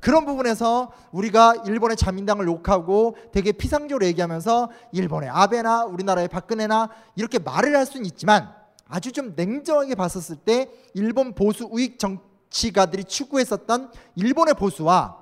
그런 0.00 0.24
부분에서 0.24 0.90
우리가 1.10 1.54
일본의 1.66 1.96
자민당을 1.96 2.46
욕하고 2.46 3.16
되게 3.32 3.52
피상적으로 3.52 4.06
얘기하면서 4.06 4.70
일본의 4.92 5.28
아베나 5.28 5.84
우리나라의 5.84 6.28
박근혜나 6.28 6.88
이렇게 7.16 7.38
말을 7.38 7.76
할 7.76 7.84
수는 7.84 8.06
있지만 8.06 8.52
아주 8.88 9.12
좀 9.12 9.34
냉정하게 9.36 9.94
봤었을 9.94 10.36
때 10.36 10.70
일본 10.94 11.34
보수 11.34 11.68
우익 11.70 11.98
정치가들이 11.98 13.04
추구했었던 13.04 13.90
일본의 14.16 14.54
보수와 14.54 15.18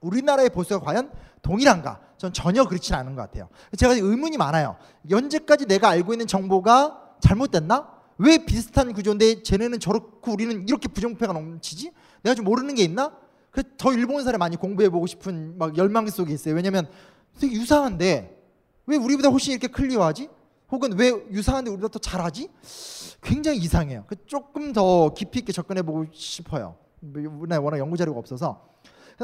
우리나라의 0.00 0.50
보수가 0.50 0.80
과연 0.80 1.10
동일한가? 1.42 2.00
전 2.18 2.32
전혀 2.32 2.64
그렇지는 2.64 2.98
않은 3.00 3.14
것 3.14 3.22
같아요. 3.22 3.48
제가 3.76 3.94
의문이 3.94 4.36
많아요. 4.36 4.76
현재까지 5.08 5.66
내가 5.66 5.88
알고 5.88 6.12
있는 6.12 6.26
정보가 6.26 7.14
잘못됐나? 7.20 7.88
왜 8.18 8.44
비슷한 8.44 8.92
구조인데 8.92 9.42
쟤네는 9.42 9.80
저렇고 9.80 10.32
우리는 10.32 10.68
이렇게 10.68 10.88
부정부패가 10.88 11.32
넘치지? 11.32 11.92
내가 12.22 12.34
좀 12.34 12.44
모르는 12.44 12.74
게 12.74 12.82
있나? 12.82 13.12
더 13.76 13.92
일본사를 13.92 14.38
많이 14.38 14.56
공부해보고 14.56 15.06
싶은 15.06 15.58
막 15.58 15.76
열망 15.76 16.08
속에 16.08 16.32
있어요. 16.32 16.54
왜냐면 16.54 16.88
되게 17.38 17.54
유사한데 17.54 18.36
왜 18.86 18.96
우리보다 18.96 19.28
훨씬 19.28 19.52
이렇게 19.52 19.68
클리어하지? 19.68 20.28
혹은 20.70 20.96
왜 20.98 21.10
유사한데 21.30 21.70
우리보다 21.70 21.92
더 21.92 21.98
잘하지? 21.98 22.48
굉장히 23.22 23.58
이상해요. 23.58 24.04
조금 24.26 24.72
더 24.72 25.12
깊이 25.14 25.40
있게 25.40 25.52
접근해보고 25.52 26.06
싶어요. 26.12 26.76
우리나라에 27.02 27.62
워낙 27.62 27.78
연구 27.78 27.96
자료가 27.96 28.18
없어서. 28.18 28.68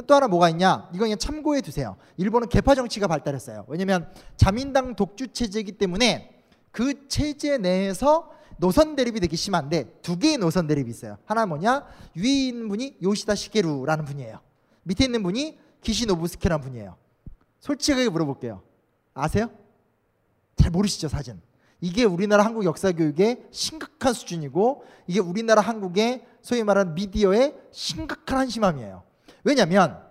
또 0.07 0.15
하나 0.15 0.29
뭐가 0.29 0.51
있냐? 0.51 0.91
이거 0.93 1.05
그냥 1.05 1.17
참고해 1.17 1.63
두세요. 1.63 1.97
일본은 2.19 2.49
개파 2.49 2.75
정치가 2.75 3.07
발달했어요. 3.07 3.65
왜냐면 3.69 4.11
자민당 4.37 4.95
독주 4.95 5.29
체제이기 5.29 5.73
때문에 5.73 6.43
그 6.71 7.09
체제 7.09 7.57
내에서 7.57 8.31
노선 8.59 8.97
대립이 8.97 9.21
되게 9.21 9.37
심한데 9.37 9.99
두 10.03 10.19
개의 10.19 10.39
노선 10.39 10.67
대립이 10.67 10.91
있어요. 10.91 11.19
하나 11.25 11.47
뭐냐? 11.47 11.85
위에 12.15 12.49
있는 12.49 12.69
분이 12.69 12.99
요시다 13.03 13.35
시게루라는 13.35 14.05
분이에요. 14.05 14.41
밑에 14.85 15.05
있는 15.05 15.23
분이 15.23 15.59
기시노부스케라는 15.83 16.65
분이에요. 16.65 16.97
솔직하게 17.61 18.09
물어볼게요. 18.09 18.63
아세요? 19.15 19.51
잘 20.57 20.71
모르시죠, 20.71 21.09
사진. 21.09 21.41
이게 21.81 22.05
우리나라 22.05 22.45
한국 22.45 22.65
역사 22.65 22.91
교육의 22.93 23.47
심각한 23.51 24.15
수준이고 24.15 24.85
이게 25.07 25.21
우리나라 25.21 25.61
한국의 25.61 26.25
소위 26.41 26.63
말하는 26.63 26.95
미디어의 26.95 27.55
심각한 27.71 28.39
한심함이에요. 28.39 29.03
왜냐하면 29.45 30.03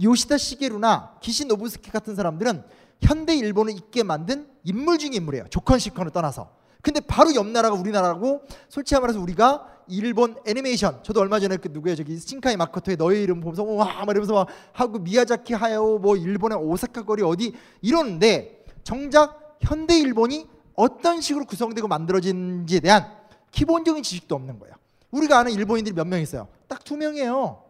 요시다 0.00 0.36
시게루나 0.36 1.18
기시노부스케 1.20 1.90
같은 1.90 2.14
사람들은 2.14 2.62
현대 3.00 3.34
일본을 3.34 3.72
있게 3.74 4.02
만든 4.02 4.48
인물 4.64 4.98
중의 4.98 5.16
인물이에요. 5.16 5.46
조컨 5.48 5.78
시컨을 5.78 6.10
떠나서. 6.10 6.57
근데 6.82 7.00
바로 7.00 7.34
옆 7.34 7.46
나라가 7.46 7.74
우리나라고 7.74 8.42
솔직히 8.68 9.00
말해서 9.00 9.20
우리가 9.20 9.66
일본 9.88 10.36
애니메이션 10.46 11.02
저도 11.02 11.20
얼마 11.20 11.40
전에 11.40 11.56
그 11.56 11.68
누구예요 11.72 11.96
저기 11.96 12.18
신카이 12.18 12.56
마코토의 12.56 12.96
너의 12.96 13.22
이름 13.22 13.40
보면서 13.40 13.64
와 13.64 14.02
이러면서 14.02 14.34
막 14.34 14.48
하고 14.72 14.98
미야자키 14.98 15.54
하야오 15.54 15.98
뭐 15.98 16.16
일본의 16.16 16.58
오사카 16.58 17.04
거리 17.04 17.22
어디 17.22 17.52
이러는데 17.82 18.64
정작 18.84 19.56
현대 19.60 19.98
일본이 19.98 20.46
어떤 20.74 21.20
식으로 21.20 21.44
구성되고 21.46 21.88
만들어진지에 21.88 22.80
대한 22.80 23.06
기본적인 23.50 24.02
지식도 24.02 24.34
없는 24.34 24.58
거예요. 24.60 24.74
우리가 25.10 25.38
아는 25.38 25.52
일본인들이 25.52 25.94
몇 25.94 26.06
명 26.06 26.20
있어요. 26.20 26.48
딱 26.68 26.84
두 26.84 26.96
명이에요. 26.96 27.62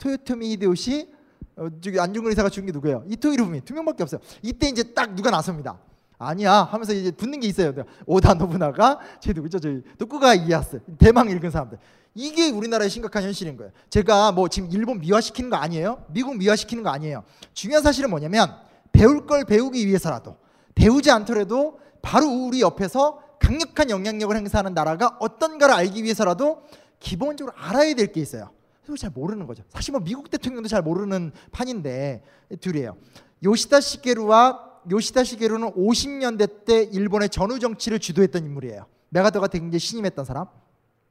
토요토미 0.00 0.50
히데요시 0.52 1.12
어, 1.56 1.68
저기 1.80 2.00
안중근 2.00 2.30
의사가 2.30 2.48
죽은 2.48 2.66
게 2.66 2.72
누구예요? 2.72 3.04
이토 3.06 3.30
히로부미 3.32 3.60
두 3.60 3.74
명밖에 3.74 4.02
없어요. 4.02 4.20
이때 4.42 4.68
이제 4.68 4.82
딱 4.94 5.14
누가 5.14 5.30
나섭니다. 5.30 5.78
아니야 6.28 6.52
하면서 6.64 6.92
이제 6.92 7.10
붙는 7.10 7.40
게 7.40 7.48
있어요. 7.48 7.72
오다 8.06 8.34
노부나가 8.34 8.98
제 9.20 9.32
누구죠? 9.32 9.58
저희 9.58 9.82
도쿠가 9.98 10.34
이에야스 10.34 10.80
대망 10.98 11.28
읽은 11.30 11.50
사람들. 11.50 11.78
이게 12.14 12.50
우리나라의 12.50 12.90
심각한 12.90 13.22
현실인 13.22 13.56
거예요. 13.56 13.72
제가 13.88 14.32
뭐 14.32 14.48
지금 14.48 14.68
일본 14.70 14.98
미화시키는 14.98 15.48
거 15.50 15.56
아니에요? 15.56 16.04
미국 16.08 16.36
미화시키는 16.36 16.82
거 16.82 16.90
아니에요. 16.90 17.24
중요한 17.54 17.82
사실은 17.82 18.10
뭐냐면 18.10 18.54
배울 18.92 19.26
걸 19.26 19.44
배우기 19.44 19.86
위해서라도 19.86 20.36
배우지 20.74 21.10
않더라도 21.10 21.78
바로 22.02 22.26
우리 22.28 22.60
옆에서 22.60 23.20
강력한 23.38 23.90
영향력을 23.90 24.36
행사하는 24.36 24.74
나라가 24.74 25.16
어떤가를 25.20 25.74
알기 25.74 26.02
위해서라도 26.04 26.62
기본적으로 27.00 27.56
알아야 27.56 27.94
될 27.94 28.12
게 28.12 28.20
있어요. 28.20 28.50
그걸 28.82 28.96
잘 28.96 29.10
모르는 29.10 29.46
거죠. 29.46 29.62
사실 29.68 29.92
뭐 29.92 30.00
미국 30.00 30.28
대통령도 30.28 30.68
잘 30.68 30.82
모르는 30.82 31.32
판인데 31.52 32.22
둘이에요. 32.60 32.96
요시다 33.44 33.80
시게루와 33.80 34.71
요시다 34.90 35.24
시게루는 35.24 35.72
50년대 35.72 36.64
때 36.64 36.82
일본의 36.82 37.28
전후 37.28 37.58
정치를 37.58 37.98
주도했던 37.98 38.44
인물이에요. 38.44 38.86
메가더가 39.10 39.48
굉장히 39.48 39.78
신임했던 39.78 40.24
사람. 40.24 40.46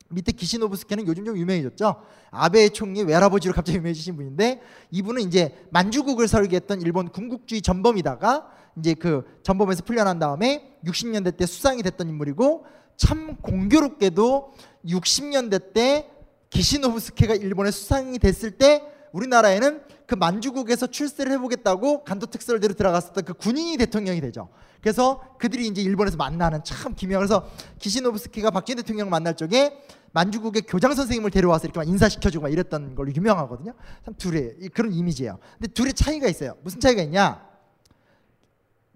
밑에 0.09 0.31
기시노부스케는 0.33 1.07
요즘 1.07 1.25
좀 1.25 1.37
유명해졌죠. 1.37 1.95
아베 2.31 2.69
총리 2.69 3.01
외할아버지로 3.03 3.53
갑자기 3.53 3.77
유명해지신 3.77 4.15
분인데 4.15 4.61
이분은 4.91 5.21
이제 5.21 5.65
만주국을 5.69 6.27
설계했던 6.27 6.81
일본 6.81 7.09
군국주의 7.09 7.61
전범이다가 7.61 8.47
이제 8.77 8.93
그 8.93 9.23
전범에서 9.43 9.83
풀려난 9.83 10.19
다음에 10.19 10.77
60년대 10.85 11.37
때 11.37 11.45
수상이 11.45 11.81
됐던 11.83 12.09
인물이고 12.09 12.65
참 12.97 13.37
공교롭게도 13.41 14.53
60년대 14.85 15.73
때 15.73 16.09
기시노부스케가 16.49 17.35
일본에 17.35 17.71
수상이 17.71 18.19
됐을 18.19 18.51
때 18.51 18.83
우리나라에는 19.13 19.81
그 20.05 20.15
만주국에서 20.15 20.87
출세를 20.87 21.31
해보겠다고 21.33 22.03
간도 22.03 22.25
특설대로 22.27 22.73
들어갔었던 22.73 23.23
그 23.23 23.33
군인이 23.33 23.77
대통령이 23.77 24.19
되죠. 24.21 24.49
그래서 24.81 25.21
그들이 25.37 25.67
이제 25.67 25.81
일본에서 25.81 26.17
만나는 26.17 26.63
참 26.63 26.95
기묘한 26.95 27.19
그래서 27.25 27.47
기시노부스키가 27.79 28.51
박정희 28.51 28.77
대통령 28.77 29.09
만날 29.09 29.35
적에 29.35 29.81
만주국의 30.13 30.63
교장 30.63 30.93
선생님을 30.93 31.31
데려와서 31.31 31.65
이렇게 31.65 31.79
막 31.79 31.87
인사시켜주고 31.87 32.43
막 32.43 32.51
이랬던 32.51 32.95
걸로 32.95 33.13
유명하거든요. 33.13 33.73
참 34.03 34.13
둘의 34.15 34.55
이- 34.61 34.69
그런 34.69 34.91
이미지예요. 34.91 35.39
근데 35.59 35.67
둘의 35.71 35.93
차이가 35.93 36.27
있어요. 36.27 36.57
무슨 36.63 36.79
차이가 36.79 37.01
있냐? 37.03 37.47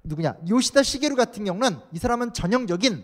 누구냐? 0.04 0.36
요시다 0.50 0.84
시게루 0.84 1.16
같은 1.16 1.46
경우는 1.46 1.80
이 1.94 1.98
사람은 1.98 2.34
전형적인 2.34 3.04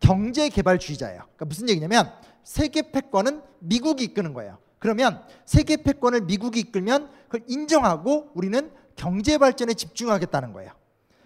경제 0.00 0.48
개발주의자예요. 0.48 1.20
그러니까 1.20 1.44
무슨 1.44 1.68
얘기냐면 1.68 2.10
세계 2.44 2.90
패권은 2.90 3.42
미국이 3.60 4.04
이끄는 4.04 4.32
거예요. 4.32 4.58
그러면 4.78 5.22
세계 5.44 5.76
패권을 5.76 6.22
미국이 6.22 6.60
이끌면 6.60 7.10
그걸 7.24 7.42
인정하고 7.48 8.30
우리는 8.34 8.70
경제 8.94 9.38
발전에 9.38 9.74
집중하겠다는 9.74 10.52
거예요. 10.52 10.72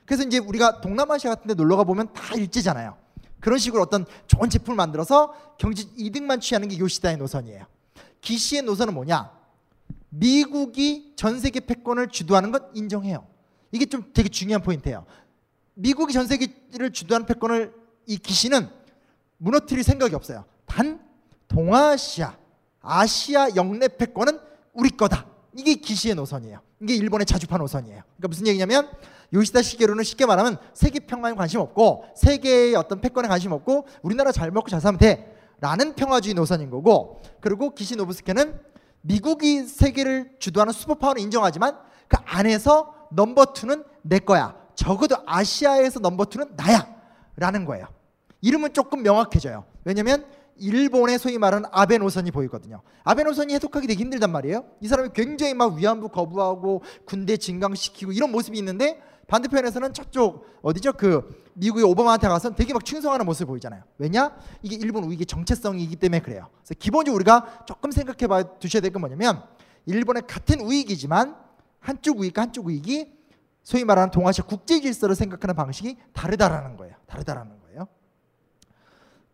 그래서 0.05 0.24
이제 0.24 0.38
우리가 0.38 0.80
동남아시아 0.80 1.30
같은 1.30 1.46
데 1.46 1.55
놀러 1.55 1.76
가 1.76 1.84
보면 1.84 2.12
다 2.12 2.34
일제잖아요. 2.34 2.96
그런 3.38 3.59
식으로 3.59 3.82
어떤 3.82 4.05
좋은 4.26 4.51
제품을 4.51 4.76
만들어서 4.76 5.34
경제 5.59 5.84
이득만 5.96 6.40
취하는 6.40 6.68
게 6.68 6.78
요시다의 6.78 7.16
노선이에요. 7.16 7.64
기시의 8.20 8.62
노선은 8.62 8.92
뭐냐? 8.94 9.30
미국이 10.11 11.12
전 11.16 11.38
세계 11.38 11.61
패권을 11.61 12.09
주도하는 12.09 12.51
건 12.51 12.68
인정해요. 12.74 13.26
이게 13.72 13.86
좀 13.86 14.11
되게 14.12 14.28
중요한 14.28 14.62
포인트예요. 14.62 15.07
미국이 15.74 16.12
전 16.12 16.26
세계를 16.26 16.92
주도하는 16.92 17.26
패권을 17.26 17.72
이 18.07 18.18
기시는 18.18 18.68
무너뜨릴 19.38 19.84
생각이 19.84 20.14
없어요. 20.14 20.44
단 20.66 21.01
동아시아, 21.48 22.36
아시아 22.81 23.49
영내 23.57 23.89
패권은 23.89 24.39
우리 24.72 24.91
거다. 24.91 25.26
이게 25.57 25.74
기시의 25.74 26.14
노선이에요. 26.14 26.61
이게 26.81 26.95
일본의 26.95 27.26
자주파 27.26 27.59
노선이에요. 27.59 28.03
그러니까 28.16 28.28
무슨 28.28 28.47
얘기냐면 28.47 28.89
요시다 29.33 29.62
시게루는 29.62 30.05
쉽게 30.05 30.26
말하면 30.26 30.59
세계 30.74 31.01
평화에 31.01 31.35
관심 31.35 31.61
없고 31.61 32.05
세계의 32.16 32.74
어떤 32.74 33.01
패권에 33.01 33.28
관심 33.28 33.53
없고 33.53 33.87
우리나라 34.03 34.33
잘 34.33 34.51
먹고 34.51 34.68
잘 34.68 34.81
살면 34.81 34.99
돼. 34.99 35.37
라는 35.61 35.95
평화주의 35.95 36.35
노선인 36.35 36.70
거고 36.70 37.20
그리고 37.41 37.74
기시 37.74 37.97
노부스케는 37.97 38.59
미국이 39.03 39.64
세계를 39.64 40.37
주도하는 40.39 40.72
슈퍼파워는 40.72 41.22
인정하지만 41.22 41.78
그 42.09 42.16
안에서 42.24 42.95
number 43.11 43.53
two는 43.53 43.84
내 44.03 44.18
거야. 44.18 44.57
적어도 44.74 45.16
아시아에서 45.26 46.01
number 46.01 46.26
two는 46.26 46.55
나야. 46.57 46.87
라는 47.37 47.64
거예요. 47.64 47.87
이름은 48.41 48.72
조금 48.72 49.03
명확해져요. 49.03 49.64
왜냐면 49.85 50.24
일본의 50.61 51.18
소위 51.18 51.38
말하는 51.38 51.68
아베 51.72 51.98
노선이 51.98 52.30
보이거든요. 52.30 52.82
아베 53.02 53.22
노선이 53.24 53.54
해석하기 53.54 53.86
되게 53.86 54.00
힘들단 54.02 54.30
말이에요. 54.30 54.64
이 54.80 54.88
사람이 54.88 55.11
굉장히 55.14 55.54
막 55.54 55.74
위안부 55.74 56.11
거부하고 56.11 56.82
군대 57.06 57.36
진강시키고 57.36 58.12
이런 58.12 58.30
모습이 58.30 58.58
있는데 58.58 59.02
반대편에서는 59.26 59.94
저쪽 59.94 60.46
어디죠? 60.62 60.94
그 60.94 61.44
미국의 61.54 61.84
오바마한테 61.84 62.28
가서 62.28 62.54
되게 62.54 62.72
막 62.72 62.84
충성하는 62.84 63.24
모습을 63.26 63.46
보이잖아요. 63.46 63.82
왜냐? 63.98 64.36
이게 64.62 64.76
일본 64.76 65.04
우익의 65.04 65.26
정체성이기 65.26 65.96
때문에 65.96 66.20
그래요. 66.20 66.48
그래서 66.58 66.74
기본적으로 66.78 67.16
우리가 67.16 67.64
조금 67.66 67.90
생각해 67.90 68.26
봐 68.26 68.42
두셔야 68.58 68.80
될 68.80 68.90
건 68.92 69.00
뭐냐면 69.00 69.42
일본의 69.86 70.24
같은 70.26 70.61
우익이지만 70.61 71.36
한쪽 71.78 72.20
우익과 72.20 72.42
한쪽 72.42 72.66
우익이 72.66 73.12
소위 73.62 73.84
말하는 73.84 74.11
동아시아 74.11 74.44
국제 74.44 74.80
질서를 74.80 75.14
생각하는 75.14 75.54
방식이 75.54 75.96
다르다라는 76.12 76.76
거예요. 76.76 76.94
다르다라는. 77.06 77.59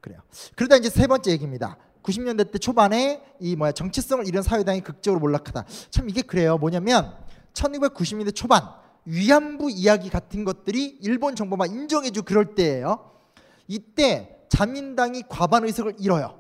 그래요. 0.07 0.20
그러다 0.54 0.76
이제 0.76 0.88
세 0.88 1.09
번째 1.09 1.32
얘기입니다. 1.32 1.76
90년대 2.04 2.52
때 2.52 2.59
초반에 2.59 3.20
이 3.40 3.57
뭐야 3.57 3.72
정체성을 3.72 4.24
잃은 4.28 4.42
사회당이 4.42 4.82
극적으로 4.82 5.18
몰락하다. 5.18 5.64
참 5.90 6.09
이게 6.09 6.22
그래요. 6.22 6.59
뭐냐면 6.59 7.12
1990년대 7.54 8.32
초반 8.32 8.62
위안부 9.04 9.68
이야기 9.72 10.09
같은 10.09 10.44
것들이 10.44 10.98
일본 11.02 11.34
정부만 11.34 11.70
인정해주고 11.70 12.24
그럴 12.24 12.54
때예요. 12.54 13.11
이때 13.66 14.38
자민당이 14.48 15.24
과반 15.28 15.64
의석을 15.64 15.96
잃어요. 15.98 16.38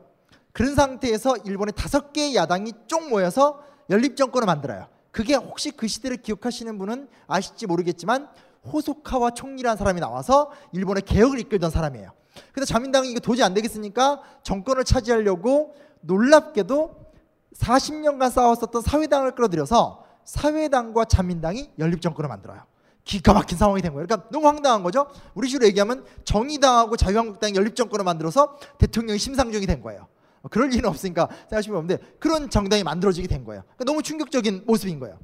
그런 0.52 0.76
상태에서 0.76 1.36
일본의 1.38 1.74
다섯 1.76 2.12
개의 2.12 2.36
야당이 2.36 2.72
쪽 2.86 3.08
모여서 3.08 3.64
연립 3.90 4.16
정권을 4.16 4.46
만들어요. 4.46 4.86
그게 5.10 5.34
혹시 5.34 5.72
그 5.72 5.88
시대를 5.88 6.18
기억하시는 6.18 6.78
분은 6.78 7.08
아실지 7.26 7.66
모르겠지만 7.66 8.28
호소카와 8.72 9.30
총리라는 9.30 9.76
사람이 9.76 10.00
나와서 10.00 10.52
일본의 10.72 11.02
개혁을 11.02 11.40
이끌던 11.40 11.70
사람이에요. 11.70 12.12
근데 12.52 12.64
자민당이 12.64 13.10
이거 13.10 13.20
도저히 13.20 13.44
안 13.44 13.54
되겠으니까 13.54 14.20
정권을 14.42 14.84
차지하려고 14.84 15.74
놀랍게도 16.00 17.06
40년간 17.54 18.30
싸웠었던 18.30 18.82
사회당을 18.82 19.34
끌어들여서 19.34 20.04
사회당과 20.24 21.06
자민당이 21.06 21.70
연립 21.78 22.00
정권을 22.00 22.28
만들어요. 22.28 22.62
기가 23.04 23.32
막힌 23.32 23.56
상황이 23.56 23.80
된 23.80 23.92
거예요. 23.92 24.06
그러니까 24.06 24.28
너무 24.30 24.48
황당한 24.48 24.82
거죠. 24.82 25.06
우리 25.34 25.48
식으로 25.48 25.66
얘기하면 25.68 26.04
정의당하고 26.24 26.96
자유한국당이 26.96 27.54
연립 27.54 27.76
정권을 27.76 28.04
만들어서 28.04 28.58
대통령이 28.78 29.18
심상정이 29.18 29.64
된 29.64 29.80
거예요. 29.80 30.08
어, 30.42 30.48
그럴 30.48 30.68
리는 30.68 30.84
없으니까 30.84 31.28
생각하시면 31.48 31.78
없는데 31.78 32.02
그런 32.18 32.50
정당이 32.50 32.82
만들어지게 32.82 33.28
된 33.28 33.44
거예요. 33.44 33.62
그러니까 33.62 33.84
너무 33.84 34.02
충격적인 34.02 34.64
모습인 34.66 34.98
거예요. 34.98 35.18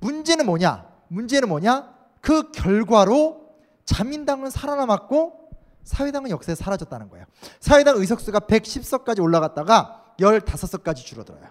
문제는 0.00 0.46
뭐냐? 0.46 0.86
문제는 1.08 1.48
뭐냐? 1.48 1.94
그 2.22 2.50
결과로 2.52 3.50
자민당은 3.84 4.48
살아남았고 4.48 5.39
사회당은 5.84 6.30
역사에 6.30 6.54
사라졌다는 6.54 7.08
거예요. 7.10 7.26
사회당 7.60 7.96
의석수가 7.96 8.40
110석까지 8.40 9.22
올라갔다가 9.22 10.14
15석까지 10.18 10.96
줄어들어요. 10.96 11.50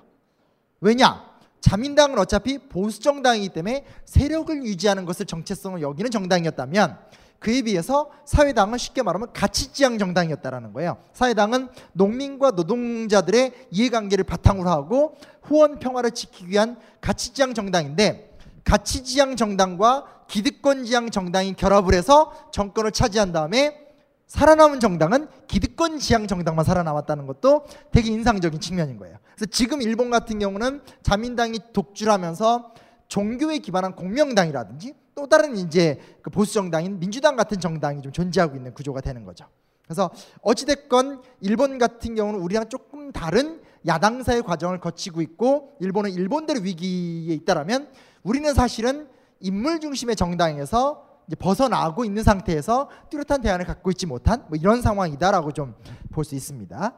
왜냐? 0.81 1.29
자민당은 1.61 2.17
어차피 2.17 2.57
보수 2.57 3.01
정당이기 3.01 3.49
때문에 3.49 3.85
세력을 4.05 4.63
유지하는 4.63 5.05
것을 5.05 5.25
정체성을 5.25 5.81
여기는 5.81 6.09
정당이었다면 6.09 6.97
그에 7.39 7.61
비해서 7.61 8.09
사회당은 8.25 8.77
쉽게 8.77 9.01
말하면 9.01 9.31
가치지향 9.33 9.97
정당이었다라는 9.97 10.73
거예요. 10.73 10.97
사회당은 11.13 11.69
농민과 11.93 12.51
노동자들의 12.51 13.67
이해관계를 13.71 14.25
바탕으로 14.25 14.69
하고 14.69 15.17
후원 15.41 15.79
평화를 15.79 16.11
지키기 16.11 16.49
위한 16.49 16.77
가치지향 17.01 17.53
정당인데 17.53 18.37
가치지향 18.65 19.35
정당과 19.35 20.25
기득권지향 20.27 21.09
정당이 21.09 21.53
결합을 21.53 21.93
해서 21.93 22.31
정권을 22.51 22.91
차지한 22.91 23.31
다음에 23.31 23.88
살아남은 24.29 24.79
정당은 24.79 25.27
기득권 25.47 25.97
지향 25.97 26.27
정당만 26.27 26.63
살아남았다는 26.63 27.25
것도 27.25 27.65
되게 27.91 28.11
인상적인 28.11 28.61
측면인 28.61 28.97
거예요. 28.97 29.17
그래서 29.35 29.47
지금 29.51 29.81
일본 29.81 30.11
같은 30.11 30.37
경우는 30.37 30.81
자민당이 31.01 31.59
독주를 31.73 32.13
하면서 32.13 32.71
종교에 33.07 33.57
기반한 33.57 33.95
공명당이라든지 33.95 34.93
또 35.15 35.27
다른 35.27 35.57
이제 35.57 35.99
그 36.21 36.29
보수 36.29 36.53
정당인 36.53 36.99
민주당 36.99 37.35
같은 37.35 37.59
정당이 37.59 38.03
좀 38.03 38.11
존재하고 38.11 38.55
있는 38.55 38.73
구조가 38.73 39.01
되는 39.01 39.25
거죠. 39.25 39.47
그래서 39.83 40.11
어찌됐건 40.43 41.23
일본 41.41 41.79
같은 41.79 42.13
경우는 42.13 42.39
우리랑 42.39 42.69
조금 42.69 43.11
다른 43.11 43.59
야당사의 43.87 44.43
과정을 44.43 44.79
거치고 44.79 45.21
있고 45.23 45.71
일본은 45.79 46.11
일본대로 46.11 46.61
위기에 46.61 47.33
있다라면 47.33 47.89
우리는 48.21 48.53
사실은 48.53 49.07
인물 49.39 49.79
중심의 49.79 50.15
정당에서 50.15 51.08
벗어나고 51.35 52.05
있는 52.05 52.23
상태에서 52.23 52.89
뚜렷한 53.09 53.41
대안을 53.41 53.65
갖고 53.65 53.91
있지 53.91 54.05
못한 54.07 54.45
뭐 54.49 54.57
이런 54.57 54.81
상황이다라고 54.81 55.51
좀 55.51 55.75
볼 56.11 56.23
수 56.25 56.35
있습니다. 56.35 56.93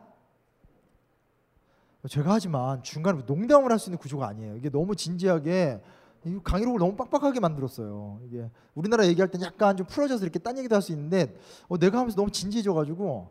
제가 2.10 2.34
하지만 2.34 2.82
중간에 2.82 3.22
농담을 3.28 3.72
할 3.72 3.78
수 3.78 3.90
있는 3.90 3.98
구조가 4.00 4.28
아니에요. 4.28 4.56
이게 4.56 4.70
너무 4.70 4.96
진지하게 4.96 5.82
이 6.26 6.40
강의록을 6.44 6.80
너무 6.80 6.96
빡빡하게 6.96 7.40
만들었어요. 7.40 8.20
이게 8.26 8.50
우리나라 8.74 9.06
얘기할 9.08 9.30
땐 9.30 9.42
약간 9.42 9.76
좀 9.78 9.86
풀어져서 9.88 10.24
이렇게 10.24 10.40
딴 10.40 10.58
얘기도 10.58 10.76
할 10.76 10.82
수 10.82 10.92
있는데 10.94 11.36
어, 11.68 11.78
내가 11.78 12.00
하면서 12.00 12.16
너무 12.16 12.32
진지해져가지고 12.32 13.30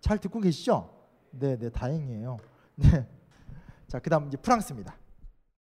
잘 0.00 0.18
듣고 0.18 0.40
계시죠? 0.40 0.88
네, 1.30 1.56
네, 1.58 1.68
다행이에요. 1.70 2.38
네. 2.76 3.06
자, 3.88 3.98
그다음 3.98 4.28
이제 4.28 4.36
프랑스입니다. 4.36 4.94